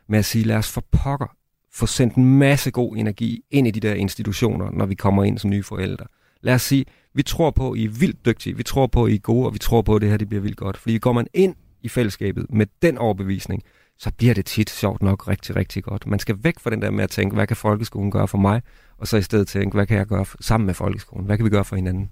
med 0.07 0.19
at 0.19 0.25
sige, 0.25 0.45
lad 0.45 0.55
os 0.55 0.71
for 0.71 0.85
pokker 0.91 1.35
få 1.73 1.85
sendt 1.85 2.15
en 2.15 2.37
masse 2.37 2.71
god 2.71 2.97
energi 2.97 3.43
ind 3.51 3.67
i 3.67 3.71
de 3.71 3.79
der 3.79 3.93
institutioner, 3.93 4.71
når 4.71 4.85
vi 4.85 4.95
kommer 4.95 5.23
ind 5.23 5.37
som 5.37 5.49
nye 5.49 5.63
forældre. 5.63 6.05
Lad 6.41 6.53
os 6.53 6.61
sige, 6.61 6.85
vi 7.13 7.23
tror 7.23 7.51
på, 7.51 7.71
at 7.71 7.79
I 7.79 7.85
er 7.85 7.89
vildt 7.89 8.25
dygtige, 8.25 8.57
vi 8.57 8.63
tror 8.63 8.87
på, 8.87 9.05
at 9.05 9.11
I 9.11 9.15
er 9.15 9.19
gode, 9.19 9.45
og 9.45 9.53
vi 9.53 9.59
tror 9.59 9.81
på, 9.81 9.95
at 9.95 10.01
det 10.01 10.09
her 10.09 10.17
det 10.17 10.29
bliver 10.29 10.41
vildt 10.41 10.57
godt. 10.57 10.77
Fordi 10.77 10.97
går 10.97 11.13
man 11.13 11.27
ind 11.33 11.55
i 11.83 11.89
fællesskabet 11.89 12.45
med 12.49 12.65
den 12.81 12.97
overbevisning, 12.97 13.63
så 13.97 14.11
bliver 14.17 14.33
det 14.33 14.45
tit 14.45 14.69
sjovt 14.69 15.01
nok 15.01 15.27
rigtig, 15.27 15.55
rigtig 15.55 15.83
godt. 15.83 16.07
Man 16.07 16.19
skal 16.19 16.35
væk 16.41 16.59
fra 16.59 16.69
den 16.69 16.81
der 16.81 16.91
med 16.91 17.03
at 17.03 17.09
tænke, 17.09 17.35
hvad 17.35 17.47
kan 17.47 17.57
folkeskolen 17.57 18.11
gøre 18.11 18.27
for 18.27 18.37
mig? 18.37 18.61
Og 18.97 19.07
så 19.07 19.17
i 19.17 19.21
stedet 19.21 19.47
tænke, 19.47 19.75
hvad 19.75 19.87
kan 19.87 19.97
jeg 19.97 20.05
gøre 20.05 20.25
sammen 20.39 20.65
med 20.65 20.73
folkeskolen? 20.73 21.25
Hvad 21.25 21.37
kan 21.37 21.45
vi 21.45 21.49
gøre 21.49 21.65
for 21.65 21.75
hinanden? 21.75 22.09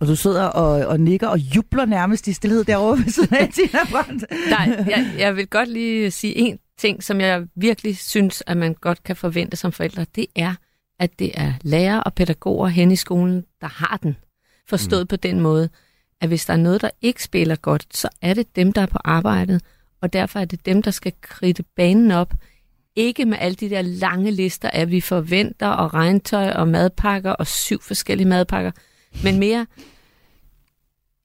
Og 0.00 0.06
du 0.06 0.16
sidder 0.16 0.44
og, 0.44 0.86
og 0.86 1.00
nikker 1.00 1.28
og 1.28 1.38
jubler 1.38 1.84
nærmest 1.84 2.28
i 2.28 2.32
stillhed 2.32 2.64
derovre 2.64 2.98
ved 2.98 3.10
siden 3.10 3.34
af 3.34 3.48
Tina 3.48 3.78
Brandt. 3.90 4.24
Nej, 4.50 4.84
jeg, 4.90 5.14
jeg 5.18 5.36
vil 5.36 5.46
godt 5.46 5.68
lige 5.68 6.10
sige 6.10 6.36
en 6.36 6.58
ting, 6.78 7.02
som 7.02 7.20
jeg 7.20 7.46
virkelig 7.56 7.96
synes, 7.96 8.42
at 8.46 8.56
man 8.56 8.74
godt 8.74 9.02
kan 9.02 9.16
forvente 9.16 9.56
som 9.56 9.72
forældre. 9.72 10.06
Det 10.14 10.26
er, 10.36 10.54
at 10.98 11.18
det 11.18 11.30
er 11.34 11.52
lærere 11.62 12.02
og 12.02 12.14
pædagoger 12.14 12.68
hen 12.68 12.90
i 12.90 12.96
skolen, 12.96 13.44
der 13.60 13.66
har 13.66 13.98
den. 14.02 14.16
Forstået 14.68 15.02
mm. 15.02 15.06
på 15.06 15.16
den 15.16 15.40
måde, 15.40 15.68
at 16.20 16.28
hvis 16.28 16.46
der 16.46 16.52
er 16.52 16.58
noget, 16.58 16.80
der 16.80 16.90
ikke 17.02 17.22
spiller 17.22 17.56
godt, 17.56 17.96
så 17.96 18.08
er 18.22 18.34
det 18.34 18.56
dem, 18.56 18.72
der 18.72 18.82
er 18.82 18.86
på 18.86 18.98
arbejdet, 19.04 19.62
og 20.00 20.12
derfor 20.12 20.40
er 20.40 20.44
det 20.44 20.66
dem, 20.66 20.82
der 20.82 20.90
skal 20.90 21.12
kridte 21.20 21.62
banen 21.62 22.10
op. 22.10 22.34
Ikke 22.96 23.24
med 23.24 23.38
alle 23.40 23.54
de 23.54 23.70
der 23.70 23.82
lange 23.82 24.30
lister 24.30 24.70
af, 24.70 24.90
vi 24.90 25.00
forventer, 25.00 25.68
og 25.68 25.94
regntøj, 25.94 26.50
og 26.50 26.68
madpakker, 26.68 27.30
og 27.30 27.46
syv 27.46 27.82
forskellige 27.82 28.28
madpakker, 28.28 28.70
men 29.24 29.38
mere, 29.38 29.66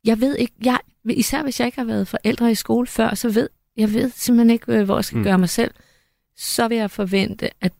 jeg 0.03 0.21
ved 0.21 0.35
ikke, 0.35 0.53
jeg, 0.63 0.79
især 1.09 1.43
hvis 1.43 1.59
jeg 1.59 1.65
ikke 1.65 1.77
har 1.77 1.85
været 1.85 2.07
forældre 2.07 2.51
i 2.51 2.55
skole 2.55 2.87
før, 2.87 3.15
så 3.15 3.29
ved 3.29 3.49
jeg 3.77 3.93
ved 3.93 4.11
simpelthen 4.15 4.49
ikke, 4.49 4.73
øh, 4.73 4.83
hvor 4.83 4.97
jeg 4.97 5.05
skal 5.05 5.17
mm. 5.17 5.23
gøre 5.23 5.37
mig 5.37 5.49
selv, 5.49 5.71
så 6.37 6.67
vil 6.67 6.77
jeg 6.77 6.91
forvente, 6.91 7.49
at 7.61 7.73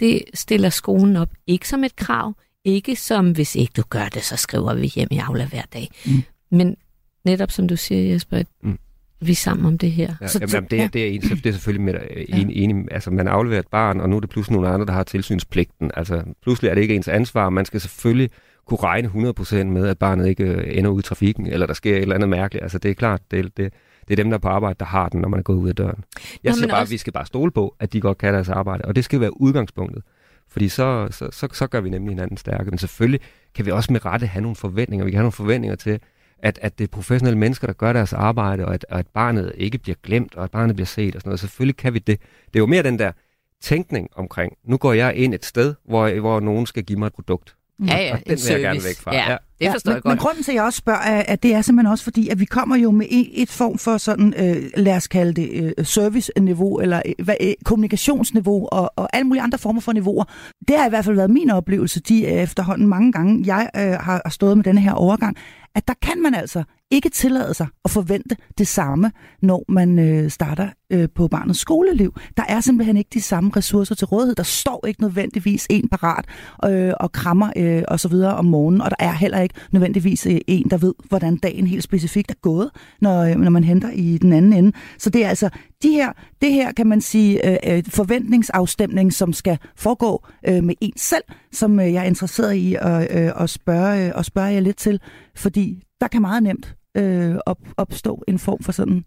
det 0.00 0.22
stiller 0.34 0.68
skolen 0.68 1.16
op. 1.16 1.30
Ikke 1.46 1.68
som 1.68 1.84
et 1.84 1.96
krav, 1.96 2.34
ikke 2.64 2.96
som, 2.96 3.32
hvis 3.32 3.56
ikke 3.56 3.72
du 3.76 3.82
gør 3.82 4.08
det, 4.08 4.24
så 4.24 4.36
skriver 4.36 4.74
vi 4.74 4.86
hjem 4.86 5.08
i 5.10 5.18
Aula 5.18 5.46
hver 5.46 5.62
dag. 5.72 5.90
Mm. 6.06 6.22
Men 6.50 6.76
netop 7.24 7.50
som 7.50 7.68
du 7.68 7.76
siger, 7.76 8.12
Jesper, 8.12 8.42
mm 8.62 8.78
vi 9.20 9.32
er 9.32 9.36
sammen 9.36 9.66
om 9.66 9.78
det 9.78 9.90
her. 9.90 10.14
Ja, 10.20 10.26
så, 10.26 10.38
jamen, 10.52 10.68
det, 10.70 10.76
ja. 10.76 10.88
det, 10.92 11.02
er, 11.02 11.10
en, 11.10 11.20
det 11.20 11.46
er 11.46 11.52
selvfølgelig 11.52 11.84
med, 11.84 11.94
en, 12.16 12.50
ja. 12.50 12.62
enig, 12.62 12.86
altså 12.90 13.10
man 13.10 13.28
afleverer 13.28 13.60
et 13.60 13.68
barn, 13.68 14.00
og 14.00 14.08
nu 14.08 14.16
er 14.16 14.20
det 14.20 14.30
pludselig 14.30 14.56
nogle 14.56 14.68
andre, 14.68 14.86
der 14.86 14.92
har 14.92 15.02
tilsynspligten. 15.02 15.90
Altså 15.96 16.22
pludselig 16.42 16.68
er 16.68 16.74
det 16.74 16.82
ikke 16.82 16.94
ens 16.94 17.08
ansvar, 17.08 17.50
man 17.50 17.64
skal 17.64 17.80
selvfølgelig 17.80 18.30
kunne 18.66 18.78
regne 18.82 19.32
100% 19.38 19.64
med, 19.64 19.86
at 19.86 19.98
barnet 19.98 20.28
ikke 20.28 20.44
øh, 20.44 20.78
ender 20.78 20.90
ud 20.90 21.00
i 21.00 21.02
trafikken, 21.02 21.46
eller 21.46 21.66
der 21.66 21.74
sker 21.74 21.96
et 21.96 22.02
eller 22.02 22.14
andet 22.14 22.28
mærkeligt. 22.28 22.62
Altså 22.62 22.78
det 22.78 22.90
er 22.90 22.94
klart, 22.94 23.20
det, 23.30 23.56
det, 23.56 23.72
det 24.08 24.14
er 24.14 24.16
dem, 24.16 24.30
der 24.30 24.34
er 24.34 24.40
på 24.40 24.48
arbejde, 24.48 24.76
der 24.78 24.84
har 24.84 25.08
den, 25.08 25.20
når 25.20 25.28
man 25.28 25.38
er 25.38 25.42
gået 25.42 25.56
ud 25.56 25.68
af 25.68 25.76
døren. 25.76 26.04
Jeg 26.44 26.50
Nå, 26.50 26.56
siger 26.56 26.68
bare, 26.68 26.80
også... 26.80 26.90
at 26.90 26.92
vi 26.92 26.96
skal 26.96 27.12
bare 27.12 27.26
stole 27.26 27.50
på, 27.50 27.76
at 27.80 27.92
de 27.92 28.00
godt 28.00 28.18
kan 28.18 28.34
deres 28.34 28.48
arbejde, 28.48 28.84
og 28.84 28.96
det 28.96 29.04
skal 29.04 29.20
være 29.20 29.40
udgangspunktet. 29.40 30.02
Fordi 30.48 30.68
så, 30.68 31.08
så, 31.10 31.28
så, 31.30 31.48
så 31.52 31.66
gør 31.66 31.80
vi 31.80 31.90
nemlig 31.90 32.10
hinanden 32.10 32.36
stærke. 32.36 32.70
Men 32.70 32.78
selvfølgelig 32.78 33.20
kan 33.54 33.66
vi 33.66 33.70
også 33.70 33.92
med 33.92 34.04
rette 34.04 34.26
have 34.26 34.42
nogle 34.42 34.56
forventninger. 34.56 35.04
Vi 35.04 35.10
kan 35.10 35.18
have 35.18 35.22
nogle 35.22 35.32
forventninger 35.32 35.76
til, 35.76 36.00
at, 36.42 36.58
at 36.62 36.78
det 36.78 36.84
er 36.84 36.88
professionelle 36.88 37.38
mennesker, 37.38 37.66
der 37.66 37.74
gør 37.74 37.92
deres 37.92 38.12
arbejde, 38.12 38.66
og 38.66 38.74
at, 38.74 38.86
og 38.90 38.98
at 38.98 39.06
barnet 39.06 39.52
ikke 39.56 39.78
bliver 39.78 39.96
glemt, 40.02 40.34
og 40.34 40.44
at 40.44 40.50
barnet 40.50 40.76
bliver 40.76 40.86
set 40.86 41.14
og 41.14 41.20
sådan 41.20 41.28
noget. 41.28 41.40
Selvfølgelig 41.40 41.76
kan 41.76 41.94
vi 41.94 41.98
det. 41.98 42.20
Det 42.46 42.56
er 42.56 42.60
jo 42.60 42.66
mere 42.66 42.82
den 42.82 42.98
der 42.98 43.12
tænkning 43.60 44.08
omkring, 44.16 44.52
nu 44.64 44.76
går 44.76 44.92
jeg 44.92 45.14
ind 45.16 45.34
et 45.34 45.44
sted, 45.44 45.74
hvor, 45.84 46.20
hvor 46.20 46.40
nogen 46.40 46.66
skal 46.66 46.84
give 46.84 46.98
mig 46.98 47.06
et 47.06 47.12
produkt. 47.12 47.56
Ja, 47.86 47.96
ja, 47.96 48.12
og 48.12 48.18
den 48.18 48.30
vil 48.30 48.38
service. 48.38 48.52
jeg 48.52 48.60
gerne 48.60 48.84
væk 48.84 48.96
fra. 48.96 49.14
Ja, 49.14 49.36
det 49.60 49.72
forstår 49.72 49.90
ja, 49.90 49.94
jeg 49.94 50.02
godt. 50.02 50.12
Men 50.12 50.18
grunden 50.18 50.44
til, 50.44 50.52
at 50.52 50.56
jeg 50.56 50.64
også 50.64 50.76
spørger, 50.76 51.00
er, 51.00 51.22
at 51.22 51.42
det 51.42 51.54
er 51.54 51.62
simpelthen 51.62 51.92
også 51.92 52.04
fordi, 52.04 52.28
at 52.28 52.40
vi 52.40 52.44
kommer 52.44 52.76
jo 52.76 52.90
med 52.90 53.06
et, 53.10 53.50
form 53.50 53.78
for 53.78 53.98
sådan, 53.98 54.34
øh, 54.36 54.70
lad 54.76 54.96
os 54.96 55.08
kalde 55.08 55.32
det 55.32 55.74
øh, 55.78 55.86
serviceniveau, 55.86 56.80
eller 56.80 57.02
øh, 57.06 57.24
hvad, 57.24 57.34
øh, 57.40 57.52
kommunikationsniveau, 57.64 58.68
og, 58.72 58.92
og 58.96 59.16
alle 59.16 59.24
mulige 59.24 59.42
andre 59.42 59.58
former 59.58 59.80
for 59.80 59.92
niveauer. 59.92 60.24
Det 60.68 60.78
har 60.78 60.86
i 60.86 60.88
hvert 60.88 61.04
fald 61.04 61.16
været 61.16 61.30
min 61.30 61.50
oplevelse, 61.50 62.00
de 62.00 62.26
efterhånden 62.26 62.88
mange 62.88 63.12
gange, 63.12 63.42
jeg 63.46 63.70
øh, 63.76 63.92
har 63.92 64.30
stået 64.30 64.56
med 64.56 64.64
denne 64.64 64.80
her 64.80 64.92
overgang, 64.92 65.36
at 65.74 65.88
der 65.88 65.94
kan 66.02 66.22
man 66.22 66.34
altså 66.34 66.62
ikke 66.90 67.08
tillade 67.08 67.54
sig 67.54 67.66
at 67.84 67.90
forvente 67.90 68.36
det 68.58 68.68
samme, 68.68 69.12
når 69.42 69.64
man 69.68 69.98
øh, 69.98 70.30
starter 70.30 70.68
øh, 70.90 71.08
på 71.14 71.28
barnets 71.28 71.60
skoleliv. 71.60 72.14
Der 72.36 72.42
er 72.48 72.60
simpelthen 72.60 72.96
ikke 72.96 73.10
de 73.14 73.22
samme 73.22 73.50
ressourcer 73.56 73.94
til 73.94 74.06
rådighed. 74.06 74.34
Der 74.34 74.42
står 74.42 74.86
ikke 74.86 75.00
nødvendigvis 75.00 75.66
en 75.70 75.88
parat 75.88 76.24
øh, 76.64 76.92
og 77.00 77.12
krammer 77.12 77.52
øh, 77.56 77.82
og 77.88 78.00
så 78.00 78.08
videre 78.08 78.34
om 78.34 78.44
morgenen, 78.44 78.80
og 78.80 78.90
der 78.90 78.96
er 78.98 79.12
heller 79.12 79.40
ikke 79.40 79.54
nødvendigvis 79.72 80.26
øh, 80.26 80.40
en, 80.46 80.70
der 80.70 80.76
ved, 80.76 80.94
hvordan 81.08 81.36
dagen 81.36 81.66
helt 81.66 81.82
specifikt 81.82 82.30
er 82.30 82.34
gået, 82.42 82.70
når, 83.00 83.22
øh, 83.22 83.36
når 83.36 83.50
man 83.50 83.64
henter 83.64 83.90
i 83.90 84.18
den 84.18 84.32
anden 84.32 84.52
ende. 84.52 84.72
Så 84.98 85.10
det 85.10 85.24
er 85.24 85.28
altså 85.28 85.48
de 85.82 85.88
her, 85.92 86.12
det 86.42 86.52
her, 86.52 86.72
kan 86.72 86.86
man 86.86 87.00
sige, 87.00 87.50
øh, 87.66 87.76
øh 87.76 87.84
forventningsafstemning, 87.88 89.12
som 89.12 89.32
skal 89.32 89.58
foregå 89.76 90.26
øh, 90.48 90.64
med 90.64 90.74
en 90.80 90.92
selv, 90.96 91.24
som 91.52 91.80
øh, 91.80 91.92
jeg 91.92 92.02
er 92.02 92.06
interesseret 92.06 92.54
i 92.54 92.76
at, 92.80 93.18
øh, 93.18 93.42
at, 93.42 93.50
spørge, 93.50 94.06
øh, 94.06 94.12
at 94.16 94.26
spørge 94.26 94.48
jer 94.48 94.60
lidt 94.60 94.76
til, 94.76 95.00
fordi 95.36 95.82
der 96.00 96.08
kan 96.08 96.20
meget 96.20 96.42
nemt 96.42 96.76
øh, 96.96 97.34
op, 97.46 97.58
opstå 97.76 98.24
en 98.28 98.38
form 98.38 98.62
for 98.62 98.72
sådan 98.72 99.04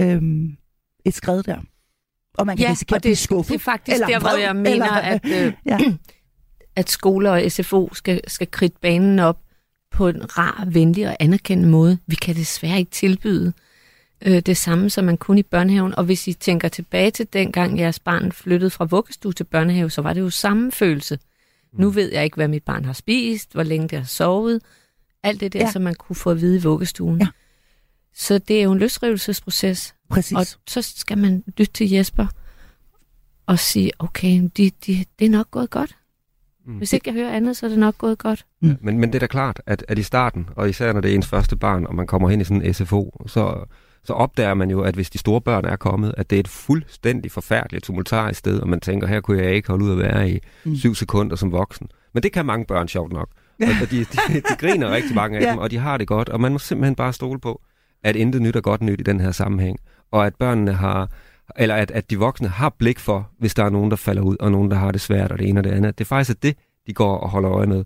øh, 0.00 0.22
et 1.06 1.14
skred 1.14 1.42
der. 1.42 1.58
Og 2.34 2.46
man 2.46 2.56
kan 2.56 2.66
ja, 2.66 2.72
risikere 2.72 2.98
og 2.98 3.02
det, 3.02 3.10
at 3.10 3.18
skuffet. 3.18 3.52
det 3.52 3.60
er 3.60 3.64
faktisk 3.64 3.94
eller 3.94 4.06
der, 4.06 4.18
hvor 4.18 4.36
jeg 4.36 4.56
mener, 4.56 4.70
eller, 4.70 4.90
at, 4.90 5.20
øh, 5.24 5.52
ja. 5.66 5.78
at 6.76 6.90
skoler 6.90 7.30
og 7.30 7.52
SFO 7.52 7.94
skal, 7.94 8.20
skal 8.26 8.50
kridte 8.50 8.76
banen 8.80 9.18
op 9.18 9.38
på 9.90 10.08
en 10.08 10.38
rar, 10.38 10.64
venlig 10.66 11.08
og 11.08 11.16
anerkendende 11.20 11.70
måde. 11.70 11.98
Vi 12.06 12.14
kan 12.14 12.34
desværre 12.34 12.78
ikke 12.78 12.90
tilbyde 12.90 13.52
øh, 14.26 14.40
det 14.40 14.56
samme, 14.56 14.90
som 14.90 15.04
man 15.04 15.16
kunne 15.16 15.40
i 15.40 15.42
børnehaven. 15.42 15.94
Og 15.94 16.04
hvis 16.04 16.28
I 16.28 16.32
tænker 16.32 16.68
tilbage 16.68 17.10
til 17.10 17.26
dengang 17.32 17.78
jeres 17.78 17.98
barn 17.98 18.32
flyttede 18.32 18.70
fra 18.70 18.84
vuggestue 18.84 19.32
til 19.32 19.44
børnehave, 19.44 19.90
så 19.90 20.02
var 20.02 20.12
det 20.12 20.20
jo 20.20 20.30
samme 20.30 20.72
følelse. 20.72 21.18
Mm. 21.72 21.80
Nu 21.80 21.90
ved 21.90 22.12
jeg 22.12 22.24
ikke, 22.24 22.34
hvad 22.34 22.48
mit 22.48 22.62
barn 22.62 22.84
har 22.84 22.92
spist, 22.92 23.52
hvor 23.52 23.62
længe 23.62 23.88
det 23.88 23.98
har 23.98 24.06
sovet, 24.06 24.62
alt 25.22 25.40
det 25.40 25.52
der, 25.52 25.60
ja. 25.60 25.70
som 25.70 25.82
man 25.82 25.94
kunne 25.94 26.16
få 26.16 26.30
at 26.30 26.40
vide 26.40 26.56
i 26.56 26.62
vuggestuen. 26.62 27.20
Ja. 27.20 27.26
Så 28.16 28.38
det 28.38 28.58
er 28.58 28.62
jo 28.62 28.72
en 28.72 28.78
løsrivelsesproces. 28.78 29.94
Præcis. 30.10 30.36
Og 30.36 30.46
så 30.66 30.82
skal 30.82 31.18
man 31.18 31.44
lytte 31.46 31.72
til 31.72 31.90
Jesper 31.90 32.26
og 33.46 33.58
sige, 33.58 33.90
okay, 33.98 34.50
de, 34.56 34.70
de, 34.86 35.04
det 35.18 35.24
er 35.24 35.30
nok 35.30 35.50
gået 35.50 35.70
godt. 35.70 35.96
Mm. 36.66 36.74
Hvis 36.74 36.92
ikke 36.92 37.08
jeg 37.08 37.14
hører 37.14 37.32
andet, 37.32 37.56
så 37.56 37.66
er 37.66 37.70
det 37.70 37.78
nok 37.78 37.98
gået 37.98 38.18
godt. 38.18 38.46
Mm. 38.60 38.76
Men, 38.80 38.98
men 38.98 39.08
det 39.08 39.14
er 39.14 39.20
da 39.20 39.26
klart, 39.26 39.62
at, 39.66 39.84
at 39.88 39.98
i 39.98 40.02
starten, 40.02 40.48
og 40.56 40.68
især 40.68 40.92
når 40.92 41.00
det 41.00 41.10
er 41.10 41.14
ens 41.14 41.26
første 41.26 41.56
barn, 41.56 41.86
og 41.86 41.94
man 41.94 42.06
kommer 42.06 42.28
hen 42.28 42.40
i 42.40 42.44
sådan 42.44 42.62
en 42.62 42.74
SFO, 42.74 43.24
så, 43.26 43.64
så 44.04 44.12
opdager 44.12 44.54
man 44.54 44.70
jo, 44.70 44.80
at 44.80 44.94
hvis 44.94 45.10
de 45.10 45.18
store 45.18 45.40
børn 45.40 45.64
er 45.64 45.76
kommet, 45.76 46.14
at 46.16 46.30
det 46.30 46.36
er 46.36 46.40
et 46.40 46.48
fuldstændig 46.48 47.32
forfærdeligt 47.32 47.84
tumultarisk 47.84 48.38
sted, 48.38 48.60
og 48.60 48.68
man 48.68 48.80
tænker, 48.80 49.06
her 49.06 49.20
kunne 49.20 49.42
jeg 49.42 49.54
ikke 49.54 49.68
holde 49.68 49.84
ud 49.84 49.90
at 49.90 49.98
være 49.98 50.30
i 50.30 50.40
mm. 50.64 50.76
syv 50.76 50.94
sekunder 50.94 51.36
som 51.36 51.52
voksen. 51.52 51.88
Men 52.14 52.22
det 52.22 52.32
kan 52.32 52.46
mange 52.46 52.66
børn 52.66 52.88
sjovt 52.88 53.12
nok. 53.12 53.28
Og 53.60 53.90
de, 53.90 53.98
de, 53.98 54.34
de 54.34 54.56
griner 54.58 54.90
rigtig 54.90 55.14
mange 55.14 55.38
af 55.38 55.42
ja. 55.46 55.50
dem, 55.50 55.58
og 55.58 55.70
de 55.70 55.78
har 55.78 55.96
det 55.96 56.06
godt, 56.06 56.28
og 56.28 56.40
man 56.40 56.52
må 56.52 56.58
simpelthen 56.58 56.94
bare 56.94 57.12
stole 57.12 57.40
på, 57.40 57.62
at 58.02 58.16
intet 58.16 58.42
nyt 58.42 58.56
er 58.56 58.60
godt 58.60 58.82
nyt 58.82 59.00
i 59.00 59.02
den 59.02 59.20
her 59.20 59.30
sammenhæng, 59.30 59.78
og 60.10 60.26
at 60.26 60.34
børnene 60.34 60.72
har, 60.72 61.10
eller 61.56 61.74
at, 61.74 61.90
at 61.90 62.10
de 62.10 62.18
voksne 62.18 62.48
har 62.48 62.74
blik 62.78 62.98
for, 62.98 63.30
hvis 63.38 63.54
der 63.54 63.64
er 63.64 63.70
nogen, 63.70 63.90
der 63.90 63.96
falder 63.96 64.22
ud, 64.22 64.36
og 64.40 64.52
nogen, 64.52 64.70
der 64.70 64.76
har 64.76 64.92
det 64.92 65.00
svært, 65.00 65.32
og 65.32 65.38
det 65.38 65.48
ene 65.48 65.60
og 65.60 65.64
det 65.64 65.70
andet. 65.70 65.98
Det 65.98 66.04
er 66.04 66.08
faktisk 66.08 66.42
det, 66.42 66.56
de 66.86 66.92
går 66.92 67.16
og 67.16 67.28
holder 67.28 67.50
øje 67.52 67.66
med. 67.66 67.84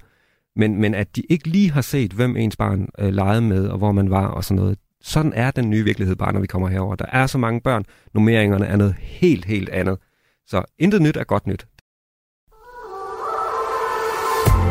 Men, 0.57 0.81
men 0.81 0.95
at 0.95 1.17
de 1.17 1.23
ikke 1.31 1.49
lige 1.49 1.71
har 1.71 1.81
set, 1.81 2.13
hvem 2.13 2.37
ens 2.37 2.57
barn 2.57 2.89
øh, 2.99 3.09
legede 3.09 3.41
med, 3.41 3.69
og 3.69 3.79
hvor 3.79 3.93
man 3.93 4.11
var, 4.11 4.27
og 4.27 4.45
sådan 4.45 4.63
noget. 4.63 4.79
Sådan 5.03 5.33
er 5.33 5.51
den 5.51 5.71
nye 5.71 5.85
virkelighed 5.85 6.17
bare, 6.17 6.33
når 6.33 6.41
vi 6.41 6.47
kommer 6.47 6.69
herover. 6.69 6.97
Der 6.97 7.07
er 7.13 7.27
så 7.27 7.39
mange 7.39 7.61
børn. 7.61 7.85
Nummeringerne 8.15 8.67
er 8.67 8.77
noget 8.77 8.95
helt, 8.99 9.45
helt 9.45 9.69
andet. 9.69 9.99
Så 10.47 10.63
intet 10.79 11.03
nyt 11.03 11.17
er 11.17 11.25
godt 11.25 11.47
nyt. 11.47 11.67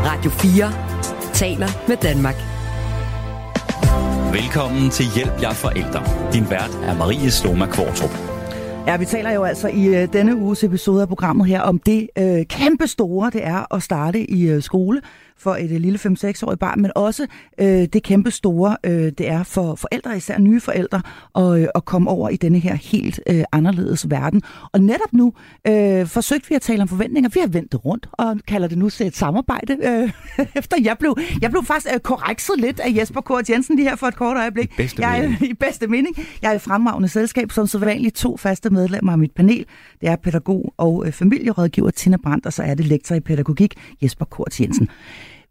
Radio 0.04 0.30
4 0.30 1.32
taler 1.34 1.88
med 1.88 1.96
Danmark. 1.96 2.49
Velkommen 4.32 4.90
til 4.90 5.06
Hjælp 5.14 5.42
jer 5.42 5.52
forældre. 5.52 6.32
Din 6.32 6.50
vært 6.50 6.78
er 6.82 6.94
Marie 6.98 7.30
Sloma 7.30 7.66
Kvartrup. 7.66 8.10
Ja, 8.86 8.96
vi 8.96 9.04
taler 9.04 9.30
jo 9.30 9.44
altså 9.44 9.68
i 9.68 9.86
øh, 9.86 10.12
denne 10.12 10.36
uges 10.36 10.64
episode 10.64 11.02
af 11.02 11.08
programmet 11.08 11.46
her 11.46 11.60
om 11.60 11.78
det 11.78 12.08
øh, 12.18 12.46
kæmpe 12.46 12.86
store, 12.86 13.30
det 13.30 13.46
er 13.46 13.74
at 13.74 13.82
starte 13.82 14.30
i 14.30 14.48
øh, 14.48 14.62
skole 14.62 15.00
for 15.40 15.54
et 15.54 15.70
øh, 15.70 15.80
lille 15.80 15.98
5-6-årigt 15.98 16.58
barn, 16.58 16.82
men 16.82 16.90
også 16.94 17.26
øh, 17.60 17.66
det 17.66 18.02
kæmpe 18.02 18.30
store, 18.30 18.76
øh, 18.84 18.92
det 18.92 19.28
er 19.28 19.42
for 19.42 19.74
forældre, 19.74 20.16
især 20.16 20.38
nye 20.38 20.60
forældre, 20.60 21.02
at, 21.36 21.60
øh, 21.60 21.68
at 21.74 21.84
komme 21.84 22.10
over 22.10 22.28
i 22.28 22.36
denne 22.36 22.58
her 22.58 22.74
helt 22.74 23.20
øh, 23.26 23.44
anderledes 23.52 24.10
verden. 24.10 24.42
Og 24.72 24.80
netop 24.80 25.12
nu 25.12 25.32
øh, 25.66 26.06
forsøgte 26.06 26.48
vi 26.48 26.54
at 26.54 26.62
tale 26.62 26.82
om 26.82 26.88
forventninger. 26.88 27.30
Vi 27.34 27.40
har 27.40 27.48
vendt 27.48 27.72
det 27.72 27.84
rundt 27.84 28.08
og 28.12 28.36
kalder 28.48 28.68
det 28.68 28.78
nu 28.78 28.86
et 28.86 29.16
samarbejde. 29.16 29.76
Øh, 29.82 30.10
efter 30.60 30.76
jeg 30.82 30.96
blev, 30.98 31.16
jeg 31.42 31.50
blev 31.50 31.64
faktisk 31.64 31.94
øh, 31.94 32.00
korrekset 32.00 32.54
lidt 32.58 32.80
af 32.80 32.94
Jesper 32.96 33.20
Kort 33.20 33.50
Jensen 33.50 33.76
lige 33.76 33.88
her 33.88 33.96
for 33.96 34.06
et 34.06 34.16
kort 34.16 34.36
øjeblik. 34.36 34.72
I 34.72 34.76
bedste 34.76 35.06
jeg, 35.06 35.20
mening. 35.20 35.42
I 35.50 35.54
bedste 35.54 35.86
mening. 35.86 36.16
Jeg 36.42 36.50
er 36.50 36.54
i 36.54 36.58
fremragende 36.58 37.08
selskab, 37.08 37.52
som 37.52 37.66
så 37.66 37.78
vanligt 37.78 38.16
to 38.16 38.36
faste 38.36 38.70
medlemmer 38.70 39.12
af 39.12 39.18
mit 39.18 39.32
panel. 39.32 39.66
Det 40.00 40.08
er 40.08 40.16
pædagog 40.16 40.74
og 40.76 41.06
øh, 41.06 41.12
familierådgiver 41.12 41.90
Tina 41.90 42.16
Brandt, 42.16 42.46
og 42.46 42.52
så 42.52 42.62
er 42.62 42.74
det 42.74 42.86
lektor 42.86 43.14
i 43.14 43.20
pædagogik 43.20 43.74
Jesper 44.02 44.24
Kort 44.24 44.60
Jensen. 44.60 44.88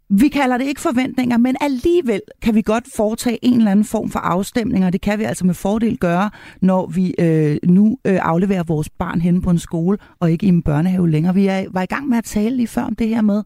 Vi 0.10 0.28
kalder 0.28 0.58
det 0.58 0.66
ikke 0.66 0.82
forventninger, 0.82 1.38
men 1.38 1.56
alligevel 1.62 2.22
kan 2.42 2.56
vi 2.56 2.62
godt 2.62 2.84
foretage 2.96 3.46
en 3.46 3.58
eller 3.58 3.72
anden 3.72 3.86
form 3.86 4.10
for 4.10 4.20
afstemninger. 4.20 4.90
Det 4.90 5.02
kan 5.02 5.20
vi 5.20 5.24
altså 5.24 5.46
med 5.46 5.54
fordel 5.54 5.98
gøre, 5.98 6.30
når 6.62 6.88
vi 6.88 7.16
øh, 7.20 7.58
nu 7.64 7.98
øh, 8.06 8.20
afleverer 8.22 8.64
vores 8.64 8.90
barn 8.90 9.22
hen 9.22 9.42
på 9.42 9.50
en 9.50 9.60
skole 9.60 9.98
og 10.20 10.32
ikke 10.32 10.46
i 10.46 10.50
en 10.50 10.62
børnehave 10.62 11.10
længere. 11.10 11.34
Vi 11.34 11.48
er, 11.48 11.66
var 11.72 11.82
i 11.82 11.86
gang 11.86 12.08
med 12.08 12.18
at 12.18 12.24
tale 12.24 12.56
lige 12.56 12.68
før 12.68 12.82
om 12.82 12.96
det 12.96 13.08
her 13.08 13.22
med, 13.22 13.44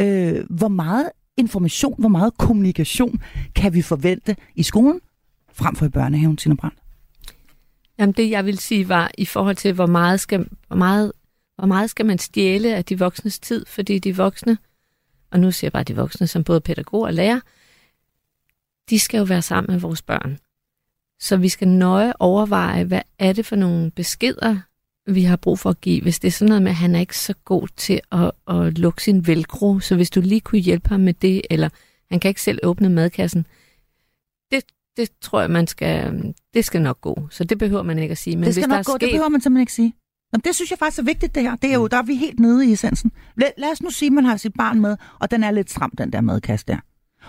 øh, 0.00 0.44
hvor 0.50 0.68
meget 0.68 1.10
information, 1.36 1.94
hvor 1.98 2.08
meget 2.08 2.38
kommunikation 2.38 3.20
kan 3.54 3.74
vi 3.74 3.82
forvente 3.82 4.36
i 4.54 4.62
skolen 4.62 5.00
frem 5.52 5.76
for 5.76 5.86
i 5.86 5.88
børnehaven, 5.88 6.36
Tina 6.36 6.54
Brandt? 6.54 6.76
Jamen 7.98 8.12
det, 8.12 8.30
jeg 8.30 8.44
vil 8.44 8.58
sige, 8.58 8.88
var 8.88 9.10
i 9.18 9.24
forhold 9.24 9.56
til, 9.56 9.72
hvor 9.72 9.86
meget 9.86 10.20
skal, 10.20 10.46
hvor 10.66 10.76
meget, 10.76 11.12
hvor 11.58 11.66
meget 11.66 11.90
skal 11.90 12.06
man 12.06 12.18
stjæle 12.18 12.74
af 12.74 12.84
de 12.84 12.98
voksnes 12.98 13.38
tid, 13.38 13.66
fordi 13.66 13.98
de 13.98 14.16
voksne, 14.16 14.58
og 15.30 15.40
nu 15.40 15.50
siger 15.50 15.66
jeg 15.66 15.72
bare 15.72 15.84
de 15.84 15.96
voksne, 15.96 16.26
som 16.26 16.44
både 16.44 16.60
pædagog 16.60 17.02
og 17.02 17.14
lærer, 17.14 17.40
de 18.90 18.98
skal 18.98 19.18
jo 19.18 19.24
være 19.24 19.42
sammen 19.42 19.72
med 19.72 19.80
vores 19.80 20.02
børn. 20.02 20.38
Så 21.20 21.36
vi 21.36 21.48
skal 21.48 21.68
nøje 21.68 22.12
overveje, 22.18 22.84
hvad 22.84 23.02
er 23.18 23.32
det 23.32 23.46
for 23.46 23.56
nogle 23.56 23.90
beskeder, 23.90 24.56
vi 25.06 25.22
har 25.22 25.36
brug 25.36 25.58
for 25.58 25.70
at 25.70 25.80
give. 25.80 26.02
Hvis 26.02 26.18
det 26.18 26.28
er 26.28 26.32
sådan 26.32 26.48
noget 26.48 26.62
med, 26.62 26.70
at 26.70 26.76
han 26.76 26.94
er 26.94 27.00
ikke 27.00 27.18
så 27.18 27.34
god 27.44 27.68
til 27.76 28.00
at, 28.12 28.30
at 28.48 28.78
lukke 28.78 29.02
sin 29.02 29.26
velcro, 29.26 29.80
så 29.80 29.96
hvis 29.96 30.10
du 30.10 30.20
lige 30.20 30.40
kunne 30.40 30.60
hjælpe 30.60 30.88
ham 30.88 31.00
med 31.00 31.14
det, 31.14 31.42
eller 31.50 31.68
han 32.10 32.20
kan 32.20 32.28
ikke 32.28 32.42
selv 32.42 32.58
åbne 32.62 32.88
madkassen, 32.88 33.46
det, 34.50 34.64
det 34.96 35.10
tror 35.20 35.40
jeg, 35.40 35.50
man 35.50 35.66
skal, 35.66 36.34
det 36.54 36.64
skal 36.64 36.82
nok 36.82 37.00
gå. 37.00 37.28
Så 37.30 37.44
det 37.44 37.58
behøver 37.58 37.82
man 37.82 37.98
ikke 37.98 38.12
at 38.12 38.18
sige. 38.18 38.36
Men 38.36 38.44
det 38.44 38.54
skal 38.54 38.62
hvis 38.62 38.68
nok 38.68 38.76
der 38.76 38.84
gå, 38.84 38.92
er 38.92 38.98
det 38.98 39.06
sket, 39.06 39.12
behøver 39.12 39.28
man 39.28 39.40
simpelthen 39.40 39.62
ikke 39.62 39.72
sige. 39.72 39.94
Jamen, 40.36 40.42
det 40.44 40.54
synes 40.54 40.70
jeg 40.70 40.78
faktisk 40.78 40.98
er 40.98 41.04
vigtigt, 41.04 41.34
det 41.34 41.42
her. 41.42 41.56
Det 41.56 41.70
er 41.70 41.74
jo, 41.74 41.86
der 41.86 41.96
er 41.96 42.02
vi 42.02 42.14
helt 42.14 42.40
nede 42.40 42.68
i 42.68 42.72
essensen. 42.72 43.12
Lad, 43.36 43.48
lad 43.58 43.68
os 43.72 43.82
nu 43.82 43.90
sige, 43.90 44.06
at 44.06 44.12
man 44.12 44.24
har 44.24 44.36
sit 44.36 44.52
barn 44.58 44.80
med, 44.80 44.96
og 45.20 45.30
den 45.30 45.44
er 45.44 45.50
lidt 45.50 45.70
stram, 45.70 45.90
den 45.98 46.12
der 46.12 46.20
madkasse 46.20 46.66
der. 46.68 46.76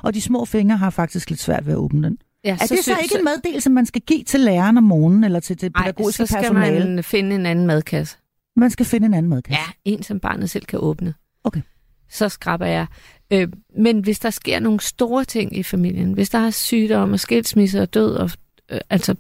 Og 0.04 0.14
de 0.14 0.22
små 0.22 0.46
fingre 0.46 0.78
har 0.78 0.90
faktisk 0.90 1.30
lidt 1.30 1.40
svært 1.42 1.66
ved 1.66 1.74
at 1.74 1.78
åbne 1.78 2.04
den. 2.08 2.18
ja, 2.44 2.50
Er 2.54 2.56
det 2.58 2.70
så 2.70 2.84
synes- 2.84 3.00
ikke 3.04 3.18
en 3.18 3.24
meddelelse, 3.24 3.70
man 3.70 3.86
skal 3.86 4.02
give 4.02 4.24
til 4.24 4.40
læreren 4.40 4.78
om 4.78 4.84
morgenen, 4.84 5.24
eller 5.24 5.40
til 5.40 5.62
det 5.62 5.74
pædagogiske 5.74 6.18
så 6.18 6.34
skal 6.34 6.42
personale? 6.42 6.96
man 6.96 7.04
finde 7.04 7.36
en 7.36 7.46
anden 7.46 7.68
madkasse. 7.68 8.18
Man 8.56 8.70
skal 8.70 8.86
finde 8.86 9.06
en 9.06 9.14
anden 9.14 9.30
madkasse. 9.30 9.60
Ja, 9.86 9.92
en 9.92 10.04
som 10.04 10.20
barnet 10.20 10.50
selv 10.50 10.66
kan 10.66 10.80
åbne. 10.80 11.14
Okay. 11.44 11.62
Så 12.10 12.30
skraber 12.30 12.66
jeg. 12.66 12.86
Øh, 13.32 13.48
men 13.80 14.00
hvis 14.00 14.20
der 14.20 14.30
sker 14.30 14.60
nogle 14.60 14.80
store 14.80 15.26
ting 15.26 15.58
i 15.58 15.64
familien, 15.64 16.14
hvis 16.14 16.30
der 16.30 16.40
er 16.40 16.50
sygdom 16.50 17.12
og 17.12 17.20
skilsmisse 17.20 17.82
og 17.82 17.94
død, 17.94 18.16
og, 18.16 18.30
øh, 18.72 18.80
altså, 18.90 19.16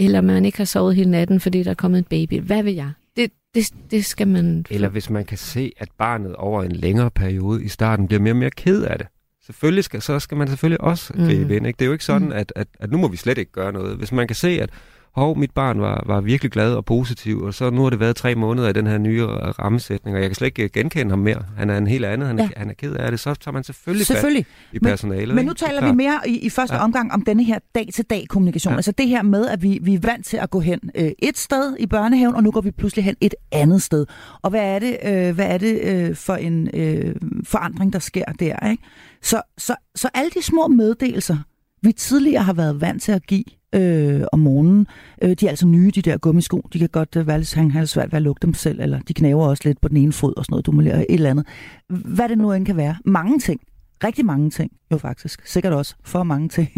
eller 0.00 0.20
man 0.20 0.44
ikke 0.44 0.58
har 0.58 0.64
sovet 0.64 0.96
hele 0.96 1.10
natten, 1.10 1.40
fordi 1.40 1.62
der 1.62 1.70
er 1.70 1.74
kommet 1.74 1.98
en 1.98 2.04
baby, 2.04 2.40
hvad 2.40 2.62
vil 2.62 2.74
jeg? 2.74 2.90
Det, 3.16 3.30
det, 3.54 3.70
det 3.90 4.04
skal 4.04 4.28
man... 4.28 4.66
Eller 4.70 4.88
hvis 4.88 5.10
man 5.10 5.24
kan 5.24 5.38
se, 5.38 5.72
at 5.78 5.88
barnet 5.98 6.36
over 6.36 6.62
en 6.62 6.72
længere 6.72 7.10
periode 7.10 7.64
i 7.64 7.68
starten 7.68 8.06
bliver 8.06 8.20
mere 8.20 8.32
og 8.32 8.36
mere 8.36 8.50
ked 8.50 8.82
af 8.82 8.98
det. 8.98 9.06
Selvfølgelig 9.46 9.84
skal, 9.84 10.02
så 10.02 10.18
skal 10.18 10.36
man 10.36 10.48
selvfølgelig 10.48 10.80
også 10.80 11.12
Mm. 11.16 11.24
gribe 11.24 11.56
ind. 11.56 11.66
Ikke? 11.66 11.76
Det 11.78 11.84
er 11.84 11.86
jo 11.86 11.92
ikke 11.92 12.04
sådan, 12.04 12.26
Mm. 12.28 12.32
at, 12.32 12.52
at, 12.56 12.66
at 12.80 12.90
nu 12.90 12.98
må 12.98 13.08
vi 13.08 13.16
slet 13.16 13.38
ikke 13.38 13.52
gøre 13.52 13.72
noget. 13.72 13.96
Hvis 13.96 14.12
man 14.12 14.26
kan 14.26 14.36
se, 14.36 14.48
at 14.62 14.70
hov, 15.14 15.38
mit 15.38 15.50
barn 15.50 15.80
var, 15.80 16.02
var 16.06 16.20
virkelig 16.20 16.52
glad 16.52 16.74
og 16.74 16.84
positiv, 16.84 17.40
og 17.42 17.54
så 17.54 17.70
nu 17.70 17.82
har 17.82 17.90
det 17.90 18.00
været 18.00 18.16
tre 18.16 18.34
måneder 18.34 18.68
i 18.68 18.72
den 18.72 18.86
her 18.86 18.98
nye 18.98 19.26
rammesætning, 19.26 20.16
og 20.16 20.20
jeg 20.22 20.28
kan 20.30 20.34
slet 20.34 20.46
ikke 20.46 20.68
genkende 20.68 21.10
ham 21.10 21.18
mere. 21.18 21.42
Han 21.56 21.70
er 21.70 21.78
en 21.78 21.86
helt 21.86 22.04
anden, 22.04 22.26
han 22.26 22.38
er, 22.38 22.42
Ja. 22.42 22.48
han 22.56 22.70
er 22.70 22.74
ked 22.74 22.92
af 22.94 23.10
det. 23.10 23.20
Så 23.20 23.34
tager 23.34 23.52
man 23.52 23.64
selvfølgelig, 23.64 24.06
Selvfølgelig. 24.06 24.46
i 24.72 24.78
Men- 24.82 24.90
personalet. 24.90 25.34
Men 25.34 25.44
nu? 25.46 25.52
Det 25.52 25.62
er 25.62 25.66
taler 25.66 25.86
vi 25.90 25.92
mere 25.96 26.20
i, 26.26 26.38
i 26.38 26.50
første 26.50 26.76
ja. 26.76 26.84
Omgang 26.84 27.12
om 27.12 27.22
denne 27.22 27.44
her 27.44 27.58
dag-til-dag 27.74 28.26
kommunikation. 28.28 28.72
Ja. 28.72 28.76
Altså 28.76 28.92
det 28.92 29.08
her 29.08 29.22
med, 29.22 29.46
at 29.46 29.62
vi, 29.62 29.78
vi 29.82 29.94
er 29.94 29.98
vant 30.02 30.26
til 30.26 30.36
at 30.36 30.50
gå 30.50 30.60
hen 30.60 30.80
øh, 30.94 31.10
et 31.18 31.38
sted 31.38 31.76
i 31.78 31.86
børnehaven, 31.86 32.34
og 32.34 32.42
nu 32.42 32.50
går 32.50 32.60
vi 32.60 32.70
pludselig 32.70 33.04
hen 33.04 33.16
et 33.20 33.34
andet 33.52 33.82
sted. 33.82 34.06
Og 34.42 34.50
hvad 34.50 34.60
er 34.74 34.78
det, 34.78 34.96
øh, 35.04 35.34
hvad 35.34 35.46
er 35.46 35.58
det 35.58 35.80
øh, 35.82 36.16
for 36.16 36.34
en 36.34 36.68
øh, 36.74 37.14
forandring, 37.44 37.92
der 37.92 37.98
sker 37.98 38.24
der? 38.24 38.68
Ikke? 38.70 38.82
Så, 39.22 39.42
så, 39.58 39.74
så 39.94 40.08
alle 40.14 40.30
de 40.30 40.42
små 40.42 40.68
meddelelser, 40.68 41.36
vi 41.82 41.92
tidligere 41.92 42.42
har 42.42 42.52
været 42.52 42.80
vant 42.80 43.02
til 43.02 43.12
at 43.12 43.26
give 43.26 43.44
øh, 43.74 44.22
om 44.32 44.38
morgenen, 44.38 44.86
øh, 45.22 45.30
de 45.30 45.46
er 45.46 45.50
altså 45.50 45.66
nye, 45.66 45.90
de 45.90 46.02
der 46.02 46.16
gummisko. 46.16 46.68
De 46.72 46.78
kan 46.78 46.88
godt 46.88 47.16
øh, 47.16 47.26
være 47.26 47.38
lidt, 47.38 47.54
han 47.54 47.70
har 47.70 47.84
svært 47.84 48.12
ved 48.12 48.16
at 48.16 48.22
lukke 48.22 48.42
dem 48.42 48.54
selv, 48.54 48.80
eller 48.80 49.00
de 49.00 49.14
knæver 49.14 49.46
også 49.46 49.62
lidt 49.66 49.80
på 49.80 49.88
den 49.88 49.96
ene 49.96 50.12
fod 50.12 50.36
og 50.36 50.44
sådan 50.44 50.52
noget, 50.52 50.66
du 50.66 50.72
må 50.72 50.80
et 50.80 51.04
eller 51.08 51.30
andet. 51.30 51.46
Hvad 51.88 52.28
det 52.28 52.38
nu 52.38 52.52
end 52.52 52.66
kan 52.66 52.76
være. 52.76 52.96
Mange 53.04 53.38
ting. 53.38 53.60
Rigtig 54.04 54.24
mange 54.24 54.50
ting, 54.50 54.72
jo 54.92 54.98
faktisk. 54.98 55.46
Sikkert 55.46 55.72
også 55.72 55.94
for 56.04 56.22
mange 56.22 56.48
ting. 56.56 56.70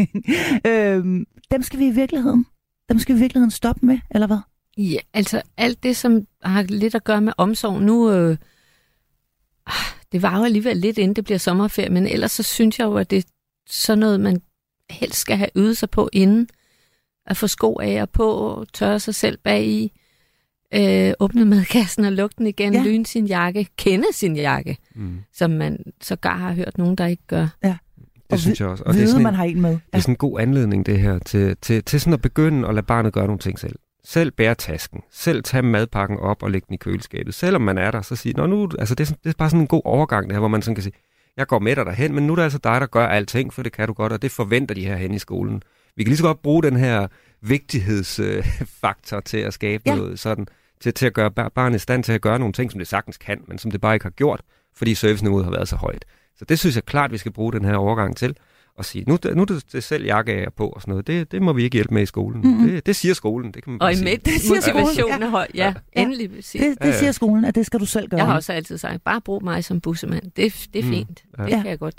øh, 0.66 1.04
dem 1.50 1.62
skal 1.62 1.78
vi 1.78 1.86
i 1.86 1.90
virkeligheden, 1.90 2.46
dem 2.88 2.98
skal 2.98 3.14
vi 3.14 3.18
i 3.18 3.22
virkeligheden 3.22 3.50
stoppe 3.50 3.86
med, 3.86 3.98
eller 4.10 4.26
hvad? 4.26 4.38
Ja, 4.78 4.98
altså 5.14 5.42
alt 5.56 5.82
det, 5.82 5.96
som 5.96 6.26
har 6.42 6.62
lidt 6.62 6.94
at 6.94 7.04
gøre 7.04 7.20
med 7.20 7.32
omsorg. 7.36 7.82
Nu, 7.82 8.10
øh, 8.10 8.36
ah, 9.66 9.72
det 10.12 10.22
var 10.22 10.38
jo 10.38 10.44
alligevel 10.44 10.76
lidt 10.76 10.98
inden 10.98 11.16
det 11.16 11.24
bliver 11.24 11.38
sommerferie, 11.38 11.90
men 11.90 12.06
ellers 12.06 12.32
så 12.32 12.42
synes 12.42 12.78
jeg 12.78 12.84
jo, 12.84 12.94
at 12.94 13.10
det 13.10 13.18
er 13.18 13.22
sådan 13.68 13.98
noget, 13.98 14.20
man 14.20 14.42
helst 14.90 15.18
skal 15.18 15.36
have 15.36 15.50
øvet 15.54 15.76
sig 15.76 15.90
på 15.90 16.08
inden. 16.12 16.48
At 17.26 17.36
få 17.36 17.46
sko 17.46 17.78
af 17.82 18.02
og 18.02 18.10
på, 18.10 18.64
tørre 18.72 19.00
sig 19.00 19.14
selv 19.14 19.38
bag 19.44 19.64
i, 19.66 19.92
øh, 20.74 21.12
åbne 21.20 21.44
madkassen 21.44 22.04
og 22.04 22.12
lukke 22.12 22.34
den 22.38 22.46
igen, 22.46 22.72
Ja. 22.72 22.78
ja. 22.78 22.84
lyne 22.84 23.06
sin 23.06 23.26
jakke, 23.26 23.66
kende 23.78 24.06
sin 24.12 24.36
jakke, 24.36 24.76
Mm. 24.94 25.18
som 25.34 25.50
man 25.50 25.78
sågar 26.02 26.36
har 26.36 26.52
hørt 26.52 26.78
nogen, 26.78 26.96
der 26.96 27.06
ikke 27.06 27.22
gør. 27.26 27.46
Det 27.62 27.78
Og 28.30 28.38
synes 28.38 28.60
jeg 28.60 28.68
også. 28.68 28.84
Og 28.84 28.94
det 28.94 28.98
er 28.98 29.02
Vide, 29.02 29.08
sådan 29.10 29.20
en, 29.20 29.24
man 29.24 29.34
har 29.34 29.44
en 29.44 29.60
med. 29.60 29.70
Det 29.70 29.80
er 29.92 29.98
sådan 29.98 30.12
en 30.12 30.16
god 30.16 30.40
anledning, 30.40 30.86
det 30.86 31.00
her, 31.00 31.18
til, 31.18 31.56
til, 31.62 31.84
til 31.84 32.00
sådan 32.00 32.12
at 32.12 32.22
begynde 32.22 32.68
at 32.68 32.74
lade 32.74 32.86
barnet 32.86 33.12
gøre 33.12 33.26
nogle 33.26 33.38
ting 33.38 33.58
selv. 33.58 33.76
Selv 34.04 34.30
bære 34.30 34.54
tasken. 34.54 35.00
Selv 35.10 35.42
tage 35.42 35.62
madpakken 35.62 36.18
op 36.18 36.42
og 36.42 36.50
lægge 36.50 36.64
den 36.68 36.74
i 36.74 36.76
køleskabet. 36.76 37.34
Selvom 37.34 37.62
man 37.62 37.78
er 37.78 37.90
der, 37.90 38.02
så 38.02 38.16
sige, 38.16 38.32
Nå, 38.32 38.46
nu, 38.46 38.68
altså 38.78 38.94
det, 38.94 39.00
er, 39.04 39.06
sådan- 39.06 39.20
det 39.24 39.30
er 39.30 39.34
bare 39.38 39.50
sådan 39.50 39.60
en 39.60 39.66
god 39.66 39.82
overgang, 39.84 40.26
det 40.26 40.32
her, 40.34 40.38
hvor 40.38 40.48
man 40.48 40.62
sådan 40.62 40.74
kan 40.74 40.82
sige, 40.82 40.94
jeg 41.36 41.46
går 41.46 41.58
med 41.58 41.76
dig 41.76 41.86
derhen, 41.86 42.14
men 42.14 42.26
nu 42.26 42.32
er 42.32 42.36
det 42.36 42.42
altså 42.42 42.58
dig, 42.64 42.80
der 42.80 42.86
gør 42.86 43.06
alting, 43.06 43.52
for 43.52 43.62
det 43.62 43.72
kan 43.72 43.86
du 43.88 43.92
godt, 43.94 44.12
og 44.12 44.22
det 44.22 44.30
forventer 44.30 44.74
de 44.74 44.86
her 44.86 44.96
hen 44.96 45.14
i 45.14 45.18
skolen. 45.18 45.62
Vi 45.96 46.02
kan 46.02 46.08
lige 46.08 46.16
så 46.18 46.22
godt 46.24 46.42
bruge 46.42 46.62
den 46.62 46.76
her 46.76 47.06
vigtighedsfaktor 47.40 49.20
til 49.20 49.38
at 49.38 49.54
skabe 49.54 49.82
Ja. 49.86 49.94
noget 49.94 50.18
sådan, 50.18 50.46
til, 50.80 50.94
til 50.94 51.06
at 51.06 51.12
gøre 51.12 51.30
bar- 51.30 51.48
barnet 51.48 51.76
i 51.76 51.78
stand 51.78 52.04
til 52.04 52.12
at 52.12 52.20
gøre 52.20 52.38
nogle 52.38 52.52
ting, 52.52 52.70
som 52.70 52.78
det 52.78 52.88
sagtens 52.88 53.16
kan, 53.16 53.40
men 53.48 53.58
som 53.58 53.70
det 53.70 53.80
bare 53.80 53.94
ikke 53.94 54.04
har 54.04 54.10
gjort, 54.10 54.42
fordi 54.76 54.94
serviceniveauet 54.94 55.44
har 55.44 55.52
været 55.52 55.68
så 55.68 55.76
højt. 55.76 56.04
Så 56.38 56.44
det 56.44 56.58
synes 56.58 56.74
jeg 56.76 56.84
klart, 56.84 57.12
vi 57.12 57.18
skal 57.18 57.32
bruge 57.32 57.52
den 57.52 57.64
her 57.64 57.76
overgang 57.76 58.16
til 58.16 58.36
og 58.78 58.84
sige, 58.84 59.04
nu, 59.08 59.18
nu 59.34 59.42
er 59.42 59.60
det, 59.72 59.84
selv 59.84 60.04
jakke 60.04 60.32
af 60.32 60.46
på 60.56 60.68
og 60.68 60.80
sådan 60.80 60.92
noget. 60.92 61.06
Det, 61.06 61.32
det 61.32 61.42
må 61.42 61.52
vi 61.52 61.62
ikke 61.64 61.74
hjælpe 61.74 61.94
med 61.94 62.02
i 62.02 62.06
skolen. 62.06 62.40
Mhm. 62.40 62.50
Mm-hmm. 62.50 62.68
Det, 62.68 62.86
det 62.86 62.96
siger 62.96 63.14
skolen, 63.14 63.52
det 63.52 63.64
kan 63.64 63.70
man 63.72 63.78
bare 63.78 63.88
Og 63.88 63.92
i 63.92 63.96
sige. 63.96 64.04
midt 64.10 64.24
Det 64.24 64.32
siger 64.40 64.60
skolen, 64.60 64.80
motivationen 64.80 65.22
er 65.22 65.28
høj. 65.28 65.46
Ja, 65.54 65.74
Ja. 65.96 66.02
endelig 66.02 66.32
vil 66.32 66.42
sige. 66.42 66.64
Det, 66.70 66.78
det 66.78 66.84
Ja, 66.86 66.90
ja. 66.92 66.98
siger 66.98 67.12
skolen, 67.12 67.44
at 67.44 67.54
det 67.54 67.66
skal 67.66 67.80
du 67.80 67.86
selv 67.86 68.08
gøre. 68.08 68.18
Jeg 68.20 68.26
har 68.26 68.34
også 68.34 68.52
altid 68.52 68.78
sagt, 68.78 69.04
bare 69.04 69.20
brug 69.20 69.44
mig 69.44 69.64
som 69.64 69.80
bussemand. 69.80 70.22
Det, 70.36 70.66
det 70.74 70.78
er 70.78 70.82
Mm, 70.84 70.90
fint. 70.90 71.24
ja. 71.38 71.42
Det 71.44 71.50
Ja. 71.50 71.56
kan 71.62 71.70
jeg 71.70 71.78
godt. 71.78 71.94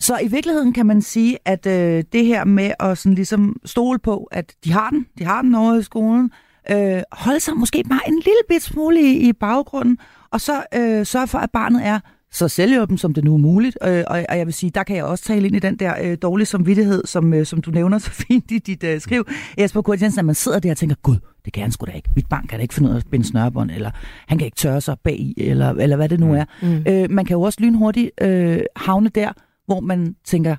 Så 0.00 0.18
i 0.22 0.26
virkeligheden 0.28 0.72
kan 0.72 0.86
man 0.86 1.02
sige, 1.02 1.38
at 1.44 1.66
øh, 1.66 2.04
det 2.12 2.26
her 2.26 2.44
med 2.44 2.72
at 2.80 2.98
sådan 2.98 3.14
ligesom 3.14 3.56
stole 3.64 3.98
på, 3.98 4.28
at 4.32 4.52
de 4.64 4.72
har 4.72 4.90
den, 4.90 5.06
de 5.18 5.24
har 5.24 5.42
den 5.42 5.54
over 5.54 5.78
i 5.78 5.82
skolen, 5.82 6.30
øh, 6.70 7.02
holde 7.12 7.40
sig 7.40 7.56
måske 7.56 7.84
bare 7.88 8.00
en 8.08 8.14
lille 8.14 8.40
bit 8.48 8.62
smule 8.62 9.00
i, 9.00 9.28
i 9.28 9.32
baggrunden, 9.32 9.98
og 10.30 10.40
så 10.40 10.64
øh, 10.74 11.06
sørge 11.06 11.26
for, 11.26 11.38
at 11.38 11.50
barnet 11.50 11.86
er 11.86 12.00
så 12.34 12.48
selvhjælpen, 12.48 12.98
som 12.98 13.14
det 13.14 13.24
nu 13.24 13.34
er 13.34 13.38
muligt. 13.38 13.78
Øh, 13.84 14.04
og, 14.06 14.24
og 14.28 14.38
jeg 14.38 14.46
vil 14.46 14.54
sige, 14.54 14.70
der 14.70 14.82
kan 14.82 14.96
jeg 14.96 15.04
også 15.04 15.24
tale 15.24 15.46
ind 15.46 15.56
i 15.56 15.58
den 15.58 15.76
der 15.76 15.94
øh, 16.02 16.18
dårlige 16.22 16.46
samvittighed, 16.46 17.02
som, 17.04 17.34
øh, 17.34 17.46
som 17.46 17.62
du 17.62 17.70
nævner 17.70 17.98
så 17.98 18.10
fint 18.28 18.50
i 18.50 18.58
dit 18.58 18.84
øh, 18.84 19.00
skriv. 19.00 19.26
Jesper 19.58 19.82
Kurt 19.82 20.02
Jensen, 20.02 20.18
at 20.18 20.24
man 20.24 20.34
sidder 20.34 20.58
der 20.58 20.70
og 20.70 20.76
tænker, 20.76 20.96
gud, 21.02 21.16
det 21.44 21.52
kan 21.52 21.62
han 21.62 21.72
sgu 21.72 21.86
da 21.86 21.92
ikke. 21.92 22.10
Mit 22.16 22.26
barn 22.26 22.46
kan 22.46 22.58
da 22.58 22.62
ikke 22.62 22.74
finde 22.74 22.90
ud 22.90 22.94
af 22.94 22.98
at 22.98 23.06
binde 23.10 23.26
snørbånd, 23.26 23.70
eller 23.70 23.90
han 24.28 24.38
kan 24.38 24.44
ikke 24.44 24.56
tørre 24.56 24.80
sig 24.80 24.96
bag 25.04 25.18
i, 25.18 25.34
eller, 25.36 25.70
eller 25.70 25.96
hvad 25.96 26.08
det 26.08 26.20
nu 26.20 26.34
er. 26.34 26.44
Mm. 26.62 26.84
Øh, 26.88 27.10
man 27.10 27.24
kan 27.24 27.34
jo 27.34 27.42
også 27.42 27.58
lynhurtigt 27.60 28.10
øh, 28.20 28.60
havne 28.76 29.08
der, 29.08 29.32
hvor 29.66 29.80
man 29.80 30.16
tænker, 30.24 30.56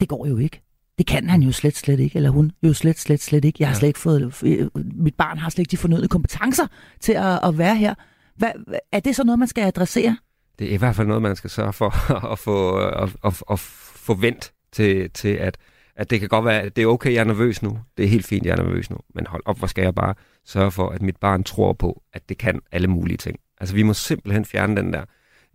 det 0.00 0.08
går 0.08 0.26
jo 0.26 0.36
ikke. 0.36 0.62
Det 0.98 1.06
kan 1.06 1.30
han 1.30 1.42
jo 1.42 1.52
slet, 1.52 1.76
slet 1.76 2.00
ikke, 2.00 2.16
eller 2.16 2.30
hun 2.30 2.52
jo 2.62 2.72
slet, 2.72 2.98
slet, 2.98 3.22
slet 3.22 3.44
ikke. 3.44 3.56
Jeg 3.60 3.68
har 3.68 3.74
ja. 3.74 3.78
slet 3.78 3.88
ikke 3.88 3.98
fået, 3.98 4.42
øh, 4.44 4.68
mit 4.74 5.14
barn 5.14 5.38
har 5.38 5.50
slet 5.50 5.58
ikke 5.58 5.70
de 5.70 5.76
fornødne 5.76 6.08
kompetencer 6.08 6.66
til 7.00 7.12
at, 7.12 7.40
at 7.44 7.58
være 7.58 7.76
her. 7.76 7.94
Hvad, 8.36 8.50
er 8.92 9.00
det 9.00 9.16
så 9.16 9.24
noget, 9.24 9.38
man 9.38 9.48
skal 9.48 9.64
adressere? 9.64 10.16
Det 10.58 10.66
er 10.70 10.74
i 10.74 10.76
hvert 10.76 10.96
fald 10.96 11.06
noget, 11.06 11.22
man 11.22 11.36
skal 11.36 11.50
sørge 11.50 11.72
for 11.72 12.12
at 12.32 12.38
få, 12.38 12.78
at, 12.78 13.16
at, 13.24 13.42
at 13.50 13.58
få 13.58 14.14
vendt 14.14 14.52
til, 14.72 15.10
til 15.10 15.28
at, 15.28 15.58
at 15.96 16.10
det 16.10 16.20
kan 16.20 16.28
godt 16.28 16.44
være, 16.44 16.62
at 16.62 16.76
det 16.76 16.82
er 16.82 16.86
okay, 16.86 17.12
jeg 17.12 17.20
er 17.20 17.24
nervøs 17.24 17.62
nu. 17.62 17.78
Det 17.96 18.04
er 18.04 18.08
helt 18.08 18.26
fint, 18.26 18.46
jeg 18.46 18.52
er 18.52 18.62
nervøs 18.62 18.90
nu. 18.90 18.96
Men 19.14 19.26
hold 19.26 19.42
op, 19.44 19.58
hvor 19.58 19.66
skal 19.66 19.82
jeg 19.82 19.94
bare 19.94 20.14
sørge 20.44 20.70
for, 20.70 20.88
at 20.88 21.02
mit 21.02 21.16
barn 21.16 21.44
tror 21.44 21.72
på, 21.72 22.02
at 22.12 22.28
det 22.28 22.38
kan 22.38 22.60
alle 22.72 22.88
mulige 22.88 23.16
ting. 23.16 23.38
Altså 23.60 23.74
vi 23.74 23.82
må 23.82 23.94
simpelthen 23.94 24.44
fjerne 24.44 24.76
den 24.76 24.92
der 24.92 25.04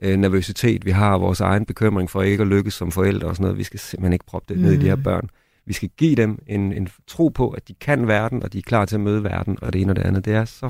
øh, 0.01 0.17
nervøsitet, 0.17 0.85
vi 0.85 0.91
har, 0.91 1.17
vores 1.17 1.41
egen 1.41 1.65
bekymring 1.65 2.09
for 2.09 2.21
ikke 2.21 2.41
at 2.41 2.47
lykkes 2.47 2.73
som 2.73 2.91
forældre 2.91 3.27
og 3.27 3.35
sådan 3.35 3.43
noget. 3.43 3.57
Vi 3.57 3.63
skal 3.63 3.79
simpelthen 3.79 4.13
ikke 4.13 4.25
proppe 4.25 4.53
det 4.53 4.57
mm. 4.57 4.63
ned 4.63 4.73
i 4.73 4.77
de 4.77 4.85
her 4.85 4.95
mm. 4.95 5.03
børn. 5.03 5.29
Vi 5.65 5.73
skal 5.73 5.89
give 5.97 6.15
dem 6.15 6.43
en, 6.47 6.73
en 6.73 6.87
tro 7.07 7.27
på, 7.29 7.49
at 7.49 7.67
de 7.67 7.73
kan 7.73 8.07
verden, 8.07 8.43
og 8.43 8.53
de 8.53 8.57
er 8.57 8.61
klar 8.61 8.85
til 8.85 8.95
at 8.95 9.01
møde 9.01 9.23
verden, 9.23 9.57
og 9.61 9.73
det 9.73 9.81
ene 9.81 9.91
og 9.91 9.95
det 9.95 10.01
andet. 10.01 10.25
Det 10.25 10.33
er 10.33 10.45
så, 10.45 10.69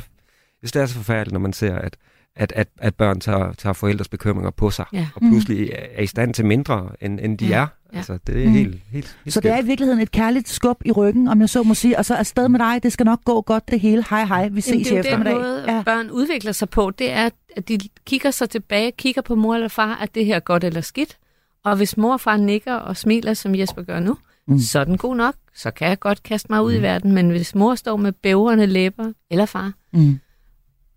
hvis 0.62 0.72
det 0.72 0.82
er 0.82 0.86
så 0.86 0.96
forfærdeligt, 0.96 1.34
når 1.34 1.40
man 1.40 1.54
ser, 1.54 1.76
at, 1.76 1.98
at, 2.36 2.54
at, 2.56 2.68
at 2.78 2.96
børn 2.96 3.20
tager, 3.20 3.54
tager 3.54 3.74
forældres 3.74 4.08
bekymringer 4.08 4.52
på 4.52 4.72
sig, 4.72 4.86
ja. 4.94 5.08
og 5.16 5.22
pludselig 5.22 5.60
mm. 5.60 5.76
er 5.96 6.02
i 6.02 6.08
stand 6.08 6.34
til 6.34 6.46
mindre, 6.46 6.90
end, 7.02 7.20
end 7.20 7.38
de 7.38 7.46
ja. 7.46 7.56
er. 7.56 7.68
Ja. 7.94 7.98
Altså, 7.98 8.20
det 8.28 8.44
er 8.44 8.48
mm. 8.48 8.54
helt, 8.54 8.82
helt, 8.90 9.18
helt 9.24 9.34
Så 9.34 9.42
det 9.42 9.52
er 9.52 9.62
i 9.62 9.66
virkeligheden 9.66 10.02
et 10.02 10.12
kærligt 10.12 10.50
skub 10.50 10.82
i 10.86 10.92
ryggen, 10.92 11.28
om 11.28 11.42
jeg 11.42 11.50
så 11.50 11.64
må 11.64 11.74
sige, 11.74 11.98
og 11.98 12.06
så 12.06 12.16
afsted 12.16 12.50
med 12.50 12.60
dig, 12.60 12.84
det 12.84 12.94
skal 12.94 13.06
nok 13.06 13.24
gå 13.24 13.42
godt 13.42 13.72
det 13.72 13.80
hele. 13.80 14.06
Hej 14.10 14.26
hej, 14.26 14.48
vi 14.48 14.62
ses 14.62 14.92
i 14.92 14.96
eftermiddag. 14.96 15.34
Det 15.34 15.42
er 15.42 15.46
den 15.46 15.52
måde, 15.52 15.66
ja. 15.68 15.84
børn 15.84 16.10
udvikler 16.10 16.52
sig 16.52 16.70
på, 16.70 16.92
det 16.92 17.12
er, 17.12 17.30
at 17.56 17.68
de 17.68 17.80
kigger 18.06 18.32
sig 18.32 18.50
tilbage, 18.50 18.92
kigger 18.92 19.22
på 19.22 19.36
mor 19.36 19.56
eller 19.56 19.68
far, 19.68 19.96
at 19.96 20.16
det 20.16 20.26
her 20.26 20.36
er 20.36 20.40
godt 20.40 20.64
eller 20.64 20.82
skidt. 20.82 21.18
Og 21.64 21.76
hvis 21.76 21.98
mor 21.98 22.14
og 22.14 22.22
far 22.22 22.38
nikker 22.38 22.74
og 22.74 22.98
smiler, 22.98 23.34
som 23.34 23.56
Jesper 23.56 23.84
gør 23.84 24.00
nu, 24.00 24.18
mm. 24.48 24.60
så 24.60 24.80
er 24.80 24.84
den 24.84 24.98
god 24.98 25.16
nok. 25.16 25.36
Så 25.56 25.72
kan 25.72 25.88
jeg 25.88 26.00
godt 26.00 26.24
kaste 26.24 26.48
mig 26.50 26.64
ud 26.64 26.72
mm. 26.72 26.80
i 26.80 26.82
verden. 26.82 27.12
Men 27.12 27.30
hvis 27.30 27.56
mor 27.56 27.76
står 27.76 27.98
med 27.98 28.12
bævrende 28.12 28.66
læber, 28.66 29.12
eller 29.30 29.46
far, 29.46 29.74
mm 29.94 30.20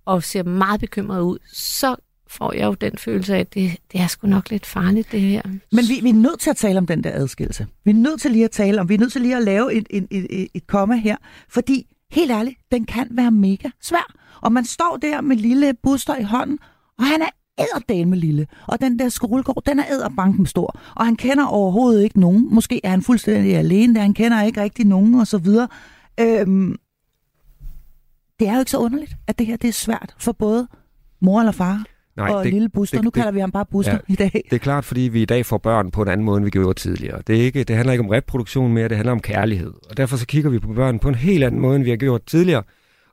og 0.04 0.22
ser 0.22 0.42
meget 0.42 0.80
bekymret 0.80 1.20
ud, 1.20 1.38
så 1.52 1.96
får 2.26 2.52
jeg 2.52 2.64
jo 2.64 2.74
den 2.74 2.98
følelse 2.98 3.34
af, 3.34 3.40
at 3.40 3.54
det, 3.54 3.76
det 3.92 4.00
er 4.00 4.06
sgu 4.06 4.26
nok 4.26 4.50
lidt 4.50 4.66
farligt, 4.66 5.12
det 5.12 5.20
her. 5.20 5.42
Men 5.72 5.84
vi, 5.88 6.00
vi 6.02 6.08
er 6.08 6.14
nødt 6.14 6.40
til 6.40 6.50
at 6.50 6.56
tale 6.56 6.78
om 6.78 6.86
den 6.86 7.04
der 7.04 7.10
adskillelse. 7.12 7.66
Vi 7.84 7.90
er 7.90 7.94
nødt 7.94 8.20
til 8.20 8.30
lige 8.30 8.44
at 8.44 8.50
tale 8.50 8.80
om, 8.80 8.88
vi 8.88 8.94
er 8.94 8.98
nødt 8.98 9.12
til 9.12 9.20
lige 9.20 9.36
at 9.36 9.42
lave 9.42 9.74
et, 9.74 9.86
et, 9.90 10.06
et, 10.10 10.48
et 10.54 10.66
komma 10.66 10.96
her, 10.96 11.16
fordi 11.48 11.86
helt 12.10 12.30
ærligt, 12.30 12.56
den 12.72 12.84
kan 12.84 13.08
være 13.10 13.30
mega 13.30 13.68
svær. 13.82 14.14
Og 14.40 14.52
man 14.52 14.64
står 14.64 14.98
der 15.02 15.20
med 15.20 15.36
lille 15.36 15.74
Buster 15.82 16.16
i 16.16 16.22
hånden, 16.22 16.58
og 16.98 17.04
han 17.04 17.22
er 17.22 17.28
æderdame 17.58 18.10
med 18.10 18.18
lille. 18.18 18.46
Og 18.66 18.80
den 18.80 18.98
der 18.98 19.08
skolegård, 19.08 19.62
den 19.66 19.78
er 19.78 19.84
æderbanken 19.90 20.46
stor. 20.46 20.80
Og 20.96 21.04
han 21.04 21.16
kender 21.16 21.46
overhovedet 21.46 22.02
ikke 22.02 22.20
nogen. 22.20 22.54
Måske 22.54 22.80
er 22.84 22.90
han 22.90 23.02
fuldstændig 23.02 23.56
alene 23.56 23.94
der. 23.94 24.00
Han 24.00 24.14
kender 24.14 24.42
ikke 24.42 24.62
rigtig 24.62 24.86
nogen, 24.86 25.14
og 25.14 25.26
så 25.26 25.38
videre. 25.38 25.68
Øhm, 26.20 26.76
det 28.40 28.48
er 28.48 28.52
jo 28.52 28.58
ikke 28.58 28.70
så 28.70 28.78
underligt, 28.78 29.12
at 29.26 29.38
det 29.38 29.46
her 29.46 29.56
det 29.56 29.68
er 29.68 29.72
svært 29.72 30.14
for 30.18 30.32
både 30.32 30.68
mor 31.20 31.40
eller 31.40 31.52
far 31.52 31.84
Nej, 32.16 32.30
og 32.30 32.44
det, 32.44 32.52
lille 32.52 32.68
Buster. 32.68 32.98
Det, 32.98 33.04
nu 33.04 33.10
kalder 33.10 33.26
det, 33.26 33.34
vi 33.34 33.40
ham 33.40 33.50
bare 33.50 33.66
Buster 33.66 33.92
ja, 33.92 33.98
i 34.08 34.16
dag. 34.16 34.30
Det 34.50 34.56
er 34.56 34.58
klart, 34.58 34.84
fordi 34.84 35.00
vi 35.00 35.22
i 35.22 35.24
dag 35.24 35.46
får 35.46 35.58
børn 35.58 35.90
på 35.90 36.02
en 36.02 36.08
anden 36.08 36.24
måde, 36.24 36.36
end 36.36 36.44
vi 36.44 36.50
gjorde 36.50 36.80
tidligere. 36.80 37.22
Det, 37.26 37.36
er 37.36 37.40
ikke, 37.40 37.64
det 37.64 37.76
handler 37.76 37.92
ikke 37.92 38.04
om 38.04 38.10
reproduktion 38.10 38.72
mere, 38.72 38.88
det 38.88 38.96
handler 38.96 39.12
om 39.12 39.20
kærlighed. 39.20 39.72
Og 39.90 39.96
derfor 39.96 40.16
så 40.16 40.26
kigger 40.26 40.50
vi 40.50 40.58
på 40.58 40.72
børn 40.72 40.98
på 40.98 41.08
en 41.08 41.14
helt 41.14 41.44
anden 41.44 41.60
måde, 41.60 41.76
end 41.76 41.84
vi 41.84 41.90
har 41.90 41.96
gjort 41.96 42.22
tidligere. 42.26 42.62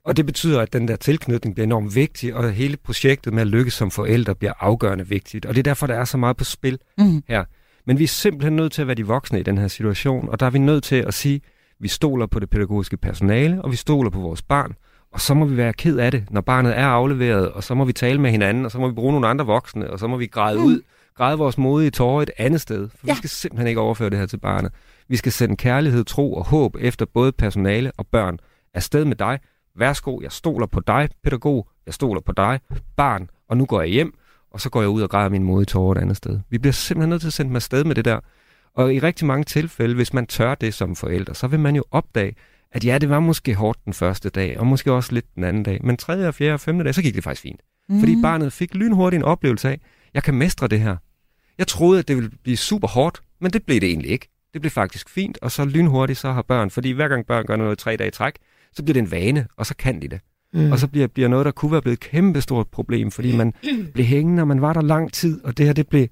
Og 0.05 0.17
det 0.17 0.25
betyder, 0.25 0.61
at 0.61 0.73
den 0.73 0.87
der 0.87 0.95
tilknytning 0.95 1.55
bliver 1.55 1.65
enormt 1.65 1.95
vigtig, 1.95 2.35
og 2.35 2.51
hele 2.51 2.77
projektet 2.77 3.33
med 3.33 3.41
at 3.41 3.47
lykkes 3.47 3.73
som 3.73 3.91
forældre 3.91 4.35
bliver 4.35 4.53
afgørende 4.59 5.07
vigtigt. 5.07 5.45
Og 5.45 5.55
det 5.55 5.59
er 5.59 5.63
derfor, 5.63 5.87
der 5.87 5.95
er 5.95 6.05
så 6.05 6.17
meget 6.17 6.37
på 6.37 6.43
spil 6.43 6.79
mm. 6.97 7.23
her. 7.27 7.43
Men 7.85 7.99
vi 7.99 8.03
er 8.03 8.07
simpelthen 8.07 8.55
nødt 8.55 8.71
til 8.71 8.81
at 8.81 8.87
være 8.87 8.95
de 8.95 9.07
voksne 9.07 9.39
i 9.39 9.43
den 9.43 9.57
her 9.57 9.67
situation, 9.67 10.29
og 10.29 10.39
der 10.39 10.45
er 10.45 10.49
vi 10.49 10.59
nødt 10.59 10.83
til 10.83 10.95
at 10.95 11.13
sige, 11.13 11.35
at 11.35 11.41
vi 11.79 11.87
stoler 11.87 12.25
på 12.25 12.39
det 12.39 12.49
pædagogiske 12.49 12.97
personale, 12.97 13.61
og 13.61 13.71
vi 13.71 13.75
stoler 13.75 14.09
på 14.09 14.19
vores 14.19 14.41
barn, 14.41 14.75
og 15.11 15.21
så 15.21 15.33
må 15.33 15.45
vi 15.45 15.57
være 15.57 15.73
ked 15.73 15.97
af 15.97 16.11
det, 16.11 16.23
når 16.29 16.41
barnet 16.41 16.77
er 16.77 16.85
afleveret, 16.85 17.51
og 17.51 17.63
så 17.63 17.75
må 17.75 17.85
vi 17.85 17.93
tale 17.93 18.21
med 18.21 18.31
hinanden, 18.31 18.65
og 18.65 18.71
så 18.71 18.79
må 18.79 18.87
vi 18.87 18.93
bruge 18.93 19.11
nogle 19.11 19.27
andre 19.27 19.45
voksne, 19.45 19.89
og 19.89 19.99
så 19.99 20.07
må 20.07 20.17
vi 20.17 20.25
græde 20.25 20.59
mm. 20.59 20.65
ud, 20.65 20.81
græde 21.15 21.37
vores 21.37 21.57
modige 21.57 21.91
tårer 21.91 22.21
et 22.21 22.31
andet 22.37 22.61
sted. 22.61 22.89
For 22.89 23.07
ja. 23.07 23.13
vi 23.13 23.17
skal 23.17 23.29
simpelthen 23.29 23.67
ikke 23.67 23.81
overføre 23.81 24.09
det 24.09 24.19
her 24.19 24.25
til 24.25 24.37
barnet. 24.37 24.71
Vi 25.07 25.15
skal 25.15 25.31
sende 25.31 25.57
kærlighed, 25.57 26.03
tro 26.03 26.33
og 26.33 26.45
håb 26.45 26.75
efter 26.79 27.05
både 27.05 27.31
personale 27.31 27.91
og 27.97 28.07
børn 28.07 28.39
afsted 28.73 29.05
med 29.05 29.15
dig. 29.15 29.39
Værsgo, 29.75 30.21
jeg 30.21 30.31
stoler 30.31 30.65
på 30.65 30.79
dig, 30.79 31.09
pædagog. 31.23 31.67
Jeg 31.85 31.93
stoler 31.93 32.21
på 32.21 32.31
dig, 32.31 32.59
barn. 32.95 33.29
Og 33.49 33.57
nu 33.57 33.65
går 33.65 33.81
jeg 33.81 33.89
hjem, 33.89 34.13
og 34.51 34.61
så 34.61 34.69
går 34.69 34.81
jeg 34.81 34.89
ud 34.89 35.01
og 35.01 35.09
græder 35.09 35.29
min 35.29 35.43
modige 35.43 35.65
tårer 35.65 35.91
et 35.95 36.01
andet 36.01 36.17
sted. 36.17 36.39
Vi 36.49 36.57
bliver 36.57 36.73
simpelthen 36.73 37.09
nødt 37.09 37.21
til 37.21 37.29
at 37.29 37.33
sende 37.33 37.49
dem 37.49 37.55
afsted 37.55 37.83
med 37.83 37.95
det 37.95 38.05
der. 38.05 38.19
Og 38.75 38.93
i 38.93 38.99
rigtig 38.99 39.27
mange 39.27 39.43
tilfælde, 39.43 39.95
hvis 39.95 40.13
man 40.13 40.25
tør 40.25 40.55
det 40.55 40.73
som 40.73 40.95
forælder, 40.95 41.33
så 41.33 41.47
vil 41.47 41.59
man 41.59 41.75
jo 41.75 41.83
opdage, 41.91 42.35
at 42.71 42.85
ja, 42.85 42.97
det 42.97 43.09
var 43.09 43.19
måske 43.19 43.55
hårdt 43.55 43.85
den 43.85 43.93
første 43.93 44.29
dag, 44.29 44.59
og 44.59 44.67
måske 44.67 44.91
også 44.91 45.13
lidt 45.13 45.35
den 45.35 45.43
anden 45.43 45.63
dag, 45.63 45.85
men 45.85 45.97
tredje, 45.97 46.27
og 46.27 46.35
fjerde 46.35 46.53
og 46.53 46.59
femte 46.59 46.83
dag, 46.83 46.95
så 46.95 47.01
gik 47.01 47.15
det 47.15 47.23
faktisk 47.23 47.41
fint. 47.41 47.61
Mm. 47.89 47.99
Fordi 47.99 48.21
barnet 48.21 48.53
fik 48.53 48.75
lynhurtigt 48.75 49.19
en 49.19 49.25
oplevelse 49.25 49.69
af, 49.69 49.79
jeg 50.13 50.23
kan 50.23 50.33
mestre 50.33 50.67
det 50.67 50.79
her. 50.79 50.97
Jeg 51.57 51.67
troede, 51.67 51.99
at 51.99 52.07
det 52.07 52.15
ville 52.15 52.31
blive 52.43 52.57
super 52.57 52.87
hårdt, 52.87 53.21
men 53.41 53.51
det 53.51 53.63
blev 53.63 53.81
det 53.81 53.89
egentlig 53.89 54.11
ikke. 54.11 54.27
Det 54.53 54.61
blev 54.61 54.71
faktisk 54.71 55.09
fint, 55.09 55.37
og 55.41 55.51
så 55.51 55.65
lynhurtigt 55.65 56.19
så 56.19 56.31
har 56.31 56.41
børn, 56.41 56.69
fordi 56.69 56.91
hver 56.91 57.07
gang 57.07 57.25
børn 57.25 57.45
gør 57.45 57.55
noget 57.55 57.77
tre 57.77 57.97
dage 57.97 58.07
i 58.07 58.11
træk, 58.11 58.33
så 58.73 58.83
bliver 58.83 58.93
det 58.93 59.01
en 59.01 59.11
vane, 59.11 59.47
og 59.57 59.65
så 59.65 59.75
kan 59.75 60.01
de 60.01 60.07
det. 60.07 60.19
Mm. 60.53 60.71
Og 60.71 60.79
så 60.79 60.87
bliver, 60.87 61.07
bliver 61.07 61.29
noget, 61.29 61.45
der 61.45 61.51
kunne 61.51 61.71
være 61.71 61.81
blevet 61.81 61.97
et 61.97 61.99
kæmpestort 61.99 62.67
problem, 62.67 63.11
fordi 63.11 63.37
man 63.37 63.53
blev 63.93 64.05
hængende, 64.05 64.43
og 64.43 64.47
man 64.47 64.61
var 64.61 64.73
der 64.73 64.81
lang 64.81 65.13
tid, 65.13 65.43
og 65.43 65.57
det 65.57 65.65
her, 65.65 65.73
det 65.73 65.87
blev, 65.87 66.07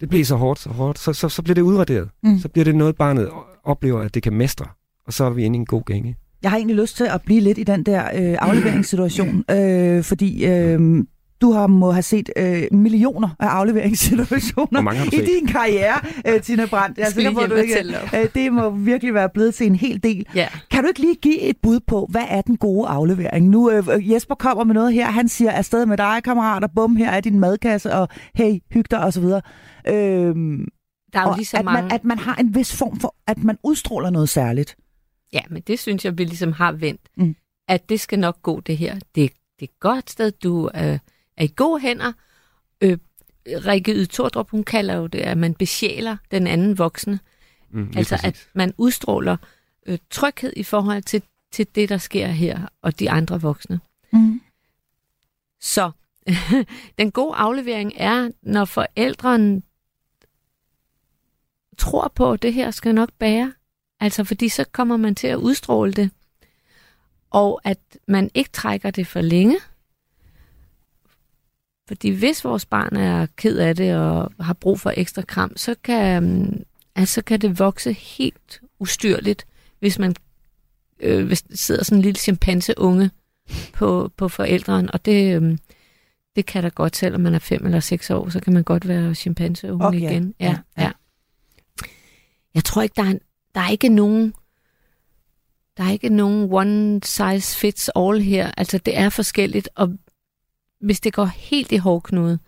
det 0.00 0.08
blev 0.08 0.24
så 0.24 0.36
hårdt, 0.36 0.60
så 0.60 0.70
hårdt, 0.70 0.98
så, 0.98 1.12
så, 1.12 1.28
så 1.28 1.42
bliver 1.42 1.54
det 1.54 1.62
udraderet. 1.62 2.08
Mm. 2.22 2.38
Så 2.38 2.48
bliver 2.48 2.64
det 2.64 2.74
noget, 2.74 2.96
barnet 2.96 3.30
oplever, 3.64 4.00
at 4.00 4.14
det 4.14 4.22
kan 4.22 4.32
mestre 4.32 4.66
og 5.10 5.14
så 5.14 5.24
er 5.24 5.30
vi 5.30 5.44
inde 5.44 5.56
i 5.56 5.60
en 5.60 5.66
god 5.66 5.82
gænge. 5.84 6.16
Jeg 6.42 6.50
har 6.50 6.58
egentlig 6.58 6.76
lyst 6.76 6.96
til 6.96 7.04
at 7.04 7.22
blive 7.22 7.40
lidt 7.40 7.58
i 7.58 7.62
den 7.62 7.82
der 7.82 8.04
øh, 8.04 8.36
afleveringssituation, 8.48 9.44
øh, 9.50 10.04
fordi 10.04 10.46
øh, 10.46 11.04
du 11.40 11.52
har 11.52 11.66
må 11.66 11.90
have 11.90 12.02
set 12.02 12.30
øh, 12.36 12.62
millioner 12.72 13.28
af 13.40 13.46
afleveringssituationer 13.46 15.04
i 15.12 15.16
din 15.16 15.46
karriere, 15.46 15.94
øh, 16.26 16.42
Tina 16.42 16.66
Brandt. 16.66 16.98
Jeg 16.98 17.06
er 17.06 17.10
sikker 17.10 17.30
på, 17.30 17.40
du 17.40 17.54
ikke, 17.54 17.74
øh, 18.14 18.28
det 18.34 18.52
må 18.52 18.70
virkelig 18.70 19.14
være 19.14 19.28
blevet 19.34 19.54
til 19.54 19.66
en 19.66 19.74
hel 19.74 20.02
del. 20.02 20.26
Ja. 20.34 20.48
Kan 20.70 20.82
du 20.82 20.88
ikke 20.88 21.00
lige 21.00 21.14
give 21.14 21.40
et 21.40 21.56
bud 21.62 21.80
på, 21.86 22.06
hvad 22.10 22.24
er 22.28 22.42
den 22.42 22.56
gode 22.56 22.88
aflevering? 22.88 23.48
Nu 23.48 23.70
øh, 23.70 24.10
Jesper 24.12 24.34
kommer 24.34 24.64
med 24.64 24.74
noget 24.74 24.92
her, 24.94 25.06
han 25.06 25.28
siger, 25.28 25.50
afsted 25.50 25.86
med 25.86 25.96
dig, 25.96 26.20
kammerater, 26.24 26.68
bum, 26.74 26.96
her 26.96 27.10
er 27.10 27.20
din 27.20 27.38
madkasse, 27.40 27.92
og 27.92 28.08
hey, 28.34 28.58
hyg 28.72 28.90
dig, 28.90 29.04
og 29.04 29.12
så 29.12 29.20
videre. 29.20 29.40
Øh, 29.88 30.34
der 31.12 31.20
er 31.20 31.28
jo 31.28 31.34
lige 31.36 31.46
så 31.46 31.56
at, 31.56 31.64
mange... 31.64 31.82
man, 31.82 31.92
at 31.92 32.04
man 32.04 32.18
har 32.18 32.34
en 32.34 32.54
vis 32.54 32.76
form 32.76 33.00
for, 33.00 33.14
at 33.26 33.44
man 33.44 33.58
udstråler 33.64 34.10
noget 34.10 34.28
særligt. 34.28 34.76
Ja, 35.32 35.40
men 35.50 35.62
det 35.62 35.78
synes 35.78 36.04
jeg, 36.04 36.18
vi 36.18 36.24
ligesom 36.24 36.52
har 36.52 36.72
vendt. 36.72 37.00
Mm. 37.16 37.36
At 37.68 37.88
det 37.88 38.00
skal 38.00 38.18
nok 38.18 38.42
gå, 38.42 38.60
det 38.60 38.76
her. 38.76 38.94
Det, 38.94 39.04
det 39.14 39.32
er 39.60 39.64
et 39.64 39.80
godt 39.80 40.10
sted, 40.10 40.30
du 40.30 40.70
øh, 40.74 40.98
er 41.36 41.44
i 41.44 41.52
gode 41.56 41.80
hænder. 41.80 42.12
Øh, 42.80 42.98
Rikke 43.46 43.92
Ydtordrup, 43.92 44.50
hun 44.50 44.64
kalder 44.64 44.94
jo 44.94 45.06
det, 45.06 45.18
at 45.18 45.38
man 45.38 45.54
besjæler 45.54 46.16
den 46.30 46.46
anden 46.46 46.78
voksne. 46.78 47.20
Mm, 47.70 47.92
altså 47.96 48.16
præcis. 48.16 48.26
at 48.26 48.48
man 48.54 48.74
udstråler 48.78 49.36
øh, 49.86 49.98
tryghed 50.10 50.52
i 50.56 50.62
forhold 50.62 51.02
til, 51.02 51.22
til 51.52 51.66
det, 51.74 51.88
der 51.88 51.98
sker 51.98 52.26
her, 52.26 52.66
og 52.82 52.98
de 52.98 53.10
andre 53.10 53.40
voksne. 53.40 53.80
Mm. 54.12 54.40
Så 55.60 55.90
den 56.98 57.10
gode 57.10 57.34
aflevering 57.34 57.92
er, 57.96 58.30
når 58.42 58.64
forældrene 58.64 59.62
tror 61.78 62.12
på, 62.14 62.32
at 62.32 62.42
det 62.42 62.54
her 62.54 62.70
skal 62.70 62.94
nok 62.94 63.10
bære. 63.18 63.52
Altså, 64.00 64.24
fordi 64.24 64.48
så 64.48 64.64
kommer 64.72 64.96
man 64.96 65.14
til 65.14 65.26
at 65.26 65.36
udstråle 65.36 65.92
det. 65.92 66.10
Og 67.30 67.60
at 67.64 67.78
man 68.08 68.30
ikke 68.34 68.50
trækker 68.50 68.90
det 68.90 69.06
for 69.06 69.20
længe. 69.20 69.56
Fordi 71.88 72.10
hvis 72.10 72.44
vores 72.44 72.66
barn 72.66 72.96
er 72.96 73.26
ked 73.36 73.58
af 73.58 73.76
det 73.76 73.96
og 73.96 74.32
har 74.40 74.52
brug 74.52 74.80
for 74.80 74.92
ekstra 74.96 75.22
kram, 75.22 75.56
så 75.56 75.74
kan, 75.84 76.64
altså 76.94 77.22
kan 77.22 77.40
det 77.40 77.58
vokse 77.58 77.92
helt 77.92 78.60
ustyrligt, 78.78 79.46
hvis 79.78 79.98
man 79.98 80.14
øh, 81.00 81.26
hvis 81.26 81.44
sidder 81.54 81.84
sådan 81.84 81.98
en 81.98 82.02
lille 82.02 82.18
chimpanseunge 82.18 83.10
på, 83.72 84.10
på 84.16 84.28
forældren. 84.28 84.90
Og 84.92 85.04
det, 85.04 85.42
øh, 85.42 85.58
det 86.36 86.46
kan 86.46 86.62
da 86.62 86.68
godt, 86.68 86.96
selvom 86.96 87.20
man 87.20 87.34
er 87.34 87.38
fem 87.38 87.66
eller 87.66 87.80
seks 87.80 88.10
år, 88.10 88.28
så 88.28 88.40
kan 88.40 88.52
man 88.52 88.64
godt 88.64 88.88
være 88.88 89.14
chimpanseunge 89.14 89.86
okay. 89.86 89.98
igen. 89.98 90.34
Ja, 90.40 90.56
ja. 90.76 90.82
ja. 90.82 90.90
Jeg 92.54 92.64
tror 92.64 92.82
ikke, 92.82 92.94
der 92.96 93.02
er, 93.02 93.10
en, 93.10 93.20
der 93.54 93.60
er 93.60 93.68
ikke 93.68 93.88
nogen 93.88 94.34
der 95.76 95.84
er 95.86 95.90
ikke 95.90 96.08
nogen 96.08 96.48
one 96.52 97.00
size 97.04 97.56
fits 97.58 97.90
all 97.96 98.20
her. 98.20 98.50
Altså, 98.56 98.78
det 98.78 98.98
er 98.98 99.08
forskelligt, 99.08 99.68
og 99.74 99.92
hvis 100.80 101.00
det 101.00 101.12
går 101.12 101.24
helt 101.24 101.72
i 101.72 101.76
hårdknude, 101.76 102.38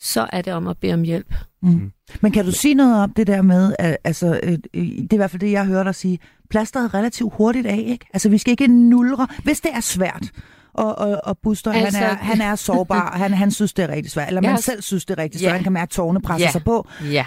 så 0.00 0.28
er 0.32 0.42
det 0.42 0.52
om 0.52 0.66
at 0.68 0.78
bede 0.78 0.94
om 0.94 1.02
hjælp. 1.02 1.34
Mm. 1.62 1.92
Men 2.20 2.32
kan 2.32 2.44
du 2.44 2.52
sige 2.52 2.74
noget 2.74 3.02
om 3.02 3.12
det 3.12 3.26
der 3.26 3.42
med, 3.42 3.74
at, 3.78 3.96
altså, 4.04 4.40
øh, 4.42 4.52
det 4.52 5.12
er 5.12 5.14
i 5.14 5.16
hvert 5.16 5.30
fald 5.30 5.40
det, 5.40 5.52
jeg 5.52 5.66
hører 5.66 5.82
dig 5.82 5.94
sige, 5.94 6.18
plasteret 6.50 6.94
relativt 6.94 7.34
hurtigt 7.36 7.66
af, 7.66 7.82
ikke? 7.86 8.06
Altså, 8.12 8.28
vi 8.28 8.38
skal 8.38 8.50
ikke 8.50 8.66
nulre, 8.68 9.26
hvis 9.44 9.60
det 9.60 9.70
er 9.74 9.80
svært. 9.80 10.30
Og, 10.74 10.98
og, 10.98 11.20
og 11.24 11.38
Buster, 11.38 11.72
altså, 11.72 11.98
han, 11.98 12.08
er, 12.10 12.14
han 12.14 12.40
er 12.40 12.54
sårbar, 12.56 13.16
han, 13.16 13.34
han 13.34 13.50
synes, 13.50 13.72
det 13.72 13.82
er 13.82 13.88
rigtig 13.88 14.10
svært. 14.12 14.28
Eller 14.28 14.40
man 14.48 14.50
har- 14.50 14.58
selv 14.58 14.82
synes, 14.82 15.04
det 15.04 15.18
er 15.18 15.22
rigtig 15.22 15.40
svært. 15.40 15.50
Ja. 15.50 15.54
Han 15.54 15.62
kan 15.62 15.72
mærke, 15.72 15.82
at 15.82 15.90
tårne 15.90 16.20
presser 16.22 16.46
Ja. 16.46 16.52
sig 16.52 16.64
på. 16.64 16.88
Ja. 17.04 17.26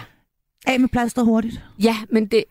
Af 0.66 0.80
med 0.80 0.88
plaster 0.88 1.22
hurtigt. 1.22 1.62
Ja, 1.82 1.96
men 2.10 2.26
det, 2.26 2.44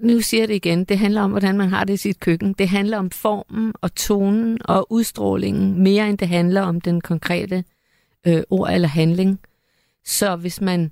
nu 0.00 0.20
siger 0.20 0.40
jeg 0.40 0.48
det 0.48 0.54
igen, 0.54 0.84
det 0.84 0.98
handler 0.98 1.22
om, 1.22 1.30
hvordan 1.30 1.56
man 1.56 1.68
har 1.68 1.84
det 1.84 1.92
i 1.92 1.96
sit 1.96 2.20
køkken. 2.20 2.52
Det 2.52 2.68
handler 2.68 2.98
om 2.98 3.10
formen 3.10 3.72
og 3.80 3.94
tonen 3.94 4.58
og 4.64 4.92
udstrålingen, 4.92 5.82
mere 5.82 6.08
end 6.08 6.18
det 6.18 6.28
handler 6.28 6.62
om 6.62 6.80
den 6.80 7.00
konkrete 7.00 7.64
øh, 8.26 8.42
ord 8.50 8.72
eller 8.72 8.88
handling. 8.88 9.40
Så 10.04 10.36
hvis 10.36 10.60
man 10.60 10.90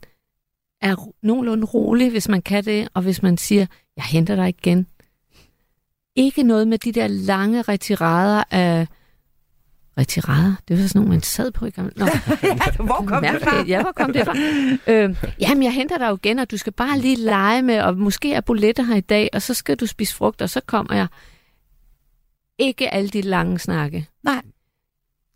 er 0.80 1.12
nogenlunde 1.22 1.64
rolig, 1.64 2.10
hvis 2.10 2.28
man 2.28 2.42
kan 2.42 2.64
det, 2.64 2.88
og 2.94 3.02
hvis 3.02 3.22
man 3.22 3.36
siger, 3.36 3.66
jeg 3.96 4.04
henter 4.04 4.36
dig 4.36 4.48
igen. 4.48 4.86
Ikke 6.16 6.42
noget 6.42 6.68
med 6.68 6.78
de 6.78 6.92
der 6.92 7.06
lange 7.06 7.62
retirader 7.62 8.44
af... 8.50 8.88
Retirader? 9.98 10.54
Det 10.68 10.78
var 10.78 10.86
sådan 10.86 10.98
nogle, 10.98 11.10
man 11.10 11.22
sad 11.22 11.50
på 11.50 11.66
i 11.66 11.70
gamle... 11.70 11.92
Nå, 11.96 12.06
Hvor 12.86 13.04
kom 13.06 13.22
det 13.22 13.42
fra? 13.42 13.64
Ja, 13.66 13.82
hvor 13.82 13.92
kom 13.92 14.12
det 14.12 14.24
fra? 14.24 14.34
øh, 14.92 15.16
jamen, 15.40 15.62
jeg 15.62 15.72
henter 15.72 15.98
dig 15.98 16.08
jo 16.08 16.14
igen, 16.14 16.38
og 16.38 16.50
du 16.50 16.56
skal 16.56 16.72
bare 16.72 16.98
lige 16.98 17.16
lege 17.16 17.62
med, 17.62 17.80
og 17.80 17.96
måske 17.96 18.32
er 18.32 18.40
buletter 18.40 18.82
her 18.82 18.96
i 18.96 19.00
dag, 19.00 19.28
og 19.32 19.42
så 19.42 19.54
skal 19.54 19.76
du 19.76 19.86
spise 19.86 20.14
frugt, 20.14 20.42
og 20.42 20.50
så 20.50 20.60
kommer 20.66 20.94
jeg. 20.94 21.06
Ikke 22.58 22.94
alle 22.94 23.08
de 23.08 23.20
lange 23.20 23.58
snakke. 23.58 24.08
Nej. 24.22 24.42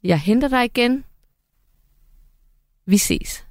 Jeg 0.04 0.20
henter 0.20 0.48
dig 0.48 0.64
igen. 0.64 1.04
Vi 2.86 2.98
ses. 2.98 3.44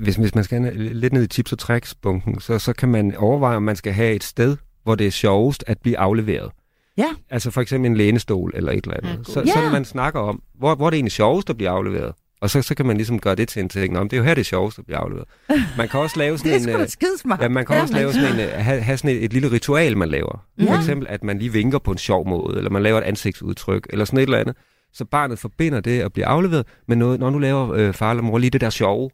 Hvis, 0.00 0.16
hvis 0.16 0.34
man 0.34 0.44
skal 0.44 0.76
lidt 0.76 1.12
ned 1.12 1.22
i 1.22 1.26
tips 1.26 1.52
og 1.52 1.58
tricks 1.58 1.94
bunken, 1.94 2.40
så, 2.40 2.58
så 2.58 2.72
kan 2.72 2.88
man 2.88 3.16
overveje, 3.16 3.56
om 3.56 3.62
man 3.62 3.76
skal 3.76 3.92
have 3.92 4.14
et 4.14 4.24
sted, 4.24 4.56
hvor 4.82 4.94
det 4.94 5.06
er 5.06 5.10
sjovest 5.10 5.64
at 5.66 5.78
blive 5.78 5.98
afleveret. 5.98 6.52
Ja. 6.98 7.08
Altså 7.30 7.50
for 7.50 7.60
eksempel 7.60 7.90
en 7.90 7.96
lænestol 7.96 8.52
eller 8.54 8.72
et 8.72 8.84
eller 8.84 8.96
andet. 8.96 9.08
Ja, 9.08 9.10
Ja, 9.10 9.16
god 9.16 9.24
så, 9.24 9.40
idé. 9.40 9.52
så 9.52 9.60
Ja. 9.60 9.72
man 9.72 9.84
snakker 9.84 10.20
om, 10.20 10.42
hvor, 10.58 10.74
hvor 10.74 10.86
er 10.86 10.90
det 10.90 10.96
egentlig 10.96 11.12
sjovest 11.12 11.50
at 11.50 11.56
blive 11.56 11.68
afleveret. 11.70 12.12
Og 12.40 12.50
så, 12.50 12.62
så 12.62 12.74
kan 12.74 12.86
man 12.86 12.96
ligesom 12.96 13.20
gøre 13.20 13.34
det 13.34 13.48
til 13.48 13.62
en 13.62 13.68
ting. 13.68 13.98
Om 13.98 14.08
det 14.08 14.16
er 14.16 14.18
jo 14.20 14.24
her, 14.24 14.34
det 14.34 14.40
er 14.40 14.44
sjovest 14.44 14.78
at 14.78 14.84
blive 14.84 14.98
afleveret. 14.98 15.28
Man 15.76 15.88
kan 15.88 16.00
også 16.00 16.18
lave 16.22 16.32
Det 16.32 16.40
sådan 16.40 16.52
er 16.52 16.56
en... 16.56 16.62
sgu 16.62 16.80
øh, 16.82 16.88
skidesmart. 16.88 17.40
Ja, 17.40 17.48
man 17.48 17.66
kan 17.66 17.76
Ja, 17.76 17.82
også 17.82 17.94
lave 17.94 18.12
sådan 18.12 18.32
en, 18.34 18.40
øh, 18.40 18.48
have, 18.52 18.80
have 18.80 18.98
sådan 18.98 19.10
et, 19.16 19.24
et 19.24 19.32
lille 19.32 19.50
ritual, 19.50 19.96
man 19.96 20.08
laver. 20.08 20.44
Ja. 20.58 20.64
For 20.72 20.76
eksempel, 20.78 21.06
at 21.10 21.24
man 21.24 21.38
lige 21.38 21.52
vinker 21.52 21.78
på 21.78 21.90
en 21.90 21.98
sjov 21.98 22.28
måde, 22.28 22.56
eller 22.56 22.70
man 22.70 22.82
laver 22.82 22.98
et 22.98 23.02
ansigtsudtryk, 23.04 23.86
eller 23.90 24.04
sådan 24.04 24.18
et 24.18 24.22
eller 24.22 24.38
andet. 24.38 24.56
Så 24.92 25.04
barnet 25.04 25.38
forbinder 25.38 25.80
det 25.80 26.00
at 26.00 26.12
blive 26.12 26.26
afleveret 26.26 26.66
med 26.88 26.96
noget, 26.96 27.20
når 27.20 27.30
nu 27.30 27.38
laver 27.38 27.72
øh, 27.72 27.92
far 27.94 28.10
eller 28.10 28.22
mor 28.22 28.38
lige 28.38 28.50
det 28.50 28.60
der 28.60 28.70
sjove. 28.70 29.10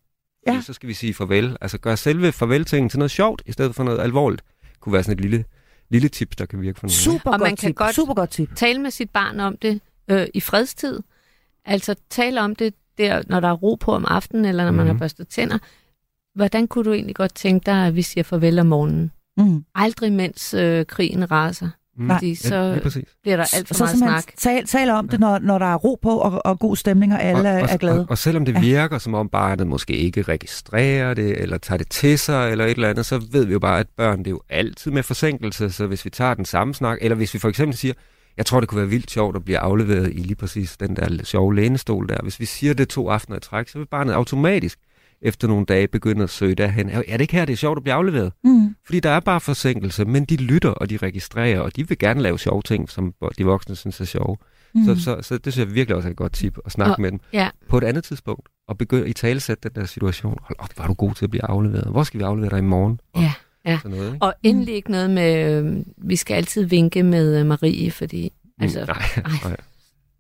Ja. 0.47 0.53
Ja. 0.53 0.61
Så 0.61 0.73
skal 0.73 0.89
vi 0.89 0.95
sige 0.95 1.15
farvel. 1.15 1.57
Altså 1.61 1.79
gør 1.79 1.95
selve 1.95 2.33
farveltingen 2.33 2.89
til 2.89 2.99
noget 2.99 3.11
sjovt, 3.11 3.43
i 3.47 3.53
stedet 3.53 3.75
for 3.75 3.85
noget 3.85 4.01
alvorligt. 4.01 4.43
Det 4.73 4.81
kunne 4.81 4.93
være 4.93 5.03
sådan 5.03 5.15
et 5.19 5.21
lille, 5.21 5.45
lille 5.93 6.09
tips, 6.09 6.37
der 6.37 6.47
kan 6.47 6.61
virke 6.61 6.81
for 6.81 6.87
nogle. 6.87 6.95
Super 6.95 7.31
Og 7.31 7.39
godt 7.39 7.41
man 7.41 7.57
kan 7.57 7.69
tip. 7.69 7.77
godt- 7.77 7.95
Super 7.95 8.15
godt 8.15 8.31
tip. 8.31 8.57
Tale 8.57 8.79
med 8.81 8.91
sit 8.91 9.11
barn 9.11 9.41
om 9.41 9.57
det 9.57 9.81
øh, 10.09 10.27
i 10.35 10.41
fredstid. 10.41 11.01
Altså 11.65 11.95
tale 12.11 12.41
om 12.41 12.55
det, 12.57 12.75
der, 12.99 13.23
når 13.29 13.41
der 13.41 13.49
er 13.49 13.53
ro 13.53 13.75
på 13.75 13.93
om 13.95 14.05
aftenen, 14.09 14.45
eller 14.45 14.65
når 14.65 14.73
man 14.73 14.87
har 14.87 14.93
Mhm. 14.93 14.99
børstet 15.01 15.29
tænder. 15.29 15.59
Hvordan 16.35 16.67
kunne 16.69 16.85
du 16.85 16.93
egentlig 16.93 17.17
godt 17.17 17.35
tænke 17.35 17.67
dig, 17.67 17.87
at 17.87 17.97
vi 17.97 18.03
siger 18.03 18.25
farvel 18.25 18.59
om 18.59 18.67
morgenen? 18.67 19.13
Mm. 19.37 19.65
Aldrig 19.75 20.13
mens 20.13 20.55
øh, 20.55 20.87
krigen 20.87 21.31
raser. 21.31 21.69
Mm. 21.99 22.11
Fordi 22.11 22.35
så 22.35 22.55
Ja, 22.57 22.73
lige 22.73 22.83
præcis. 22.83 23.05
bliver 23.23 23.37
der 23.37 23.45
alt 23.57 23.69
for 23.69 23.75
så 23.75 23.83
meget 23.85 23.91
simpelthen 23.91 24.23
snak. 24.23 24.37
Tal, 24.37 24.67
tal 24.67 24.91
om 24.91 25.09
det, 25.09 25.21
når, 25.21 25.39
når 25.39 25.59
der 25.59 25.67
er 25.67 25.75
ro 25.77 25.99
på 26.03 26.19
og, 26.19 26.43
og 26.47 26.59
god 26.59 26.77
stemning, 26.77 27.13
og 27.15 27.23
alle 27.23 27.41
og, 27.41 27.47
er, 27.47 27.63
og, 27.63 27.69
er 27.71 27.77
glade. 27.77 28.01
Og, 28.01 28.07
og 28.11 28.19
selvom 28.19 28.45
det 28.45 28.55
Ja. 28.55 28.61
virker, 28.61 28.99
som 28.99 29.15
om 29.15 29.29
barnet 29.29 29.67
måske 29.67 29.93
ikke 29.97 30.23
registrerer 30.23 31.15
det, 31.15 31.41
eller 31.43 31.59
tager 31.59 31.79
det 31.79 31.89
til 31.91 32.19
sig, 32.19 32.51
eller 32.51 32.65
et 32.65 32.71
eller 32.71 32.89
andet, 32.89 33.07
så 33.07 33.23
ved 33.33 33.45
vi 33.45 33.53
jo 33.53 33.59
bare, 33.59 33.81
at 33.81 33.87
børn, 33.97 34.19
det 34.19 34.27
er 34.27 34.31
jo 34.31 34.41
altid 34.49 34.91
med 34.91 35.03
forsinkelse, 35.03 35.71
så 35.71 35.87
hvis 35.87 36.05
vi 36.05 36.11
tager 36.11 36.35
den 36.35 36.45
samme 36.45 36.75
snak, 36.75 36.99
eller 37.01 37.15
hvis 37.17 37.35
vi 37.35 37.39
for 37.39 37.49
eksempel 37.49 37.77
siger, 37.77 37.95
jeg 38.37 38.47
tror, 38.47 38.61
det 38.61 38.69
kunne 38.69 38.81
være 38.81 38.89
vildt 38.91 39.11
sjovt 39.11 39.37
at 39.37 39.45
blive 39.45 39.59
afleveret 39.59 40.09
i 40.13 40.19
lige 40.19 40.35
præcis 40.35 40.77
den 40.77 40.97
der 40.97 41.25
sjove 41.25 41.55
lænestol 41.55 42.09
der. 42.09 42.17
Hvis 42.23 42.41
vi 42.41 42.45
siger 42.45 42.75
det 42.75 42.89
to 42.89 43.09
aftener 43.09 43.37
i 43.37 43.41
træk, 43.41 43.69
så 43.69 43.79
vil 43.79 43.87
barnet 43.87 44.13
automatisk 44.13 44.79
efter 45.23 45.49
nogle 45.49 45.67
dage 45.67 45.89
begynde 45.89 46.23
at 46.23 46.31
søge 46.31 46.55
derhen. 46.55 46.91
Er 46.91 47.03
det 47.03 47.21
ikke 47.21 47.33
her, 47.35 47.45
det 47.45 47.53
er 47.53 47.57
sjovt 47.57 47.77
at 47.77 47.83
blive 47.83 47.95
afleveret? 47.95 48.33
Mm. 48.45 48.77
Fordi 48.85 49.01
der 49.01 49.11
er 49.11 49.21
bare 49.21 49.41
forsinkelse, 49.41 50.05
men 50.05 50.25
de 50.25 50.37
lytter, 50.37 50.71
og 50.71 50.91
de 50.91 50.97
registrerer, 50.97 51.61
og 51.61 51.77
de 51.77 51.89
vil 51.89 51.99
gerne 51.99 52.23
lave 52.23 52.39
sjove 52.39 52.63
ting, 52.63 52.91
som 52.91 53.15
de 53.39 53.45
voksne 53.45 53.77
synes 53.77 54.01
er 54.01 54.05
sjove. 54.05 54.37
Mm. 54.75 54.85
Så, 54.85 55.03
så, 55.03 55.19
så 55.23 55.39
det 55.39 55.53
synes 55.53 55.67
jeg 55.69 55.75
virkelig 55.75 55.97
også 55.97 56.09
er 56.09 56.11
et 56.11 56.17
godt 56.17 56.33
tip 56.33 56.59
at 56.67 56.73
snakke 56.73 56.93
Og- 56.95 57.01
med 57.01 57.11
dem 57.11 57.21
Ja, 57.33 57.49
på 57.69 57.79
et 57.79 57.85
andet 57.85 58.05
tidspunkt, 58.05 58.49
og 58.69 58.79
begynde 58.79 59.09
i 59.09 59.13
talesætte 59.13 59.69
den 59.69 59.81
der 59.81 59.87
situation. 59.87 60.39
Hold 60.43 60.57
op, 60.59 60.79
var 60.79 60.87
du 60.87 60.95
god 60.95 61.15
til 61.15 61.25
at 61.25 61.31
blive 61.31 61.45
afleveret. 61.45 61.91
Hvor 61.91 62.03
skal 62.03 62.19
vi 62.21 62.25
aflevere 62.25 62.51
dig 62.51 62.59
i 62.59 62.63
morgen? 62.63 63.01
Og 63.13 63.23
Ja, 63.23 63.33
ja. 63.67 63.79
Sådan 63.83 63.97
noget, 63.97 64.13
ikke? 64.15 64.25
og 64.25 64.35
endelig 64.43 64.75
ikke 64.75 64.91
noget 64.91 65.11
med, 65.11 65.53
øh, 65.65 65.77
vi 65.97 66.17
skal 66.17 66.35
altid 66.35 66.65
vinke 66.65 67.03
med 67.03 67.41
øh, 67.41 67.47
Marie, 67.47 67.91
fordi 67.91 68.33
altså, 68.61 68.81
Mm, 68.81 68.87
nej, 68.87 68.97
ej, 69.17 69.33
nej. 69.49 69.57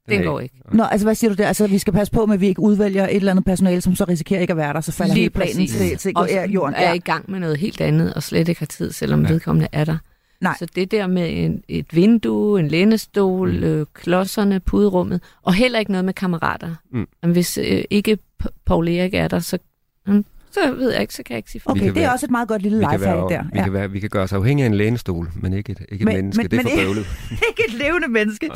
Det 0.09 0.17
er 0.19 0.23
går 0.25 0.41
ikke. 0.41 0.55
Nå, 0.73 0.83
altså 0.85 1.07
hvad 1.07 1.15
siger 1.15 1.31
du 1.31 1.37
der? 1.43 1.47
Altså 1.49 1.67
vi 1.67 1.79
skal 1.79 1.93
passe 1.93 2.13
på 2.13 2.27
med, 2.27 2.35
at 2.35 2.41
vi 2.41 2.47
ikke 2.47 2.61
udvælger 2.61 3.05
et 3.09 3.17
eller 3.17 3.31
andet 3.31 3.45
personale, 3.45 3.81
som 3.81 3.95
så 3.95 4.05
risikerer 4.05 4.41
ikke 4.41 4.51
at 4.51 4.57
være 4.57 4.73
der, 4.73 4.81
så 4.81 4.93
falder 4.93 5.15
Lige 5.15 5.23
hele 5.23 5.31
planen 5.31 5.53
præcis. 5.57 5.73
til, 5.77 5.97
til 5.99 6.13
Og 6.17 6.29
ja, 6.31 6.47
jorden. 6.47 6.75
er 6.75 6.93
i 6.93 6.99
gang 6.99 7.31
med 7.31 7.41
noget 7.41 7.57
helt 7.57 7.81
andet, 7.81 8.15
og 8.15 8.23
slet 8.23 8.49
ikke 8.49 8.59
har 8.59 8.67
tid, 8.67 8.93
selvom 8.93 9.21
Ja. 9.23 9.27
ja. 9.27 9.33
vedkommende 9.33 9.69
er 9.73 9.85
der. 9.85 9.97
Nej. 10.41 10.55
Så 10.59 10.67
det 10.75 10.91
der 10.91 11.07
med 11.07 11.45
en, 11.45 11.63
et 11.69 11.87
vindue, 11.93 12.61
en 12.61 12.69
lænestol, 12.69 13.53
Mm. 13.57 13.63
øh, 13.65 13.87
klodserne, 13.95 14.61
puderummet, 14.61 15.21
og 15.43 15.55
heller 15.55 15.79
ikke 15.79 15.93
noget 15.93 16.05
med 16.05 16.15
kammerater. 16.15 16.75
Mm. 16.93 17.07
Men 17.23 17.33
hvis 17.33 17.59
øh, 17.59 17.85
ikke 17.91 18.19
Paul 18.67 18.89
Erik 18.89 19.15
er 19.15 19.29
der, 19.29 19.39
så, 19.39 19.59
mm, 20.07 20.25
så 20.53 20.61
ved 20.77 20.93
jeg 20.93 21.01
ikke, 21.01 21.15
så 21.15 21.23
kan 21.23 21.35
jeg 21.35 21.39
ikke 21.39 21.51
sige 21.51 21.63
for. 21.63 21.71
Okay, 21.71 21.81
det 21.81 21.89
er 21.89 21.93
være- 21.93 22.13
også 22.13 22.27
et 22.27 22.31
meget 22.31 22.49
godt 22.49 22.63
lille 22.63 22.79
Vi 22.79 22.85
kan, 22.85 22.93
lifehack 23.01 23.17
være, 23.19 23.29
der. 23.39 23.45
vi, 23.53 23.59
kan 23.65 23.73
være, 23.73 23.91
vi 23.91 24.01
kan 24.01 24.11
gøre 24.11 24.23
os 24.23 24.33
afhængige 24.33 24.65
af 24.65 24.69
en 24.71 24.75
lænestol, 24.77 25.31
men 25.43 25.53
ikke 25.53 25.73
et, 25.73 25.81
ikke 25.81 25.95
et 26.03 26.05
Men- 26.05 26.15
menneske. 26.17 26.43
men- 26.43 26.51
det 26.51 26.59
er 26.59 26.63
men- 26.63 26.73
for 26.73 26.79
bøvlet. 26.85 27.07
ikke 27.49 27.63
et 27.69 27.75
levende 27.75 28.09
menneske. 28.09 28.51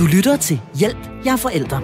Du 0.00 0.06
lytter 0.06 0.36
til 0.36 0.60
Hjælp, 0.74 1.10
jeg 1.24 1.32
er 1.32 1.36
forældre. 1.36 1.80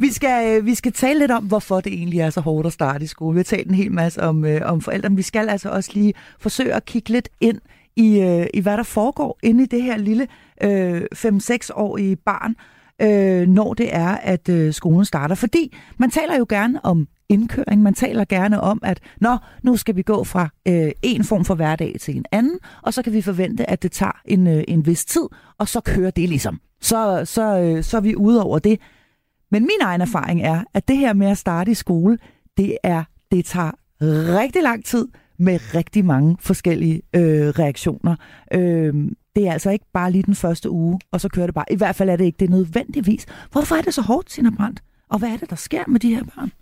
Vi 0.00 0.12
skal, 0.12 0.56
øh, 0.58 0.66
vi 0.66 0.74
skal 0.74 0.92
tale 0.92 1.18
lidt 1.18 1.30
om, 1.30 1.44
hvorfor 1.44 1.80
det 1.80 1.92
egentlig 1.92 2.20
er 2.20 2.30
så 2.30 2.40
hårdt 2.40 2.66
at 2.66 2.72
starte 2.72 3.04
i 3.04 3.06
skole. 3.06 3.34
Vi 3.34 3.38
har 3.38 3.44
talt 3.44 3.68
en 3.68 3.74
hel 3.74 3.92
masse 3.92 4.22
om, 4.22 4.44
øh, 4.44 4.60
om 4.64 4.80
forældre, 4.80 5.08
men 5.08 5.16
vi 5.16 5.22
skal 5.22 5.48
altså 5.48 5.68
også 5.68 5.90
lige 5.94 6.14
forsøge 6.38 6.74
at 6.74 6.84
kigge 6.84 7.10
lidt 7.10 7.28
ind 7.40 7.60
i, 7.96 8.20
øh, 8.20 8.46
i 8.54 8.60
hvad 8.60 8.76
der 8.76 8.82
foregår 8.82 9.38
inde 9.42 9.62
i 9.62 9.66
det 9.66 9.82
her 9.82 9.96
lille 9.96 10.28
øh, 10.62 11.02
5-6-årige 11.14 12.16
barn, 12.16 12.56
øh, 13.02 13.48
når 13.48 13.74
det 13.74 13.94
er, 13.94 14.08
at 14.08 14.48
øh, 14.48 14.72
skolen 14.72 15.04
starter. 15.04 15.34
Fordi 15.34 15.76
man 15.98 16.10
taler 16.10 16.38
jo 16.38 16.46
gerne 16.48 16.84
om 16.84 17.08
indkøring, 17.28 17.82
man 17.82 17.94
taler 17.94 18.24
gerne 18.24 18.60
om, 18.60 18.80
at 18.82 19.00
Nå, 19.20 19.36
nu 19.62 19.76
skal 19.76 19.96
vi 19.96 20.02
gå 20.02 20.24
fra 20.24 20.48
øh, 20.68 20.90
en 21.02 21.24
form 21.24 21.44
for 21.44 21.54
hverdag 21.54 21.96
til 22.00 22.16
en 22.16 22.24
anden, 22.32 22.58
og 22.82 22.94
så 22.94 23.02
kan 23.02 23.12
vi 23.12 23.22
forvente, 23.22 23.70
at 23.70 23.82
det 23.82 23.92
tager 23.92 24.20
en, 24.24 24.46
øh, 24.46 24.64
en 24.68 24.86
vis 24.86 25.04
tid, 25.04 25.22
og 25.58 25.68
så 25.68 25.80
kører 25.80 26.10
det 26.10 26.28
ligesom. 26.28 26.60
Så, 26.80 27.22
så, 27.24 27.58
øh, 27.60 27.84
så 27.84 27.96
er 27.96 28.00
vi 28.00 28.16
ude 28.16 28.44
over 28.44 28.58
det. 28.58 28.80
Men 29.50 29.62
min 29.62 29.80
egen 29.82 30.00
erfaring 30.00 30.42
er, 30.42 30.64
at 30.74 30.88
det 30.88 30.96
her 30.96 31.12
med 31.12 31.26
at 31.26 31.38
starte 31.38 31.70
i 31.70 31.74
skole, 31.74 32.18
det 32.56 32.78
er 32.82 33.04
det 33.30 33.44
tager 33.44 33.70
rigtig 34.40 34.62
lang 34.62 34.84
tid 34.84 35.08
med 35.38 35.74
rigtig 35.74 36.04
mange 36.04 36.36
forskellige 36.40 37.02
øh, 37.16 37.48
reaktioner. 37.48 38.16
Øh, 38.52 38.94
det 39.36 39.48
er 39.48 39.52
altså 39.52 39.70
ikke 39.70 39.84
bare 39.92 40.10
lige 40.12 40.22
den 40.22 40.34
første 40.34 40.70
uge, 40.70 41.00
og 41.10 41.20
så 41.20 41.28
kører 41.28 41.46
det 41.46 41.54
bare. 41.54 41.64
I 41.70 41.76
hvert 41.76 41.96
fald 41.96 42.08
er 42.08 42.16
det 42.16 42.24
ikke 42.24 42.38
det 42.40 42.50
nødvendigvis. 42.50 43.26
Hvorfor 43.52 43.76
er 43.76 43.82
det 43.82 43.94
så 43.94 44.02
hårdt, 44.02 44.26
Tina 44.26 44.50
Brandt? 44.50 44.82
Og 45.08 45.18
hvad 45.18 45.28
er 45.28 45.36
det, 45.36 45.50
der 45.50 45.56
sker 45.56 45.84
med 45.88 46.00
de 46.00 46.14
her 46.14 46.24
børn? 46.24 46.52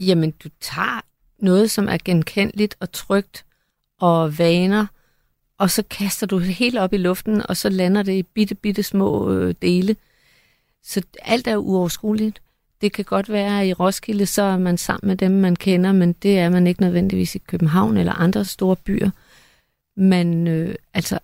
Jamen, 0.00 0.30
du 0.30 0.48
tager 0.60 1.00
noget, 1.38 1.70
som 1.70 1.88
er 1.88 1.98
genkendeligt 2.04 2.76
og 2.80 2.92
trygt 2.92 3.44
og 4.00 4.38
vaner, 4.38 4.86
og 5.58 5.70
så 5.70 5.82
kaster 5.90 6.26
du 6.26 6.38
det 6.38 6.54
helt 6.54 6.78
op 6.78 6.92
i 6.92 6.96
luften, 6.96 7.42
og 7.48 7.56
så 7.56 7.68
lander 7.68 8.02
det 8.02 8.12
i 8.12 8.22
bitte, 8.22 8.54
bitte 8.54 8.82
små 8.82 9.32
øh, 9.32 9.54
dele. 9.62 9.96
Så 10.82 11.02
alt 11.22 11.46
er 11.46 11.56
uoverskueligt. 11.56 12.42
Det 12.80 12.92
kan 12.92 13.04
godt 13.04 13.28
være, 13.28 13.60
at 13.60 13.66
i 13.66 13.72
Roskilde, 13.72 14.26
så 14.26 14.42
er 14.42 14.58
man 14.58 14.78
sammen 14.78 15.08
med 15.08 15.16
dem, 15.16 15.30
man 15.30 15.56
kender, 15.56 15.92
men 15.92 16.12
det 16.12 16.38
er 16.38 16.48
man 16.48 16.66
ikke 16.66 16.80
nødvendigvis 16.80 17.34
i 17.34 17.38
København 17.38 17.96
eller 17.96 18.12
andre 18.12 18.44
store 18.44 18.76
byer. 18.76 19.10
Men 19.96 20.46
øh, 20.46 20.74
altså, 20.94 21.18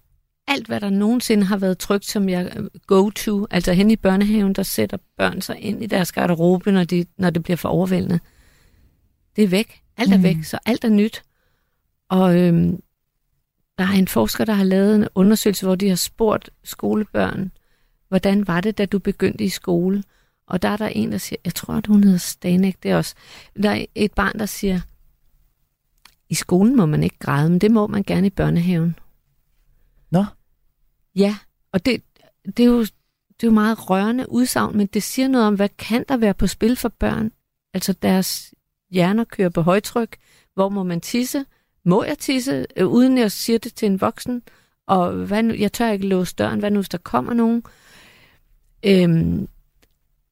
alt 0.47 0.66
hvad 0.66 0.80
der 0.80 0.90
nogensinde 0.90 1.45
har 1.45 1.57
været 1.57 1.78
trygt, 1.78 2.05
som 2.05 2.28
jeg 2.28 2.53
øh, 2.57 2.64
go-to, 2.86 3.47
altså 3.51 3.72
hen 3.72 3.90
i 3.90 3.97
børnehaven, 3.97 4.53
der 4.53 4.62
sætter 4.62 4.97
børn 5.16 5.40
sig 5.40 5.59
ind 5.61 5.82
i 5.82 5.86
deres 5.86 6.12
garderobe, 6.12 6.72
når, 6.72 6.84
de, 6.84 7.05
når 7.18 7.30
det 7.30 7.43
bliver 7.43 7.57
for 7.57 7.68
overvældende. 7.68 8.20
Det 9.36 9.45
er 9.45 9.49
væk. 9.49 9.80
Alt 9.97 10.12
er 10.12 10.16
Mm. 10.16 10.22
væk, 10.22 10.45
så 10.45 10.59
alt 10.66 10.84
er 10.84 10.88
nyt. 10.88 11.22
Og 12.09 12.38
øhm, 12.40 12.82
der 13.78 13.84
er 13.84 13.93
en 13.93 14.09
forsker, 14.09 14.45
der 14.45 14.53
har 14.53 14.64
lavet 14.64 14.97
en 14.97 15.09
undersøgelse, 15.14 15.66
hvor 15.66 15.74
de 15.74 15.88
har 15.88 15.97
spurgt 15.97 16.51
skolebørn, 16.64 17.53
hvordan 18.09 18.47
var 18.47 18.61
det, 18.61 18.78
da 18.78 18.86
du 18.86 18.99
begyndte 18.99 19.45
i 19.45 19.49
skole? 19.49 20.03
Og 20.47 20.62
der 20.62 20.68
er 20.68 20.76
der 20.76 20.88
en, 20.88 21.12
der 21.12 21.18
siger, 21.18 21.38
jeg 21.45 21.55
tror, 21.55 21.74
at 21.74 21.86
hun 21.86 22.05
hedder 22.05 22.18
Stanek, 22.18 22.82
det 22.82 22.90
er 22.90 22.97
også. 22.97 23.14
Der 23.62 23.70
er 23.70 23.84
et 23.95 24.12
barn, 24.12 24.38
der 24.38 24.47
siger, 24.47 24.80
i 26.28 26.34
skolen 26.34 26.76
må 26.76 26.86
man 26.86 27.03
ikke 27.03 27.18
græde, 27.18 27.51
men 27.51 27.59
det 27.59 27.70
må 27.70 27.86
man 27.86 28.03
gerne 28.03 28.26
i 28.26 28.30
børnehaven. 28.30 28.97
Ja, 31.17 31.37
og 31.73 31.87
det, 31.87 32.03
det 32.47 32.61
er 32.61 32.67
jo 32.67 32.81
det 33.43 33.47
er 33.47 33.51
jo 33.51 33.55
meget 33.55 33.91
rørende 33.91 34.31
udsagn, 34.31 34.77
men 34.77 34.87
det 34.87 35.03
siger 35.03 35.29
noget 35.29 35.47
om, 35.47 35.55
hvad 35.55 35.69
kan 35.69 36.05
der 36.09 36.17
være 36.17 36.35
på 36.35 36.47
spil 36.47 36.77
for 36.77 36.89
børn? 36.89 37.33
Altså 37.75 37.93
deres 37.93 38.55
hjerner 38.91 39.25
kører 39.25 39.49
på 39.49 39.63
højtryk. 39.63 40.17
Hvor 40.55 40.69
må 40.69 40.83
man 40.83 41.01
tisse? 41.01 41.45
Må 41.85 42.05
jeg 42.05 42.19
tisse, 42.19 42.67
øh, 42.77 42.87
uden 42.87 43.19
jeg 43.19 43.33
siger 43.33 43.59
det 43.59 43.75
til 43.75 43.87
en 43.87 44.01
voksen? 44.01 44.43
Og 44.87 45.13
hvad 45.13 45.43
nu, 45.43 45.55
jeg 45.55 45.73
tør 45.73 45.91
ikke 45.91 46.07
låse 46.07 46.35
døren. 46.35 46.59
Hvad 46.59 46.71
nu, 46.71 46.79
hvis 46.79 46.89
der 46.89 46.99
kommer 46.99 47.35
nogen? 47.35 47.63
Øhm, 48.87 49.49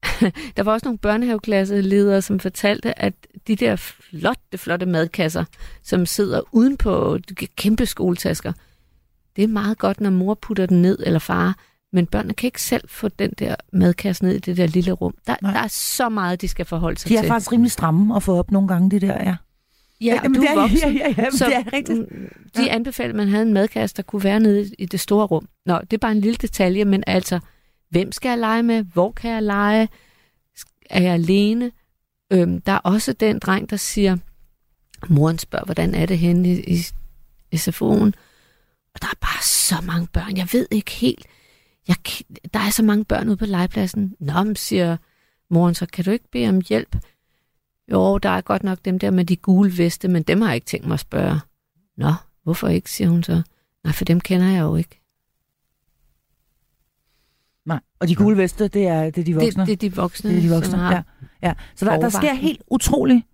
der 0.57 0.63
var 0.63 0.73
også 0.73 0.87
nogle 0.87 0.99
børnehaveklasseledere, 0.99 2.23
som 2.23 2.41
fortalte, 2.41 2.99
at 2.99 3.15
de 3.47 3.57
der 3.57 3.77
flotte, 3.77 4.59
flotte 4.59 4.87
madkasser, 4.87 5.45
som 5.83 6.07
sidder 6.07 6.41
uden 6.53 6.77
på 6.77 7.19
kæmpe 7.57 7.87
skoletasker, 7.87 8.53
det 9.37 9.45
er 9.45 9.49
meget 9.49 9.79
godt, 9.79 10.01
når 10.01 10.11
mor 10.11 10.35
putter 10.35 10.67
den 10.67 10.83
ned, 10.83 10.99
eller 11.07 11.19
far, 11.19 11.59
men 11.93 12.07
børnene 12.07 12.35
kan 12.35 12.47
ikke 12.47 12.63
selv 12.63 12.89
få 12.89 13.09
den 13.09 13.31
der 13.39 13.55
madkasse 13.73 14.25
ned 14.25 14.35
i 14.35 14.39
det 14.39 14.57
der 14.57 14.67
lille 14.67 14.93
rum. 14.93 15.15
Der, 15.27 15.37
der 15.37 15.49
er 15.49 15.69
så 15.69 16.09
meget, 16.09 16.41
de 16.41 16.49
skal 16.49 16.65
forholde 16.67 16.99
sig 17.01 17.09
De 17.09 17.17
er 17.17 17.21
til. 17.21 17.29
faktisk 17.29 17.53
rimelig 17.53 17.71
stramme 17.73 18.17
at 18.17 18.23
få 18.23 18.39
op 18.39 18.51
nogle 18.51 18.69
gange, 18.69 18.91
de 18.91 19.01
der, 19.01 19.15
ja. 19.25 19.37
Ja, 20.01 20.15
og 20.19 20.23
Jamen, 20.23 20.35
du 20.35 20.41
det 20.41 20.51
er 20.51 20.55
voksen, 20.61 20.79
ja, 20.97 21.09
ja, 21.09 21.15
ja, 21.23 21.31
så 21.31 21.45
det 21.45 21.57
er 21.57 21.73
rigtigt. 21.73 21.99
mm, 21.99 22.29
de 22.57 22.71
anbefalede, 22.71 23.11
at 23.13 23.17
man 23.17 23.29
havde 23.29 23.43
en 23.43 23.53
madkasse, 23.53 23.97
der 23.97 24.03
kunne 24.03 24.25
være 24.25 24.41
nede 24.41 24.71
i 24.79 24.87
det 24.87 25.01
store 25.01 25.27
rum. 25.27 25.49
Nå, 25.67 25.79
det 25.79 25.93
er 25.93 25.99
bare 25.99 26.13
en 26.13 26.21
lille 26.21 26.37
detalje, 26.37 26.85
men 26.85 27.05
altså, 27.07 27.41
hvem 27.91 28.13
skal 28.13 28.29
jeg 28.29 28.39
lege 28.39 28.63
med? 28.63 28.83
Hvor 28.85 29.11
kan 29.13 29.31
jeg 29.31 29.43
lege? 29.43 29.89
Er 30.91 31.03
jeg 31.03 31.13
alene? 31.15 31.71
Øhm, 32.33 32.61
der 32.61 32.73
er 32.73 32.79
også 32.79 33.13
den 33.13 33.39
dreng, 33.39 33.71
der 33.71 33.77
siger, 33.77 34.17
moren 35.09 35.39
spørger, 35.39 35.65
hvordan 35.65 35.95
er 35.95 36.07
det 36.07 36.19
henne 36.19 36.49
i, 36.49 36.61
i, 36.75 36.87
i 37.53 37.57
SFO'en? 37.57 38.11
Og 38.95 39.03
der 39.03 39.09
er 39.09 39.19
bare 39.21 39.43
så 39.43 39.81
mange 39.87 40.09
børn. 40.13 40.37
Jeg 40.37 40.49
ved 40.53 40.67
ikke 40.71 40.91
helt. 40.91 41.27
Jeg, 41.89 41.97
der 42.55 42.61
er 42.61 42.71
så 42.71 42.83
mange 42.83 43.05
børn 43.05 43.29
ude 43.29 43.37
på 43.37 43.47
legepladsen. 43.47 44.17
Nå, 44.21 44.43
men 44.43 44.57
siger 44.57 44.97
moren 45.51 45.75
så, 45.75 45.87
kan 45.87 46.05
du 46.05 46.11
ikke 46.11 46.31
bede 46.31 46.49
om 46.49 46.61
hjælp? 46.69 46.97
Jo, 47.91 48.19
der 48.19 48.29
er 48.29 48.41
godt 48.41 48.63
nok 48.63 48.79
dem 48.85 48.99
der 48.99 49.11
med 49.11 49.25
de 49.25 49.37
gule 49.37 49.79
veste, 49.79 50.09
men 50.09 50.23
dem 50.23 50.41
har 50.41 50.49
jeg 50.49 50.55
ikke 50.55 50.67
tænkt 50.67 50.87
mig 50.87 50.95
at 50.95 51.01
spørge. 51.01 51.41
Nå, 51.97 52.13
hvorfor 52.43 52.69
ikke, 52.69 52.91
siger 52.91 53.09
hun 53.11 53.23
så. 53.23 53.43
Nej, 53.85 53.93
for 53.93 54.05
dem 54.05 54.21
kender 54.21 54.47
jeg 54.47 54.61
jo 54.61 54.77
ikke. 54.77 55.01
Nej. 57.67 57.81
Og 57.99 58.09
de 58.09 58.15
gule 58.15 58.37
veste, 58.37 58.69
det 58.69 58.87
er, 58.87 59.11
det 59.11 59.19
er 59.19 59.25
de 59.25 59.35
voksne. 59.35 59.67
Det, 59.67 59.81
det 59.81 59.87
er 59.87 59.91
de 59.91 59.97
voksne. 59.97 60.31
Det 60.31 60.39
er 60.39 60.43
de 60.43 60.51
voksne, 60.51 60.89
ja. 60.89 61.03
ja. 61.43 61.55
Så 61.75 61.85
der, 61.85 62.01
der 62.01 62.09
sker 62.09 62.35
helt 62.35 62.63
utrolig 62.67 63.25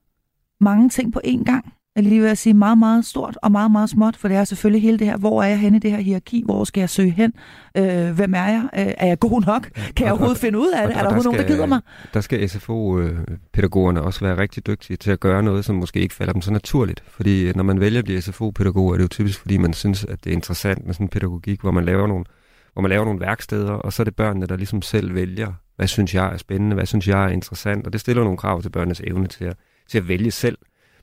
mange 0.61 0.89
ting 0.89 1.13
på 1.13 1.21
én 1.25 1.45
gang. 1.45 1.75
Jeg 1.97 2.05
lige 2.05 2.21
ved 2.23 2.29
at 2.29 2.39
sige 2.39 2.55
meget, 2.55 2.79
meget 2.79 3.05
stort 3.05 3.39
og 3.43 3.53
meget, 3.53 3.71
meget 3.71 3.91
småt, 3.91 4.17
for 4.17 4.29
det 4.29 4.37
er 4.37 4.45
selvfølgelig 4.45 4.83
hele 4.83 4.99
det 4.99 5.07
her, 5.07 5.17
hvor 5.17 5.43
er 5.43 5.47
jeg 5.47 5.59
henne 5.59 5.77
i 5.77 5.81
det 5.81 5.91
her 5.91 5.99
hierarki, 5.99 6.43
hvor 6.45 6.65
skal 6.65 6.81
jeg 6.81 6.91
søge 6.91 7.11
hen, 7.11 7.33
øh, 7.77 8.11
hvem 8.11 8.35
er 8.35 8.47
jeg, 8.47 8.69
øh, 8.75 8.95
er 8.99 9.07
jeg 9.07 9.19
god 9.19 9.43
nok, 9.47 9.71
kan 9.97 10.05
jeg 10.05 10.13
overhovedet 10.13 10.39
finde 10.39 10.59
ud 10.59 10.69
af 10.69 10.89
det, 10.89 10.97
er 10.97 11.01
der 11.01 11.05
overhovedet 11.05 11.25
nogen, 11.25 11.41
der 11.41 11.47
gider 11.47 11.67
mig? 11.67 11.81
Der 12.15 12.21
skal 12.21 12.49
SFO-pædagogerne 12.49 14.03
også 14.03 14.21
være 14.21 14.37
rigtig 14.37 14.67
dygtige 14.67 14.97
til 14.97 15.11
at 15.11 15.21
gøre 15.21 15.43
noget, 15.43 15.65
som 15.65 15.77
måske 15.77 16.01
ikke 16.01 16.15
falder 16.15 16.33
dem 16.33 16.43
så 16.43 16.53
naturligt. 16.53 17.03
Fordi 17.09 17.53
når 17.53 17.63
man 17.63 17.81
vælger 17.81 17.99
at 17.99 18.05
blive 18.05 18.23
SFO-pædagog, 18.23 18.91
er 18.91 18.97
det 18.97 19.03
jo 19.03 19.09
typisk, 19.09 19.41
fordi 19.41 19.57
man 19.57 19.73
synes, 19.73 20.05
at 20.05 20.25
det 20.25 20.31
er 20.31 20.35
interessant 20.35 20.87
med 20.87 20.95
sådan 20.95 21.05
en 21.05 21.09
pædagogik, 21.09 21.61
hvor 21.61 21.71
man 21.71 21.85
laver 21.85 22.07
nogle, 22.07 22.25
hvor 22.73 22.83
man 22.83 22.89
laver 22.89 23.05
nogle 23.05 23.21
værksteder, 23.21 23.73
og 23.73 23.93
så 23.93 24.03
er 24.03 24.05
det 24.05 24.17
børnene, 24.17 24.47
der 24.47 24.57
ligesom 24.57 24.83
selv 24.83 25.15
vælger, 25.15 25.53
hvad 25.77 25.87
synes 25.87 26.15
jeg 26.15 26.33
er 26.33 26.37
spændende, 26.37 26.75
hvad 26.75 26.87
synes 26.87 27.09
jeg 27.09 27.25
er 27.25 27.29
interessant, 27.29 27.87
og 27.87 27.93
det 27.93 28.01
stiller 28.01 28.23
nogle 28.23 28.39
krav 28.39 28.63
til 28.63 28.71
børnenes 28.71 29.01
evne 29.01 29.27
til 29.27 29.45
at, 29.45 29.57
til 29.89 29.99
at 29.99 30.09
vælge 30.09 30.31
selv. 30.31 30.59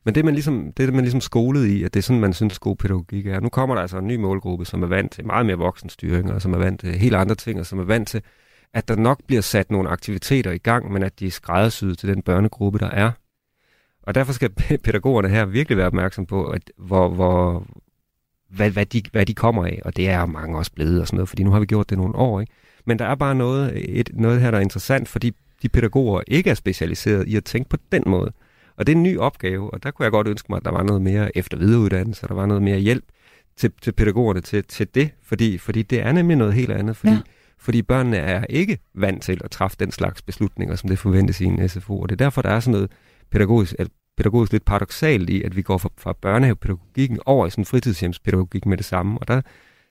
Men 0.06 0.16
det 0.16 0.26
man 0.26 0.34
ligesom, 0.34 0.72
det 0.78 0.90
er 0.90 0.92
man 0.92 1.04
ligesom 1.04 1.22
skolede 1.22 1.78
i, 1.78 1.84
at 1.84 1.94
det 1.94 2.00
er 2.00 2.04
sådan, 2.04 2.20
man 2.20 2.34
synes, 2.34 2.60
god 2.60 2.76
pædagogik 2.76 3.28
er. 3.28 3.40
Nu 3.40 3.50
kommer 3.50 3.76
der 3.76 3.82
altså 3.82 3.98
en 3.98 4.08
ny 4.08 4.16
målgruppe, 4.16 4.66
som 4.66 4.84
er 4.84 4.88
vant 4.88 5.12
til 5.12 5.26
meget 5.26 5.46
mere 5.46 5.58
voksenstyring, 5.58 6.32
og 6.32 6.42
som 6.42 6.54
er 6.54 6.58
vant 6.58 6.80
til 6.80 6.96
helt 6.96 7.16
andre 7.16 7.36
ting, 7.36 7.60
og 7.60 7.66
som 7.66 7.80
er 7.80 7.84
vant 7.84 8.08
til, 8.08 8.22
at 8.74 8.88
der 8.88 8.96
nok 8.96 9.24
bliver 9.28 9.42
sat 9.42 9.72
nogle 9.72 9.90
aktiviteter 9.90 10.52
i 10.52 10.58
gang, 10.58 10.92
men 10.92 11.04
at 11.04 11.20
de 11.20 11.28
er 11.28 11.32
skræddersyet 11.32 11.98
til 11.98 12.10
den 12.10 12.22
børnegruppe, 12.22 12.80
der 12.80 12.90
er. 12.90 13.12
Og 14.04 14.16
derfor 14.16 14.34
skal 14.34 14.50
pædagogerne 14.86 15.30
her 15.30 15.46
virkelig 15.46 15.78
være 15.78 15.88
opmærksom 15.88 16.26
på, 16.26 16.46
at 16.46 16.72
hvor, 16.78 17.10
hvor, 17.10 17.68
hvad, 18.50 18.70
hvad, 18.70 18.86
de, 18.86 19.02
hvad 19.12 19.26
de 19.26 19.34
kommer 19.34 19.66
af, 19.66 19.82
og 19.86 19.96
det 19.98 20.10
er 20.10 20.26
mange 20.26 20.58
også 20.58 20.72
blevet 20.72 21.02
og 21.02 21.08
sådan 21.08 21.18
noget, 21.18 21.30
fordi 21.30 21.44
nu 21.44 21.52
har 21.52 21.60
vi 21.60 21.66
gjort 21.66 21.90
det 21.90 21.98
nogle 21.98 22.16
år, 22.16 22.40
ikke? 22.40 22.54
Men 22.86 23.00
der 23.00 23.06
er 23.06 23.16
bare 23.16 23.36
noget, 23.36 24.00
et, 24.00 24.10
noget 24.14 24.42
her, 24.42 24.52
der 24.52 24.58
er 24.58 24.62
interessant, 24.62 25.10
fordi 25.10 25.32
de 25.62 25.70
pædagoger 25.70 26.22
ikke 26.28 26.50
er 26.50 26.54
specialiseret 26.54 27.28
i 27.28 27.36
at 27.36 27.44
tænke 27.44 27.70
på 27.70 27.78
den 27.92 28.04
måde. 28.06 28.32
Og 28.78 28.88
det 28.88 28.94
er 28.94 28.98
en 28.98 29.04
ny 29.04 29.18
opgave, 29.18 29.74
og 29.74 29.84
der 29.84 29.92
kunne 29.92 30.04
jeg 30.04 30.12
godt 30.12 30.28
ønske 30.28 30.46
mig, 30.50 30.58
at 30.58 30.66
der 30.66 30.72
var 30.72 30.84
noget 30.84 31.02
mere 31.02 31.38
efter 31.38 31.58
videreuddannelse, 31.58 32.28
der 32.28 32.34
var 32.34 32.46
noget 32.46 32.64
mere 32.64 32.80
hjælp 32.80 33.04
til, 33.58 33.72
til 33.82 33.92
pædagogerne 33.92 34.42
til, 34.42 34.64
til 34.64 34.88
det, 34.96 35.10
fordi, 35.24 35.58
fordi 35.58 35.82
det 35.82 36.00
er 36.02 36.12
nemlig 36.12 36.38
noget 36.38 36.54
helt 36.54 36.72
andet, 36.72 36.96
fordi, 36.98 37.12
Ja. 37.14 37.20
fordi 37.60 37.82
børnene 37.82 38.18
er 38.18 38.46
ikke 38.50 38.78
vant 38.96 39.24
til 39.24 39.42
at 39.44 39.52
træffe 39.52 39.78
den 39.80 39.92
slags 39.92 40.22
beslutninger, 40.22 40.76
som 40.76 40.90
det 40.90 41.00
forventes 41.00 41.42
i 41.42 41.46
en 41.46 41.70
SFO, 41.70 42.00
og 42.00 42.10
det 42.10 42.16
er 42.16 42.26
derfor, 42.26 42.42
der 42.42 42.50
er 42.50 42.60
sådan 42.60 42.72
noget 42.72 42.92
pædagogisk, 43.32 43.76
pædagogisk 44.18 44.52
lidt 44.52 44.66
paradoxalt 44.66 45.30
i, 45.30 45.44
at 45.44 45.56
vi 45.56 45.62
går 45.62 45.78
fra, 45.78 45.90
fra 45.98 46.14
børnehavepædagogikken 46.22 47.20
over 47.26 47.48
i 47.48 47.50
sådan 47.50 47.66
fritidshjemspædagogik 47.66 48.66
med 48.66 48.78
det 48.78 48.86
samme, 48.86 49.20
og 49.20 49.28
der, 49.28 49.42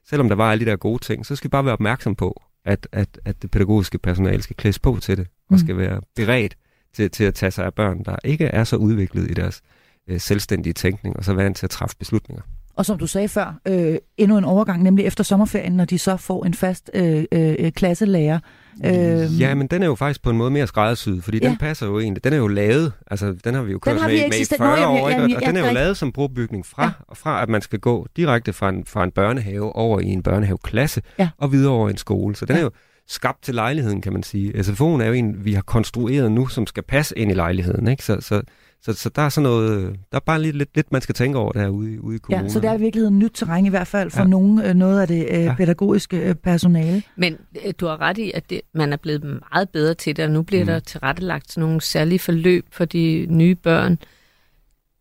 selvom 0.07 0.29
der 0.29 0.37
var 0.37 0.53
alle 0.53 0.65
de 0.65 0.71
der 0.71 0.77
gode 0.77 1.03
ting, 1.05 1.27
så 1.27 1.37
skal 1.37 1.49
vi 1.49 1.51
bare 1.51 1.65
være 1.65 1.73
opmærksom 1.73 2.15
på, 2.15 2.43
at, 2.65 2.89
at, 2.93 3.21
at 3.25 3.43
det 3.43 3.51
pædagogiske 3.51 3.99
personale 3.99 4.43
skal 4.43 4.57
klædes 4.57 4.79
på 4.79 4.99
til 5.03 5.17
det, 5.17 5.27
og 5.49 5.53
Mm. 5.55 5.59
skal 5.59 5.77
være 5.77 6.01
beredt 6.17 6.57
til, 6.97 7.11
til 7.11 7.25
at 7.25 7.35
tage 7.35 7.51
sig 7.51 7.65
af 7.65 7.75
børn, 7.75 8.03
der 8.05 8.17
ikke 8.25 8.45
er 8.45 8.65
så 8.65 8.77
udviklet 8.77 9.31
i 9.31 9.35
deres 9.35 9.61
øh, 10.09 10.21
selvstændige 10.21 10.73
tænkning, 10.73 11.17
og 11.17 11.25
så 11.25 11.33
vant 11.35 11.57
til 11.57 11.67
at 11.67 11.71
træffe 11.71 11.97
beslutninger. 11.99 12.43
Og 12.77 12.87
som 12.87 12.99
du 12.99 13.07
sagde 13.07 13.29
før, 13.29 13.55
øh, 13.69 13.97
endnu 14.17 14.39
en 14.39 14.45
overgang, 14.45 14.83
nemlig 14.83 15.07
efter 15.07 15.25
sommerferien, 15.25 15.73
når 15.73 15.85
de 15.85 15.99
så 15.99 16.17
får 16.17 16.45
en 16.45 16.55
fast 16.55 16.91
øh, 16.95 17.25
øh, 17.33 17.73
klasselærer. 17.73 18.39
Øh, 18.85 19.41
Ja, 19.41 19.55
men 19.55 19.67
den 19.67 19.83
er 19.83 19.87
jo 19.87 19.95
faktisk 19.95 20.23
på 20.23 20.31
en 20.31 20.37
måde 20.37 20.51
mere 20.51 20.67
skræddersyet, 20.67 21.25
fordi 21.25 21.39
ja. 21.43 21.49
Den 21.49 21.57
passer 21.57 21.87
jo 21.87 22.01
egentlig. 22.01 22.25
Den 22.25 22.33
er 22.33 22.37
jo 22.37 22.49
lavet, 22.49 22.93
altså 23.11 23.37
den 23.45 23.55
har 23.55 23.63
vi 23.63 23.73
jo 23.73 23.79
kørt 23.79 23.95
med, 23.95 24.03
med 24.03 24.13
i 24.15 24.21
eksistent- 24.27 24.57
40 24.59 24.69
Nå, 24.69 24.75
ja, 24.77 24.81
ja, 24.81 24.89
år, 25.03 25.09
ikke? 25.09 25.23
Og, 25.23 25.31
og 25.37 25.43
den 25.47 25.57
er 25.57 25.67
jo 25.69 25.75
lavet 25.75 25.97
som 25.97 26.13
brobygning 26.13 26.67
fra, 26.67 26.83
Ja. 26.83 26.89
ja. 27.09 27.15
fra 27.15 27.43
at 27.43 27.49
man 27.49 27.63
skal 27.63 27.79
gå 27.79 28.07
direkte 28.17 28.53
fra 28.53 28.69
en, 28.69 28.85
fra 28.87 29.05
en 29.05 29.11
børnehave 29.11 29.77
over 29.77 30.01
i 30.01 30.07
en 30.07 30.23
børnehaveklasse, 30.23 31.03
Ja. 31.19 31.29
og 31.39 31.53
videre 31.53 31.73
over 31.73 31.89
i 31.89 31.91
en 31.91 31.97
skole. 31.97 32.37
Så 32.37 32.45
den 32.47 32.55
Ja. 32.57 32.61
er 32.61 32.65
jo 32.65 32.71
skabt 33.13 33.43
til 33.43 33.55
lejligheden, 33.55 34.01
kan 34.01 34.13
man 34.13 34.23
sige. 34.23 34.53
SFO'en 34.61 35.03
er 35.03 35.07
jo 35.07 35.13
en, 35.13 35.45
vi 35.45 35.53
har 35.53 35.63
konstrueret 35.63 36.33
nu, 36.33 36.47
som 36.47 36.67
skal 36.67 36.83
passe 36.83 37.19
ind 37.19 37.31
i 37.31 37.35
lejligheden, 37.35 37.89
ikke? 37.89 38.05
Så, 38.05 38.21
så, 38.21 38.43
så, 38.83 38.93
så 38.93 39.09
der 39.09 39.23
er 39.23 39.29
sådan 39.29 39.43
noget, 39.43 39.97
der 40.13 40.17
er 40.17 40.23
bare 40.27 40.43
lidt, 40.43 40.57
lidt, 40.57 40.71
lidt 40.75 40.93
man 40.93 41.01
skal 41.01 41.15
tænke 41.15 41.39
over 41.39 41.53
derude 41.53 42.01
ude 42.03 42.17
i 42.17 42.19
kommunen. 42.19 42.47
ja, 42.47 42.53
så 42.53 42.61
det 42.61 42.71
er 42.71 42.75
i 42.75 42.81
virkeligheden 42.81 43.19
nyt 43.19 43.31
terræn, 43.35 43.67
i 43.67 43.69
hvert 43.69 43.87
fald 43.87 44.11
for 44.11 44.21
ja. 44.21 44.27
Nogen, 44.27 44.63
øh, 44.63 44.75
noget 44.75 45.01
af 45.01 45.09
det 45.09 45.27
øh, 45.31 45.43
Ja. 45.45 45.55
pædagogiske 45.59 46.17
øh, 46.17 46.35
personale. 46.35 47.03
Men 47.17 47.37
øh, 47.67 47.73
du 47.81 47.87
har 47.87 48.01
ret 48.01 48.19
i, 48.19 48.33
at 48.35 48.51
det, 48.51 48.61
man 48.75 48.93
er 48.93 48.97
blevet 48.97 49.25
meget 49.53 49.69
bedre 49.69 49.95
til 49.95 50.17
det, 50.17 50.25
og 50.25 50.31
nu 50.31 50.43
bliver 50.43 50.63
mm. 50.63 50.67
Der 50.67 50.79
tilrettelagt 50.79 51.53
sådan 51.53 51.69
nogle 51.69 51.81
særlige 51.81 52.19
forløb 52.19 52.67
for 52.71 52.85
de 52.85 53.27
nye 53.31 53.55
børn. 53.55 53.99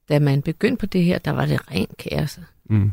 Da 0.09 0.20
man 0.20 0.41
begyndte 0.41 0.80
på 0.80 0.86
det 0.86 1.03
her, 1.03 1.18
der 1.18 1.32
var 1.32 1.45
det 1.45 1.72
ren 1.72 1.88
kaos. 1.99 2.39
Mm. 2.70 2.91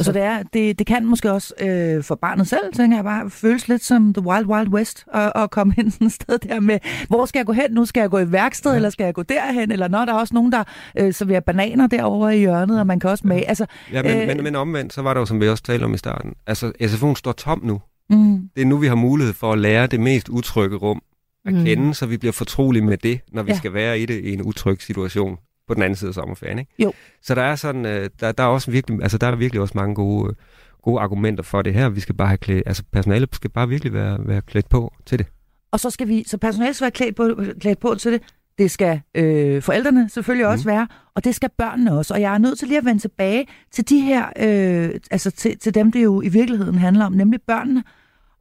Så, 0.00 0.04
så 0.04 0.12
det, 0.12 0.22
er, 0.22 0.42
det, 0.52 0.78
det 0.78 0.86
kan 0.86 1.06
måske 1.06 1.32
også 1.32 1.54
øh, 1.60 2.02
for 2.04 2.14
barnet 2.14 2.48
selv, 2.48 2.72
tænker 2.76 2.96
jeg 2.96 3.04
bare, 3.04 3.30
føles 3.30 3.68
lidt 3.68 3.84
som 3.84 4.14
The 4.14 4.26
Wild 4.26 4.46
Wild 4.46 4.68
West, 4.68 5.04
at, 5.14 5.32
at 5.34 5.50
komme 5.50 5.72
hen 5.76 5.90
sådan 5.90 6.06
et 6.06 6.12
sted 6.12 6.38
der 6.38 6.60
med, 6.60 6.78
hvor 7.08 7.26
skal 7.26 7.38
jeg 7.38 7.46
gå 7.46 7.52
hen 7.52 7.70
nu? 7.70 7.84
Skal 7.84 8.00
jeg 8.00 8.10
gå 8.10 8.18
i 8.18 8.32
værksted, 8.32 8.70
ja. 8.70 8.76
eller 8.76 8.90
skal 8.90 9.04
jeg 9.04 9.14
gå 9.14 9.22
derhen? 9.22 9.70
Eller 9.72 9.88
når 9.88 10.04
der 10.04 10.12
er 10.12 10.16
også 10.18 10.34
nogen, 10.34 10.52
der 10.52 10.64
øh, 10.98 11.14
serverer 11.14 11.40
bananer 11.40 11.86
derovre 11.86 12.36
i 12.36 12.38
hjørnet, 12.40 12.80
og 12.80 12.86
man 12.86 13.00
kan 13.00 13.10
også 13.10 13.26
mage. 13.26 13.48
Altså, 13.48 13.66
Ja, 13.92 14.02
men, 14.02 14.20
Øh. 14.20 14.26
men, 14.26 14.42
men 14.44 14.56
omvendt, 14.56 14.92
så 14.92 15.02
var 15.02 15.14
der 15.14 15.20
jo, 15.20 15.26
som 15.26 15.40
vi 15.40 15.48
også 15.48 15.62
talte 15.62 15.84
om 15.84 15.94
i 15.94 15.98
starten, 15.98 16.34
altså 16.46 16.72
SFO'en 16.82 17.14
står 17.14 17.32
tom 17.32 17.60
nu. 17.64 17.80
mm, 18.10 18.48
Det 18.56 18.62
er 18.62 18.66
nu, 18.66 18.76
vi 18.76 18.86
har 18.86 18.94
mulighed 18.94 19.34
for 19.34 19.52
at 19.52 19.58
lære 19.58 19.86
det 19.86 20.00
mest 20.00 20.28
utrygge 20.28 20.76
rum 20.76 21.02
at 21.46 21.52
Mm. 21.52 21.58
mm. 21.58 21.64
kende, 21.64 21.94
så 21.94 22.06
vi 22.06 22.16
bliver 22.16 22.32
fortrolige 22.32 22.82
med 22.84 22.96
det, 22.98 23.20
når 23.32 23.42
vi 23.42 23.50
ja. 23.52 23.56
skal 23.56 23.72
være 23.74 23.98
i 24.00 24.06
det 24.06 24.20
i 24.24 24.32
en 24.32 24.42
utryg 24.42 24.82
situation 24.82 25.36
på 25.70 25.74
den 25.74 25.82
anden 25.82 25.96
side 25.96 26.08
af 26.08 26.14
sommerferien. 26.14 26.58
Ikke? 26.58 26.72
Jo. 26.78 26.92
Så 27.22 27.34
der 27.34 27.42
er 27.42 27.56
sådan, 27.56 27.86
øh, 27.86 28.10
der, 28.20 28.32
der 28.32 28.42
er 28.44 28.48
også 28.48 28.70
virkelig, 28.70 29.02
altså 29.02 29.18
der 29.18 29.26
er 29.26 29.36
virkelig 29.36 29.60
også 29.62 29.74
mange 29.76 29.94
gode, 29.94 30.30
øh, 30.30 30.34
gode 30.82 31.00
argumenter 31.00 31.42
for 31.44 31.62
det 31.62 31.74
her. 31.74 31.88
Vi 31.88 32.00
skal 32.00 32.14
bare 32.14 32.28
have 32.28 32.38
klædt, 32.38 32.62
altså 32.66 32.82
personalet 32.92 33.28
skal 33.34 33.50
bare 33.50 33.68
virkelig 33.68 33.92
være, 33.92 34.18
være 34.20 34.42
klædt 34.42 34.68
på 34.68 34.92
til 35.06 35.18
det. 35.18 35.26
og 35.72 35.80
så 35.80 35.90
skal 35.90 36.08
vi, 36.08 36.24
så 36.26 36.38
personalet 36.38 36.76
skal 36.76 36.84
være 36.84 36.90
klædt 36.90 37.16
på, 37.16 37.42
klædt 37.60 37.80
på 37.80 37.94
til 37.94 38.12
det. 38.12 38.22
Det 38.58 38.70
skal 38.70 39.00
øh, 39.14 39.62
forældrene 39.62 40.08
selvfølgelig 40.08 40.46
også 40.46 40.64
være, 40.64 40.88
og 41.14 41.24
det 41.24 41.34
skal 41.34 41.50
børnene 41.58 41.98
også. 41.98 42.14
Og 42.14 42.20
jeg 42.20 42.34
er 42.34 42.38
nødt 42.38 42.58
til 42.58 42.68
lige 42.68 42.78
at 42.78 42.84
vende 42.84 43.00
tilbage 43.00 43.46
til 43.70 43.88
de 43.88 44.00
her, 44.00 44.26
øh, 44.38 45.00
altså 45.10 45.30
til, 45.30 45.58
til 45.58 45.74
dem, 45.74 45.92
det 45.92 46.04
jo 46.04 46.22
i 46.22 46.28
virkeligheden 46.28 46.74
handler 46.74 47.04
om, 47.04 47.12
nemlig 47.12 47.40
børnene, 47.46 47.84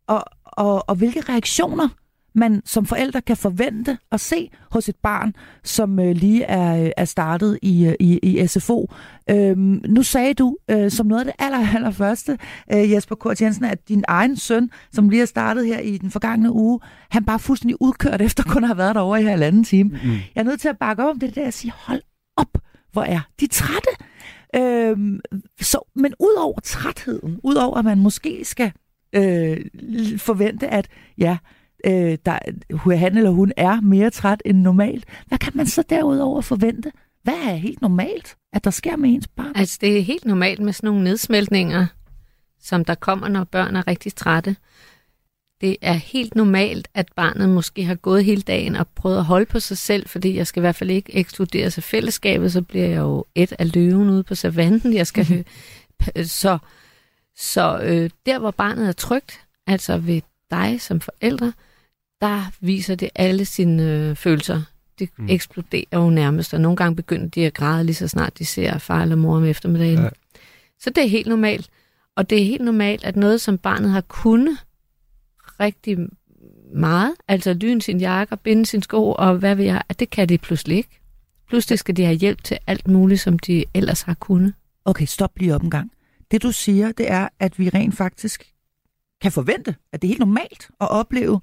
og, 0.07 0.23
og, 0.43 0.89
og 0.89 0.95
hvilke 0.95 1.21
reaktioner 1.21 1.89
man 2.35 2.61
som 2.65 2.85
forældre 2.85 3.21
kan 3.21 3.37
forvente 3.37 3.97
at 4.11 4.19
se 4.19 4.49
hos 4.71 4.89
et 4.89 4.95
barn, 5.03 5.33
som 5.63 5.99
øh, 5.99 6.15
lige 6.15 6.43
er, 6.43 6.83
øh, 6.83 6.91
er 6.97 7.05
startet 7.05 7.59
i, 7.61 7.85
øh, 7.87 7.95
i, 7.99 8.19
i 8.23 8.47
SFO. 8.47 8.93
Øhm, 9.29 9.81
nu 9.87 10.03
sagde 10.03 10.33
du 10.33 10.57
øh, 10.71 10.91
som 10.91 11.07
noget 11.07 11.19
af 11.19 11.25
det 11.25 11.33
aller, 11.39 11.75
aller 11.75 11.91
første, 11.91 12.37
øh, 12.73 12.91
Jesper 12.91 13.15
Kort 13.15 13.41
Jensen, 13.41 13.65
at 13.65 13.89
din 13.89 14.03
egen 14.07 14.37
søn, 14.37 14.69
som 14.91 15.09
lige 15.09 15.21
er 15.21 15.25
startet 15.25 15.65
her 15.65 15.79
i 15.79 15.97
den 15.97 16.11
forgangne 16.11 16.51
uge, 16.51 16.79
han 17.09 17.25
bare 17.25 17.39
fuldstændig 17.39 17.81
udkørt 17.81 18.21
efter 18.21 18.43
kun 18.43 18.63
at 18.63 18.67
have 18.67 18.77
været 18.77 18.95
derovre 18.95 19.21
i 19.21 19.25
halvanden 19.25 19.63
time. 19.63 19.89
Mm. 19.89 20.09
Jeg 20.11 20.41
er 20.41 20.43
nødt 20.43 20.61
til 20.61 20.69
at 20.69 20.77
bakke 20.77 21.03
op 21.03 21.09
om 21.09 21.19
det 21.19 21.35
der 21.35 21.47
og 21.47 21.53
sige, 21.53 21.73
hold 21.75 22.01
op, 22.37 22.57
hvor 22.91 23.03
er 23.03 23.19
de 23.39 23.47
trætte. 23.47 23.89
Øhm, 24.55 25.19
så, 25.61 25.91
men 25.95 26.13
ud 26.19 26.37
over 26.39 26.59
trætheden, 26.59 27.39
ud 27.43 27.55
over 27.55 27.77
at 27.77 27.85
man 27.85 27.99
måske 27.99 28.45
skal 28.45 28.71
øh, 29.13 29.57
forvente, 30.17 30.67
at 30.67 30.87
ja, 31.17 31.37
øh, 31.85 32.17
der, 32.25 32.95
han 32.95 33.17
eller 33.17 33.29
hun 33.29 33.51
er 33.57 33.81
mere 33.81 34.09
træt 34.09 34.41
end 34.45 34.57
normalt. 34.57 35.05
Hvad 35.27 35.37
kan 35.37 35.53
man 35.55 35.67
så 35.67 35.83
derudover 35.89 36.41
forvente? 36.41 36.91
Hvad 37.23 37.33
er 37.33 37.55
helt 37.55 37.81
normalt, 37.81 38.35
at 38.53 38.63
der 38.63 38.71
sker 38.71 38.95
med 38.95 39.09
ens 39.09 39.27
barn? 39.27 39.51
Altså, 39.55 39.77
det 39.81 39.97
er 39.97 40.01
helt 40.01 40.25
normalt 40.25 40.59
med 40.59 40.73
sådan 40.73 40.87
nogle 40.87 41.03
nedsmeltninger, 41.03 41.87
som 42.61 42.85
der 42.85 42.95
kommer, 42.95 43.27
når 43.27 43.43
børn 43.43 43.75
er 43.75 43.87
rigtig 43.87 44.15
trætte. 44.15 44.55
Det 45.61 45.77
er 45.81 45.93
helt 45.93 46.35
normalt, 46.35 46.87
at 46.93 47.09
barnet 47.15 47.49
måske 47.49 47.83
har 47.83 47.95
gået 47.95 48.25
hele 48.25 48.41
dagen 48.41 48.75
og 48.75 48.87
prøvet 48.87 49.17
at 49.17 49.25
holde 49.25 49.45
på 49.45 49.59
sig 49.59 49.77
selv, 49.77 50.07
fordi 50.07 50.35
jeg 50.35 50.47
skal 50.47 50.59
i 50.59 50.63
hvert 50.63 50.75
fald 50.75 50.89
ikke 50.89 51.15
ekskludere 51.15 51.71
sig 51.71 51.83
fællesskabet, 51.83 52.51
så 52.51 52.61
bliver 52.61 52.87
jeg 52.87 52.97
jo 52.97 53.25
et 53.35 53.53
af 53.59 53.73
løven 53.75 54.09
ude 54.09 54.23
på 54.23 54.35
savannen. 54.35 54.93
Jeg 54.93 55.07
skal 55.07 55.27
mm-hmm. 55.29 55.45
Så, 56.25 56.57
så 57.35 57.79
øh, 57.83 58.09
der, 58.25 58.39
hvor 58.39 58.51
barnet 58.51 58.87
er 58.87 58.91
trygt, 58.91 59.39
altså 59.67 59.97
ved 59.97 60.21
dig 60.51 60.81
som 60.81 61.01
forældre, 61.01 61.53
der 62.21 62.51
viser 62.59 62.95
det 62.95 63.09
alle 63.15 63.45
sine 63.45 63.83
øh, 63.83 64.15
følelser. 64.15 64.61
Det 64.99 65.09
mm. 65.17 65.29
eksploderer 65.29 65.83
jo 65.93 66.09
nærmest, 66.09 66.53
og 66.53 66.61
nogle 66.61 66.75
gange 66.77 66.95
begynder 66.95 67.27
de 67.27 67.45
at 67.45 67.53
græde 67.53 67.83
lige 67.83 67.95
så 67.95 68.07
snart 68.07 68.39
de 68.39 68.45
ser 68.45 68.77
far 68.77 69.01
eller 69.01 69.15
mor 69.15 69.37
om 69.37 69.45
eftermiddagen. 69.45 70.03
Ja. 70.03 70.09
Så 70.79 70.89
det 70.89 71.03
er 71.03 71.07
helt 71.07 71.27
normalt. 71.27 71.69
Og 72.15 72.29
det 72.29 72.41
er 72.41 72.45
helt 72.45 72.63
normalt, 72.63 73.03
at 73.03 73.15
noget, 73.15 73.41
som 73.41 73.57
barnet 73.57 73.91
har 73.91 74.01
kunnet 74.01 74.57
rigtig 75.59 75.97
meget, 76.73 77.13
altså 77.27 77.53
lyne 77.53 77.81
sin 77.81 77.99
jakke, 77.99 78.37
binde 78.37 78.65
sin 78.65 78.81
sko 78.81 79.11
og 79.11 79.35
hvad 79.37 79.55
ved 79.55 79.65
jeg, 79.65 79.81
at 79.89 79.99
det 79.99 80.09
kan 80.09 80.29
de 80.29 80.37
pludselig 80.37 80.77
ikke. 80.77 80.99
Pludselig 81.49 81.79
skal 81.79 81.97
de 81.97 82.05
have 82.05 82.17
hjælp 82.17 82.43
til 82.43 82.57
alt 82.67 82.87
muligt, 82.87 83.21
som 83.21 83.39
de 83.39 83.65
ellers 83.73 84.01
har 84.01 84.13
kunnet. 84.13 84.53
Okay, 84.85 85.05
stop 85.05 85.31
lige 85.37 85.55
op 85.55 85.63
en 85.63 85.69
gang. 85.69 85.91
Det 86.31 86.43
du 86.43 86.51
siger, 86.51 86.91
det 86.91 87.11
er, 87.11 87.29
at 87.39 87.59
vi 87.59 87.69
rent 87.69 87.95
faktisk 87.95 88.43
kan 89.21 89.31
forvente, 89.31 89.75
at 89.91 90.01
det 90.01 90.07
er 90.07 90.09
helt 90.09 90.19
normalt 90.19 90.69
at 90.81 90.89
opleve, 90.91 91.41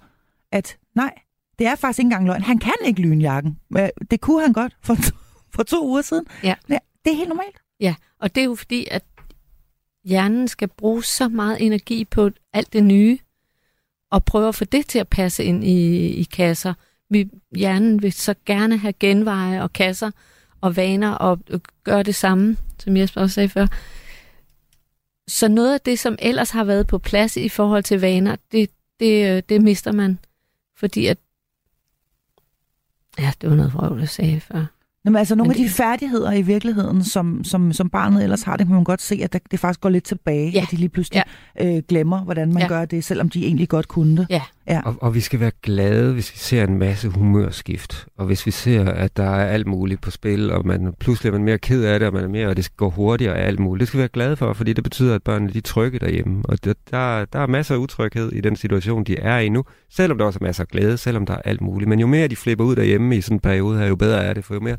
at 0.52 0.76
nej, 0.94 1.14
det 1.58 1.66
er 1.66 1.74
faktisk 1.74 1.98
ikke 1.98 2.06
engang 2.06 2.26
løgn. 2.26 2.42
Han 2.42 2.58
kan 2.58 2.74
ikke 2.84 3.00
lynjakken. 3.00 3.58
Det 4.10 4.20
kunne 4.20 4.42
han 4.42 4.52
godt 4.52 4.76
for, 4.82 4.96
for 5.54 5.62
to 5.62 5.86
uger 5.86 6.02
siden. 6.02 6.26
Ja. 6.42 6.54
ja. 6.68 6.78
Det 7.04 7.12
er 7.12 7.16
helt 7.16 7.28
normalt. 7.28 7.56
Ja, 7.80 7.94
og 8.20 8.34
det 8.34 8.40
er 8.40 8.44
jo 8.44 8.54
fordi, 8.54 8.88
at 8.90 9.04
hjernen 10.04 10.48
skal 10.48 10.68
bruge 10.68 11.04
så 11.04 11.28
meget 11.28 11.62
energi 11.62 12.04
på 12.04 12.30
alt 12.52 12.72
det 12.72 12.84
nye, 12.84 13.18
og 14.10 14.24
prøve 14.24 14.48
at 14.48 14.54
få 14.54 14.64
det 14.64 14.86
til 14.86 14.98
at 14.98 15.08
passe 15.08 15.44
ind 15.44 15.64
i, 15.64 16.06
i 16.06 16.22
kasser. 16.22 16.74
Vi, 17.10 17.30
hjernen 17.56 18.02
vil 18.02 18.12
så 18.12 18.34
gerne 18.46 18.78
have 18.78 18.92
genveje 18.92 19.62
og 19.62 19.72
kasser 19.72 20.10
og 20.60 20.76
vaner 20.76 21.10
og 21.10 21.38
gøre 21.84 22.02
det 22.02 22.14
samme, 22.14 22.56
som 22.78 22.96
Jesper 22.96 23.20
også 23.20 23.34
sagde 23.34 23.48
før. 23.48 23.66
Så 25.28 25.48
noget 25.48 25.74
af 25.74 25.80
det, 25.80 25.98
som 25.98 26.16
ellers 26.18 26.50
har 26.50 26.64
været 26.64 26.86
på 26.86 26.98
plads 26.98 27.36
i 27.36 27.48
forhold 27.48 27.82
til 27.82 28.00
vaner, 28.00 28.36
det, 28.52 28.70
det, 29.00 29.48
det 29.48 29.62
mister 29.62 29.92
man. 29.92 30.18
Fordi 30.76 31.06
at... 31.06 31.18
Ja, 33.18 33.32
det 33.40 33.50
var 33.50 33.56
noget 33.56 33.74
vrøvl, 33.74 33.98
jeg 33.98 34.08
sagde 34.08 34.40
før. 34.40 34.66
Jamen, 35.04 35.18
altså 35.18 35.34
nogle 35.34 35.48
Men 35.48 35.60
af 35.60 35.64
de 35.64 35.70
færdigheder 35.70 36.32
i 36.32 36.42
virkeligheden, 36.42 37.04
som, 37.04 37.44
som, 37.44 37.72
som 37.72 37.90
barnet 37.90 38.22
ellers 38.22 38.42
har, 38.42 38.56
det 38.56 38.66
kan 38.66 38.74
man 38.74 38.84
godt 38.84 39.02
se, 39.02 39.20
at 39.22 39.40
det 39.50 39.60
faktisk 39.60 39.80
går 39.80 39.88
lidt 39.88 40.04
tilbage, 40.04 40.50
ja. 40.50 40.62
at 40.62 40.70
de 40.70 40.76
lige 40.76 40.88
pludselig 40.88 41.22
ja. 41.58 41.76
øh, 41.76 41.82
glemmer, 41.88 42.24
hvordan 42.24 42.52
man 42.52 42.62
ja. 42.62 42.68
gør 42.68 42.84
det, 42.84 43.04
selvom 43.04 43.28
de 43.28 43.44
egentlig 43.44 43.68
godt 43.68 43.88
kunne 43.88 44.16
det. 44.16 44.26
Ja. 44.30 44.42
Ja. 44.68 44.80
Og, 44.84 44.94
og 45.00 45.14
vi 45.14 45.20
skal 45.20 45.40
være 45.40 45.50
glade, 45.62 46.12
hvis 46.12 46.32
vi 46.32 46.38
ser 46.38 46.64
en 46.64 46.78
masse 46.78 47.08
humørskift, 47.08 48.06
og 48.16 48.26
hvis 48.26 48.46
vi 48.46 48.50
ser, 48.50 48.84
at 48.84 49.16
der 49.16 49.22
er 49.22 49.46
alt 49.46 49.66
muligt 49.66 50.00
på 50.00 50.10
spil, 50.10 50.50
og 50.50 50.66
man 50.66 50.94
pludselig 51.00 51.28
er 51.28 51.32
man 51.32 51.44
mere 51.44 51.58
ked 51.58 51.84
af 51.84 51.98
det, 51.98 52.08
og 52.08 52.14
man 52.14 52.24
er 52.24 52.28
mere, 52.28 52.48
og 52.48 52.56
det 52.56 52.76
går 52.76 52.90
hurtigere 52.90 53.34
og 53.34 53.40
alt 53.40 53.60
muligt. 53.60 53.80
Det 53.80 53.88
skal 53.88 53.98
vi 53.98 54.00
være 54.00 54.08
glade 54.08 54.36
for, 54.36 54.52
fordi 54.52 54.72
det 54.72 54.84
betyder, 54.84 55.14
at 55.14 55.22
børnene 55.22 55.52
de 55.52 55.58
er 55.58 55.62
trygge 55.62 55.98
derhjemme. 55.98 56.42
Og 56.44 56.64
der, 56.64 56.74
der, 56.90 57.24
der 57.24 57.38
er 57.38 57.46
masser 57.46 57.74
af 57.74 57.78
utryghed 57.78 58.32
i 58.32 58.40
den 58.40 58.56
situation, 58.56 59.04
de 59.04 59.18
er 59.18 59.38
i 59.38 59.48
nu, 59.48 59.64
selvom 59.90 60.18
der 60.18 60.24
også 60.24 60.38
er 60.42 60.44
masser 60.44 60.64
af 60.64 60.68
glæde, 60.68 60.98
selvom 60.98 61.26
der 61.26 61.34
er 61.34 61.42
alt 61.44 61.60
muligt. 61.60 61.88
Men 61.88 62.00
jo 62.00 62.06
mere 62.06 62.28
de 62.28 62.36
flipper 62.36 62.64
ud 62.64 62.76
derhjemme 62.76 63.16
i 63.16 63.20
sådan 63.20 63.36
en 63.36 63.40
periode 63.40 63.78
her, 63.78 63.86
jo 63.86 63.96
bedre 63.96 64.24
er 64.24 64.34
det, 64.34 64.44
for 64.44 64.54
jo 64.54 64.60
mere 64.60 64.76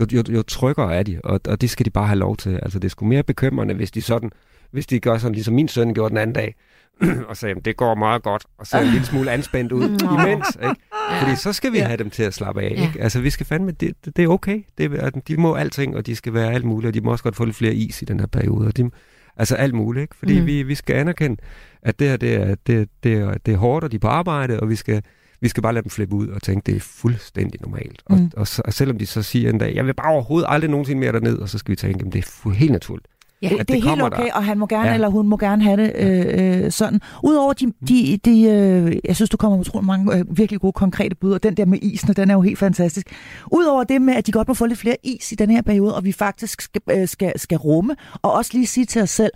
jo, 0.00 0.06
jo, 0.12 0.22
jo 0.28 0.42
tryggere 0.42 0.94
er 0.94 1.02
de, 1.02 1.20
og, 1.24 1.40
og 1.48 1.60
det 1.60 1.70
skal 1.70 1.86
de 1.86 1.90
bare 1.90 2.06
have 2.06 2.18
lov 2.18 2.36
til. 2.36 2.58
Altså, 2.62 2.78
det 2.78 2.84
er 2.84 2.90
sgu 2.90 3.04
mere 3.06 3.22
bekymrende, 3.22 3.74
hvis 3.74 3.90
de 3.90 4.02
sådan, 4.02 4.30
hvis 4.70 4.86
de 4.86 5.00
gør 5.00 5.18
sådan, 5.18 5.34
ligesom 5.34 5.54
min 5.54 5.68
søn 5.68 5.94
gjorde 5.94 6.10
den 6.10 6.18
anden 6.18 6.34
dag, 6.34 6.54
og 7.28 7.36
sagde, 7.36 7.60
det 7.64 7.76
går 7.76 7.94
meget 7.94 8.22
godt, 8.22 8.46
og 8.58 8.66
ser 8.66 8.78
en 8.78 8.86
lille 8.86 9.06
smule 9.06 9.30
anspændt 9.30 9.72
ud 9.72 9.84
imens, 9.84 10.58
ikke? 10.62 10.80
Fordi 11.20 11.36
så 11.36 11.52
skal 11.52 11.72
vi 11.72 11.78
ja. 11.78 11.86
have 11.86 11.96
dem 11.96 12.10
til 12.10 12.22
at 12.22 12.34
slappe 12.34 12.62
af, 12.62 12.70
ikke? 12.70 13.02
Altså, 13.02 13.20
vi 13.20 13.30
skal 13.30 13.46
fandme, 13.46 13.70
det, 13.70 14.16
det, 14.16 14.24
er 14.24 14.28
okay. 14.28 14.62
Det, 14.78 15.28
de 15.28 15.36
må 15.36 15.54
alting, 15.54 15.96
og 15.96 16.06
de 16.06 16.16
skal 16.16 16.34
være 16.34 16.52
alt 16.52 16.64
muligt, 16.64 16.88
og 16.88 16.94
de 16.94 17.00
må 17.00 17.10
også 17.10 17.24
godt 17.24 17.36
få 17.36 17.44
lidt 17.44 17.56
flere 17.56 17.74
is 17.74 18.02
i 18.02 18.04
den 18.04 18.20
her 18.20 18.26
periode, 18.26 18.66
og 18.66 18.76
de, 18.76 18.90
altså 19.36 19.54
alt 19.54 19.74
muligt, 19.74 20.02
ikke? 20.02 20.16
Fordi 20.16 20.40
mm. 20.40 20.46
vi, 20.46 20.62
vi 20.62 20.74
skal 20.74 20.96
anerkende, 20.96 21.36
at 21.82 21.98
det 21.98 22.08
her, 22.08 22.16
det 22.16 22.34
er, 22.34 22.54
det, 22.66 22.88
det, 23.02 23.14
er, 23.14 23.34
det 23.46 23.54
er 23.54 23.58
hårdt, 23.58 23.84
og 23.84 23.92
de 23.92 23.96
er 23.96 24.00
på 24.00 24.08
arbejde, 24.08 24.60
og 24.60 24.68
vi 24.68 24.76
skal, 24.76 25.02
vi 25.40 25.48
skal 25.48 25.62
bare 25.62 25.72
lade 25.72 25.82
dem 25.82 25.90
flippe 25.90 26.14
ud 26.14 26.28
og 26.28 26.42
tænke, 26.42 26.66
det 26.66 26.76
er 26.76 26.80
fuldstændig 26.80 27.60
normalt. 27.60 28.02
Mm. 28.10 28.16
Og, 28.16 28.30
og, 28.36 28.46
og 28.64 28.72
selvom 28.72 28.98
de 28.98 29.06
så 29.06 29.22
siger 29.22 29.50
en 29.50 29.58
dag, 29.58 29.74
jeg 29.74 29.86
vil 29.86 29.94
bare 29.94 30.12
overhovedet 30.12 30.46
aldrig 30.50 30.70
nogensinde 30.70 31.00
mere 31.00 31.12
derned, 31.12 31.38
og 31.38 31.48
så 31.48 31.58
skal 31.58 31.72
vi 31.72 31.76
tænke, 31.76 32.04
det 32.04 32.24
er 32.24 32.50
helt 32.50 32.72
naturligt. 32.72 33.06
Ja, 33.42 33.48
det, 33.48 33.68
det 33.68 33.78
er 33.78 33.88
helt 33.88 34.02
okay, 34.02 34.24
der. 34.24 34.32
og 34.34 34.44
han 34.44 34.58
må 34.58 34.66
gerne, 34.66 34.88
ja. 34.88 34.94
eller 34.94 35.08
hun 35.08 35.28
må 35.28 35.36
gerne 35.36 35.62
have 35.62 35.76
det 35.76 35.92
øh, 35.96 36.64
øh, 36.64 36.70
sådan. 36.70 37.00
Udover 37.24 37.52
de, 37.52 37.72
de, 37.88 38.18
de 38.24 38.42
øh, 38.42 38.96
jeg 39.04 39.16
synes, 39.16 39.30
du 39.30 39.36
kommer 39.36 39.56
med 39.56 39.66
utrolig 39.66 39.86
mange 39.86 40.16
øh, 40.16 40.38
virkelig 40.38 40.60
gode 40.60 40.72
konkrete 40.72 41.14
bud, 41.14 41.32
og 41.32 41.42
den 41.42 41.54
der 41.56 41.64
med 41.64 41.78
isen, 41.82 42.14
den 42.14 42.30
er 42.30 42.34
jo 42.34 42.40
helt 42.40 42.58
fantastisk. 42.58 43.06
Udover 43.52 43.84
det 43.84 44.02
med, 44.02 44.14
at 44.14 44.26
de 44.26 44.32
godt 44.32 44.48
må 44.48 44.54
få 44.54 44.66
lidt 44.66 44.78
flere 44.78 44.96
is 45.02 45.32
i 45.32 45.34
den 45.34 45.50
her 45.50 45.62
periode, 45.62 45.96
og 45.96 46.04
vi 46.04 46.12
faktisk 46.12 46.60
skal, 46.60 46.82
øh, 46.90 47.08
skal, 47.08 47.32
skal 47.36 47.58
rumme, 47.58 47.96
og 48.22 48.32
også 48.32 48.50
lige 48.54 48.66
sige 48.66 48.86
til 48.86 49.02
os 49.02 49.10
selv, 49.10 49.32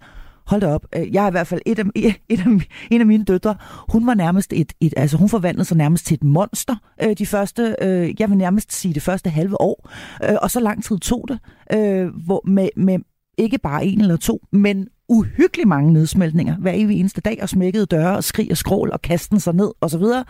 hold 0.46 0.60
da 0.60 0.66
op, 0.66 0.86
øh, 0.96 1.14
jeg 1.14 1.24
er 1.24 1.28
i 1.28 1.30
hvert 1.30 1.46
fald 1.46 1.60
et 1.66 1.78
af, 1.78 1.84
et 2.28 2.40
af, 2.40 2.46
en 2.90 3.00
af 3.00 3.06
mine 3.06 3.24
døtre, 3.24 3.54
hun 3.88 4.06
var 4.06 4.14
nærmest 4.14 4.52
et, 4.52 4.72
et, 4.80 4.94
altså 4.96 5.16
hun 5.16 5.28
forvandlede 5.28 5.64
sig 5.64 5.76
nærmest 5.76 6.06
til 6.06 6.14
et 6.14 6.24
monster 6.24 6.76
øh, 7.02 7.16
de 7.18 7.26
første, 7.26 7.76
øh, 7.82 8.20
jeg 8.20 8.30
vil 8.30 8.38
nærmest 8.38 8.72
sige 8.72 8.94
det 8.94 9.02
første 9.02 9.30
halve 9.30 9.60
år, 9.60 9.90
øh, 10.24 10.36
og 10.42 10.50
så 10.50 10.60
lang 10.60 10.84
tid 10.84 10.98
tog 10.98 11.28
det, 11.28 11.38
øh, 11.72 12.08
hvor 12.26 12.42
med, 12.44 12.68
med 12.76 12.98
ikke 13.38 13.58
bare 13.58 13.86
en 13.86 14.00
eller 14.00 14.16
to, 14.16 14.42
men 14.52 14.88
uhyggeligt 15.08 15.68
mange 15.68 15.92
nedsmeltninger 15.92 16.56
hver 16.56 16.72
evig 16.74 17.00
eneste 17.00 17.20
dag, 17.20 17.38
og 17.42 17.48
smækkede 17.48 17.86
døre, 17.86 18.16
og 18.16 18.24
skrig 18.24 18.50
og 18.50 18.56
skrål, 18.56 18.90
og 18.92 19.02
kasten 19.02 19.40
sig 19.40 19.54
ned, 19.54 19.70
og 19.80 19.90
så 19.90 19.98
videre. 19.98 20.24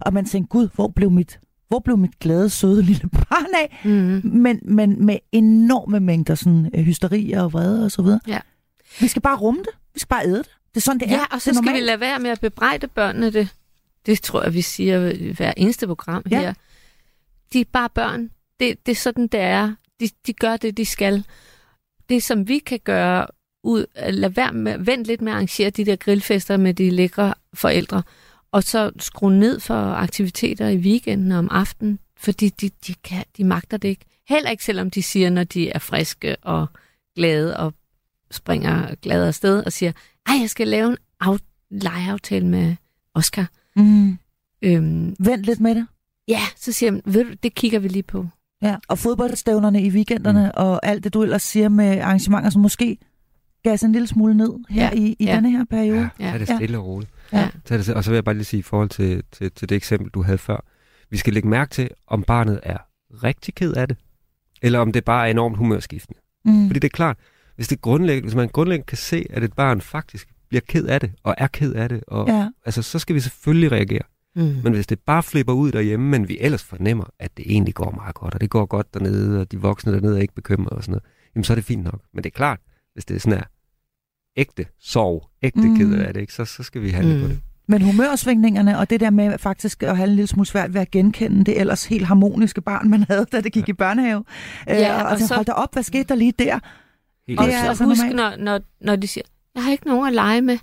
Og 0.00 0.14
man 0.14 0.24
tænkte, 0.24 0.48
gud, 0.48 0.68
hvor 0.74 0.88
blev 0.88 1.10
mit, 1.10 1.40
hvor 1.68 1.78
blev 1.78 1.98
mit 1.98 2.18
glade, 2.18 2.50
søde 2.50 2.82
lille 2.82 3.08
barn 3.30 3.46
af? 3.54 3.80
Mm. 3.84 4.20
Men, 4.24 4.60
men 4.62 5.06
med 5.06 5.18
enorme 5.32 6.00
mængder 6.00 6.34
sådan, 6.34 6.70
øh, 6.74 6.84
hysteri 6.84 7.32
og 7.32 7.52
vrede 7.52 7.84
og 7.84 7.90
så 7.90 8.02
videre. 8.02 8.20
Ja. 8.26 8.38
Vi 9.00 9.08
skal 9.08 9.22
bare 9.22 9.36
rumme 9.36 9.60
det. 9.60 9.70
Vi 9.94 10.00
skal 10.00 10.08
bare 10.08 10.26
æde 10.26 10.38
det. 10.38 10.50
Det 10.74 10.76
er 10.76 10.80
sådan, 10.80 11.00
det 11.00 11.10
ja, 11.10 11.20
er. 11.20 11.24
og 11.30 11.40
så 11.40 11.54
skal 11.54 11.74
vi 11.74 11.80
lade 11.80 12.00
være 12.00 12.18
med 12.18 12.30
at 12.30 12.40
bebrejde 12.40 12.88
børnene 12.88 13.30
det. 13.30 13.48
Det 14.06 14.22
tror 14.22 14.42
jeg, 14.42 14.54
vi 14.54 14.62
siger 14.62 15.32
hver 15.32 15.52
eneste 15.56 15.86
program 15.86 16.22
ja. 16.30 16.40
her. 16.40 16.54
De 17.52 17.60
er 17.60 17.64
bare 17.72 17.88
børn. 17.94 18.30
Det, 18.60 18.86
det 18.86 18.92
er 18.92 18.96
sådan, 18.96 19.26
det 19.26 19.40
er. 19.40 19.74
De, 20.00 20.08
de 20.26 20.32
gør 20.32 20.56
det, 20.56 20.76
de 20.76 20.84
skal 20.84 21.24
det, 22.08 22.22
som 22.22 22.48
vi 22.48 22.58
kan 22.58 22.80
gøre 22.84 23.26
ud, 23.62 23.86
lad 24.10 24.30
være 24.30 24.52
med, 24.52 24.78
vent 24.78 25.06
lidt 25.06 25.20
med 25.20 25.32
at 25.32 25.36
arrangere 25.36 25.70
de 25.70 25.84
der 25.84 25.96
grillfester 25.96 26.56
med 26.56 26.74
de 26.74 26.90
lækre 26.90 27.34
forældre, 27.54 28.02
og 28.52 28.62
så 28.62 28.90
skrue 28.98 29.38
ned 29.38 29.60
for 29.60 29.74
aktiviteter 29.74 30.68
i 30.68 30.76
weekenden 30.76 31.32
og 31.32 31.38
om 31.38 31.48
aftenen, 31.50 31.98
fordi 32.16 32.48
de, 32.48 32.70
de, 32.86 32.94
kan, 33.04 33.24
de 33.36 33.44
magter 33.44 33.76
det 33.76 33.88
ikke. 33.88 34.04
Heller 34.28 34.50
ikke 34.50 34.64
selvom 34.64 34.90
de 34.90 35.02
siger, 35.02 35.30
når 35.30 35.44
de 35.44 35.70
er 35.70 35.78
friske 35.78 36.36
og 36.36 36.66
glade 37.16 37.56
og 37.56 37.74
springer 38.30 38.94
glade 38.94 39.26
afsted 39.26 39.64
og 39.64 39.72
siger, 39.72 39.92
ej, 40.26 40.34
jeg 40.40 40.50
skal 40.50 40.68
lave 40.68 40.88
en 40.88 40.96
af, 41.20 41.38
legeaftale 41.70 42.46
med 42.46 42.76
Oscar. 43.14 43.46
Mm. 43.76 44.18
Øhm, 44.62 45.16
Vent 45.18 45.42
lidt 45.42 45.60
med 45.60 45.74
det. 45.74 45.86
Ja, 46.28 46.40
så 46.56 46.72
siger 46.72 46.90
man, 46.90 47.02
ved 47.04 47.24
du, 47.24 47.32
det 47.42 47.54
kigger 47.54 47.78
vi 47.78 47.88
lige 47.88 48.02
på. 48.02 48.26
Ja, 48.62 48.76
og 48.88 48.98
fodboldstævnerne 48.98 49.82
i 49.82 49.90
weekenderne 49.90 50.44
mm. 50.44 50.50
og 50.54 50.86
alt 50.86 51.04
det, 51.04 51.14
du 51.14 51.22
ellers 51.22 51.42
siger 51.42 51.68
med 51.68 51.98
arrangementer, 51.98 52.50
som 52.50 52.62
måske 52.62 52.98
gas 53.62 53.82
en 53.82 53.92
lille 53.92 54.08
smule 54.08 54.34
ned 54.34 54.50
her 54.68 54.84
ja. 54.84 54.90
i, 54.90 55.16
i 55.18 55.24
ja. 55.24 55.34
denne 55.34 55.50
her 55.50 55.64
periode. 55.70 56.10
Ja, 56.20 56.30
ja. 56.30 56.38
det 56.38 56.48
stille 56.48 56.78
og 56.78 56.86
roligt. 56.86 57.10
Ja. 57.32 57.48
det, 57.68 57.88
og 57.88 58.04
så 58.04 58.10
vil 58.10 58.16
jeg 58.16 58.24
bare 58.24 58.34
lige 58.34 58.44
sige 58.44 58.60
i 58.60 58.62
forhold 58.62 58.88
til, 58.88 59.22
til, 59.32 59.52
til 59.52 59.68
det 59.68 59.76
eksempel, 59.76 60.10
du 60.10 60.22
havde 60.22 60.38
før. 60.38 60.64
Vi 61.10 61.16
skal 61.16 61.32
lægge 61.32 61.48
mærke 61.48 61.70
til, 61.70 61.90
om 62.06 62.22
barnet 62.22 62.60
er 62.62 62.76
rigtig 63.22 63.54
ked 63.54 63.72
af 63.72 63.88
det, 63.88 63.96
eller 64.62 64.78
om 64.78 64.92
det 64.92 65.04
bare 65.04 65.26
er 65.26 65.30
enormt 65.30 65.56
humørskiftende. 65.56 66.20
Mm. 66.44 66.66
Fordi 66.66 66.78
det 66.80 66.88
er 66.88 66.96
klart, 66.96 67.16
hvis, 67.56 67.68
det 67.68 67.80
grundlæggende, 67.80 68.26
hvis 68.26 68.34
man 68.34 68.48
grundlæggende 68.48 68.86
kan 68.86 68.98
se, 68.98 69.26
at 69.30 69.42
et 69.42 69.52
barn 69.52 69.80
faktisk 69.80 70.28
bliver 70.48 70.62
ked 70.68 70.86
af 70.86 71.00
det, 71.00 71.12
og 71.22 71.34
er 71.38 71.46
ked 71.46 71.74
af 71.74 71.88
det, 71.88 72.04
og, 72.06 72.28
ja. 72.28 72.48
altså, 72.66 72.82
så 72.82 72.98
skal 72.98 73.14
vi 73.14 73.20
selvfølgelig 73.20 73.72
reagere. 73.72 74.02
Mm. 74.38 74.56
Men 74.64 74.72
hvis 74.72 74.86
det 74.86 75.00
bare 75.00 75.22
flipper 75.22 75.52
ud 75.52 75.72
derhjemme, 75.72 76.08
men 76.08 76.28
vi 76.28 76.38
ellers 76.40 76.62
fornemmer, 76.62 77.04
at 77.18 77.36
det 77.36 77.44
egentlig 77.48 77.74
går 77.74 77.90
meget 77.90 78.14
godt, 78.14 78.34
og 78.34 78.40
det 78.40 78.50
går 78.50 78.66
godt 78.66 78.94
dernede, 78.94 79.40
og 79.40 79.52
de 79.52 79.60
voksne 79.60 79.92
dernede 79.92 80.16
er 80.16 80.22
ikke 80.22 80.34
bekymrede 80.34 80.76
og 80.76 80.82
sådan 80.82 80.92
noget, 80.92 81.04
jamen 81.34 81.44
så 81.44 81.52
er 81.52 81.54
det 81.54 81.64
fint 81.64 81.84
nok. 81.84 82.00
Men 82.14 82.24
det 82.24 82.30
er 82.30 82.36
klart, 82.36 82.60
hvis 82.92 83.04
det 83.04 83.16
er 83.16 83.20
sådan 83.20 83.38
her 83.38 83.44
ægte 84.36 84.66
sorg, 84.80 85.30
ægte 85.42 85.60
mm. 85.60 85.76
ked 85.76 85.92
af 85.92 86.14
det, 86.14 86.20
ikke, 86.20 86.32
så, 86.32 86.44
så 86.44 86.62
skal 86.62 86.82
vi 86.82 86.90
handle 86.90 87.14
mm. 87.14 87.22
på 87.22 87.28
det. 87.28 87.40
Men 87.70 87.82
humørsvingningerne 87.82 88.78
og 88.78 88.90
det 88.90 89.00
der 89.00 89.10
med 89.10 89.38
faktisk 89.38 89.82
at 89.82 89.96
have 89.96 90.08
en 90.08 90.14
lille 90.14 90.26
smule 90.26 90.46
svært 90.46 90.74
ved 90.74 90.80
at 90.80 90.90
genkende 90.90 91.44
det 91.44 91.60
ellers 91.60 91.84
helt 91.84 92.06
harmoniske 92.06 92.60
barn, 92.60 92.90
man 92.90 93.02
havde, 93.02 93.26
da 93.32 93.40
det 93.40 93.52
gik 93.52 93.68
ja. 93.68 93.72
i 93.72 93.74
børnehave. 93.74 94.24
Ja, 94.66 94.98
øh, 94.98 95.04
og, 95.04 95.10
og 95.10 95.18
så 95.18 95.34
hold 95.34 95.46
da 95.46 95.52
op, 95.52 95.72
hvad 95.72 95.82
skete 95.82 96.04
der 96.04 96.14
lige 96.14 96.32
der? 96.38 96.58
Helt 97.28 97.40
og 97.40 97.44
så 97.44 97.68
altså 97.68 97.84
husk, 97.84 98.02
når, 98.14 98.36
når, 98.36 98.60
når 98.80 98.96
de 98.96 99.08
siger, 99.08 99.24
jeg 99.54 99.64
har 99.64 99.70
ikke 99.70 99.86
nogen 99.86 100.08
at 100.08 100.14
lege 100.14 100.42
med, 100.42 100.58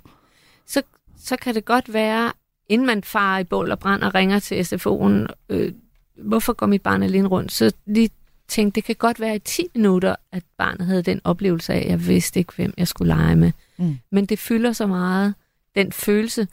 så 0.66 0.82
så 1.18 1.36
kan 1.36 1.54
det 1.54 1.64
godt 1.64 1.92
være, 1.92 2.32
inden 2.68 2.86
man 2.86 3.02
farer 3.02 3.38
i 3.38 3.44
bål 3.44 3.70
og 3.70 3.78
brand 3.78 4.02
og 4.02 4.14
ringer 4.14 4.38
til 4.38 4.62
SFO'en, 4.62 5.34
øh, 5.48 5.72
hvorfor 6.16 6.52
går 6.52 6.66
mit 6.66 6.82
barn 6.82 7.02
alene 7.02 7.28
rundt, 7.28 7.52
så 7.52 7.72
lige 7.86 8.10
tænkte, 8.48 8.74
det 8.76 8.84
kan 8.84 8.94
godt 8.98 9.20
være 9.20 9.36
i 9.36 9.38
10 9.38 9.66
minutter, 9.74 10.16
at 10.32 10.42
barnet 10.58 10.86
havde 10.86 11.02
den 11.02 11.20
oplevelse 11.24 11.72
af, 11.72 11.78
at 11.78 11.86
jeg 11.86 12.06
vidste 12.06 12.40
ikke, 12.40 12.52
hvem 12.56 12.74
jeg 12.76 12.88
skulle 12.88 13.14
lege 13.14 13.36
med. 13.36 13.52
Mm. 13.76 13.98
Men 14.10 14.26
det 14.26 14.38
fylder 14.38 14.72
så 14.72 14.86
meget, 14.86 15.34
den 15.74 15.92
følelse, 15.92 16.48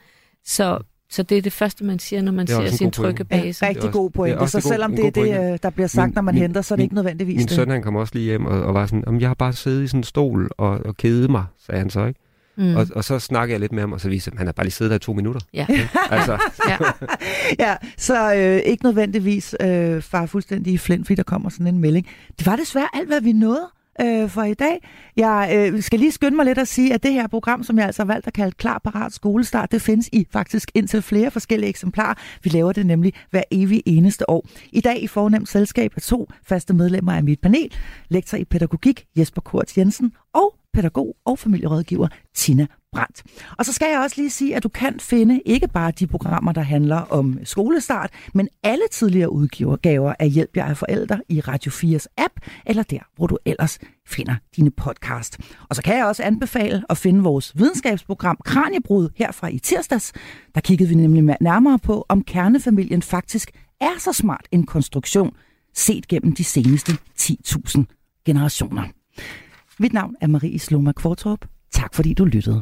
så 0.45 0.79
så 1.09 1.23
det 1.23 1.37
er 1.37 1.41
det 1.41 1.53
første, 1.53 1.83
man 1.83 1.99
siger, 1.99 2.21
når 2.21 2.31
man 2.31 2.47
ser 2.47 2.67
sin 2.67 2.91
trygge 2.91 3.23
base. 3.23 3.65
Ja, 3.65 3.69
rigtig 3.69 3.91
god 3.91 4.09
pointe. 4.09 4.47
Så 4.47 4.59
selvom 4.59 4.95
det 4.95 5.05
er 5.05 5.11
det, 5.11 5.53
øh, 5.53 5.59
der 5.63 5.69
bliver 5.69 5.87
sagt, 5.87 6.09
min, 6.09 6.13
når 6.15 6.21
man 6.21 6.35
min, 6.35 6.41
henter, 6.41 6.61
så 6.61 6.73
er 6.73 6.75
det 6.75 6.79
min, 6.79 6.83
ikke 6.83 6.95
nødvendigvis 6.95 7.37
Min 7.37 7.47
det. 7.47 7.55
søn, 7.55 7.69
han 7.69 7.81
kom 7.81 7.95
også 7.95 8.15
lige 8.15 8.23
hjem 8.23 8.45
og, 8.45 8.61
og 8.61 8.73
var 8.73 8.85
sådan, 8.85 9.21
jeg 9.21 9.29
har 9.29 9.33
bare 9.33 9.53
siddet 9.53 9.83
i 9.83 9.87
sådan 9.87 9.99
en 9.99 10.03
stol 10.03 10.49
og, 10.57 10.69
og 10.69 10.97
kede 10.97 11.27
mig, 11.27 11.45
sagde 11.65 11.79
han 11.79 11.89
så, 11.89 12.05
ikke? 12.05 12.19
Mm. 12.57 12.75
Og, 12.75 12.87
og 12.95 13.03
så 13.03 13.19
snakkede 13.19 13.53
jeg 13.53 13.59
lidt 13.59 13.71
med 13.71 13.81
ham, 13.81 13.91
og 13.91 14.01
så 14.01 14.09
viste 14.09 14.29
han, 14.29 14.37
han 14.37 14.47
har 14.47 14.51
bare 14.51 14.65
lige 14.65 14.71
siddet 14.71 14.89
der 14.89 14.95
i 14.95 14.99
to 14.99 15.13
minutter. 15.13 15.41
Ja. 15.53 15.67
altså. 16.11 16.37
ja. 16.69 16.77
ja, 17.59 17.75
så 17.97 18.35
øh, 18.35 18.57
ikke 18.57 18.83
nødvendigvis 18.83 19.55
øh, 19.61 20.01
far 20.01 20.25
fuldstændig 20.25 20.73
i 20.73 20.77
flint, 20.77 21.07
fordi 21.07 21.15
der 21.15 21.23
kommer 21.23 21.49
sådan 21.49 21.67
en 21.67 21.79
melding. 21.79 22.07
Det 22.39 22.45
var 22.45 22.55
desværre 22.55 22.89
alt, 22.93 23.07
hvad 23.07 23.21
vi 23.21 23.31
nåede 23.31 23.69
øh, 24.01 24.29
for 24.29 24.43
i 24.43 24.53
dag. 24.53 24.89
Jeg 25.17 25.69
øh, 25.73 25.81
skal 25.81 25.99
lige 25.99 26.11
skynde 26.11 26.35
mig 26.35 26.45
lidt 26.45 26.57
at 26.57 26.67
sige, 26.67 26.93
at 26.93 27.03
det 27.03 27.13
her 27.13 27.27
program, 27.27 27.63
som 27.63 27.77
jeg 27.77 27.85
altså 27.85 28.01
har 28.01 28.07
valgt 28.07 28.27
at 28.27 28.33
kalde 28.33 28.51
Klar 28.51 28.81
Parat 28.83 29.13
Skolestart, 29.13 29.71
det 29.71 29.81
findes 29.81 30.09
i 30.13 30.27
faktisk 30.31 30.71
indtil 30.73 31.01
flere 31.01 31.31
forskellige 31.31 31.69
eksemplarer. 31.69 32.13
Vi 32.43 32.49
laver 32.49 32.71
det 32.71 32.85
nemlig 32.85 33.13
hver 33.31 33.43
evig 33.51 33.83
eneste 33.85 34.29
år. 34.29 34.47
I 34.71 34.81
dag 34.81 35.03
i 35.03 35.07
fornemt 35.07 35.49
selskab 35.49 35.93
er 35.95 36.01
to 36.01 36.29
faste 36.43 36.73
medlemmer 36.73 37.13
af 37.13 37.23
mit 37.23 37.41
panel, 37.41 37.73
lektor 38.09 38.37
i 38.37 38.45
pædagogik 38.45 39.05
Jesper 39.17 39.41
Kurt 39.41 39.77
Jensen 39.77 40.13
og 40.33 40.55
pædagog 40.73 41.15
og 41.25 41.39
familierådgiver 41.39 42.07
Tina 42.35 42.67
brændt. 42.93 43.23
Og 43.57 43.65
så 43.65 43.73
skal 43.73 43.87
jeg 43.91 43.99
også 43.99 44.15
lige 44.17 44.29
sige, 44.29 44.55
at 44.55 44.63
du 44.63 44.69
kan 44.69 44.99
finde 44.99 45.41
ikke 45.45 45.67
bare 45.67 45.91
de 45.91 46.07
programmer, 46.07 46.51
der 46.51 46.61
handler 46.61 46.97
om 46.97 47.39
skolestart, 47.43 48.09
men 48.33 48.47
alle 48.63 48.83
tidligere 48.91 49.31
udgivergaver 49.31 50.13
af 50.19 50.29
Hjælp 50.29 50.57
jer 50.57 50.65
af 50.65 50.77
forældre 50.77 51.21
i 51.29 51.39
Radio 51.39 51.71
4's 51.71 52.05
app, 52.17 52.33
eller 52.65 52.83
der, 52.83 52.99
hvor 53.15 53.27
du 53.27 53.37
ellers 53.45 53.79
finder 54.07 54.35
dine 54.55 54.71
podcast. 54.71 55.39
Og 55.69 55.75
så 55.75 55.81
kan 55.81 55.97
jeg 55.97 56.05
også 56.05 56.23
anbefale 56.23 56.83
at 56.89 56.97
finde 56.97 57.23
vores 57.23 57.53
videnskabsprogram 57.55 58.37
Kranjebrud 58.45 59.09
herfra 59.15 59.47
i 59.47 59.59
tirsdags. 59.59 60.13
Der 60.55 60.61
kiggede 60.61 60.89
vi 60.89 60.95
nemlig 60.95 61.37
nærmere 61.41 61.79
på, 61.79 62.05
om 62.09 62.23
kernefamilien 62.23 63.01
faktisk 63.01 63.51
er 63.81 63.99
så 63.99 64.13
smart 64.13 64.47
en 64.51 64.65
konstruktion, 64.65 65.35
set 65.75 66.07
gennem 66.07 66.35
de 66.35 66.43
seneste 66.43 66.91
10.000 67.19 67.83
generationer. 68.25 68.83
Mit 69.79 69.93
navn 69.93 70.15
er 70.21 70.27
Marie 70.27 70.59
Sloma 70.59 70.91
Kvartrup. 70.91 71.45
Tak 71.71 71.93
fordi 71.93 72.13
du 72.13 72.25
lyttede 72.25 72.61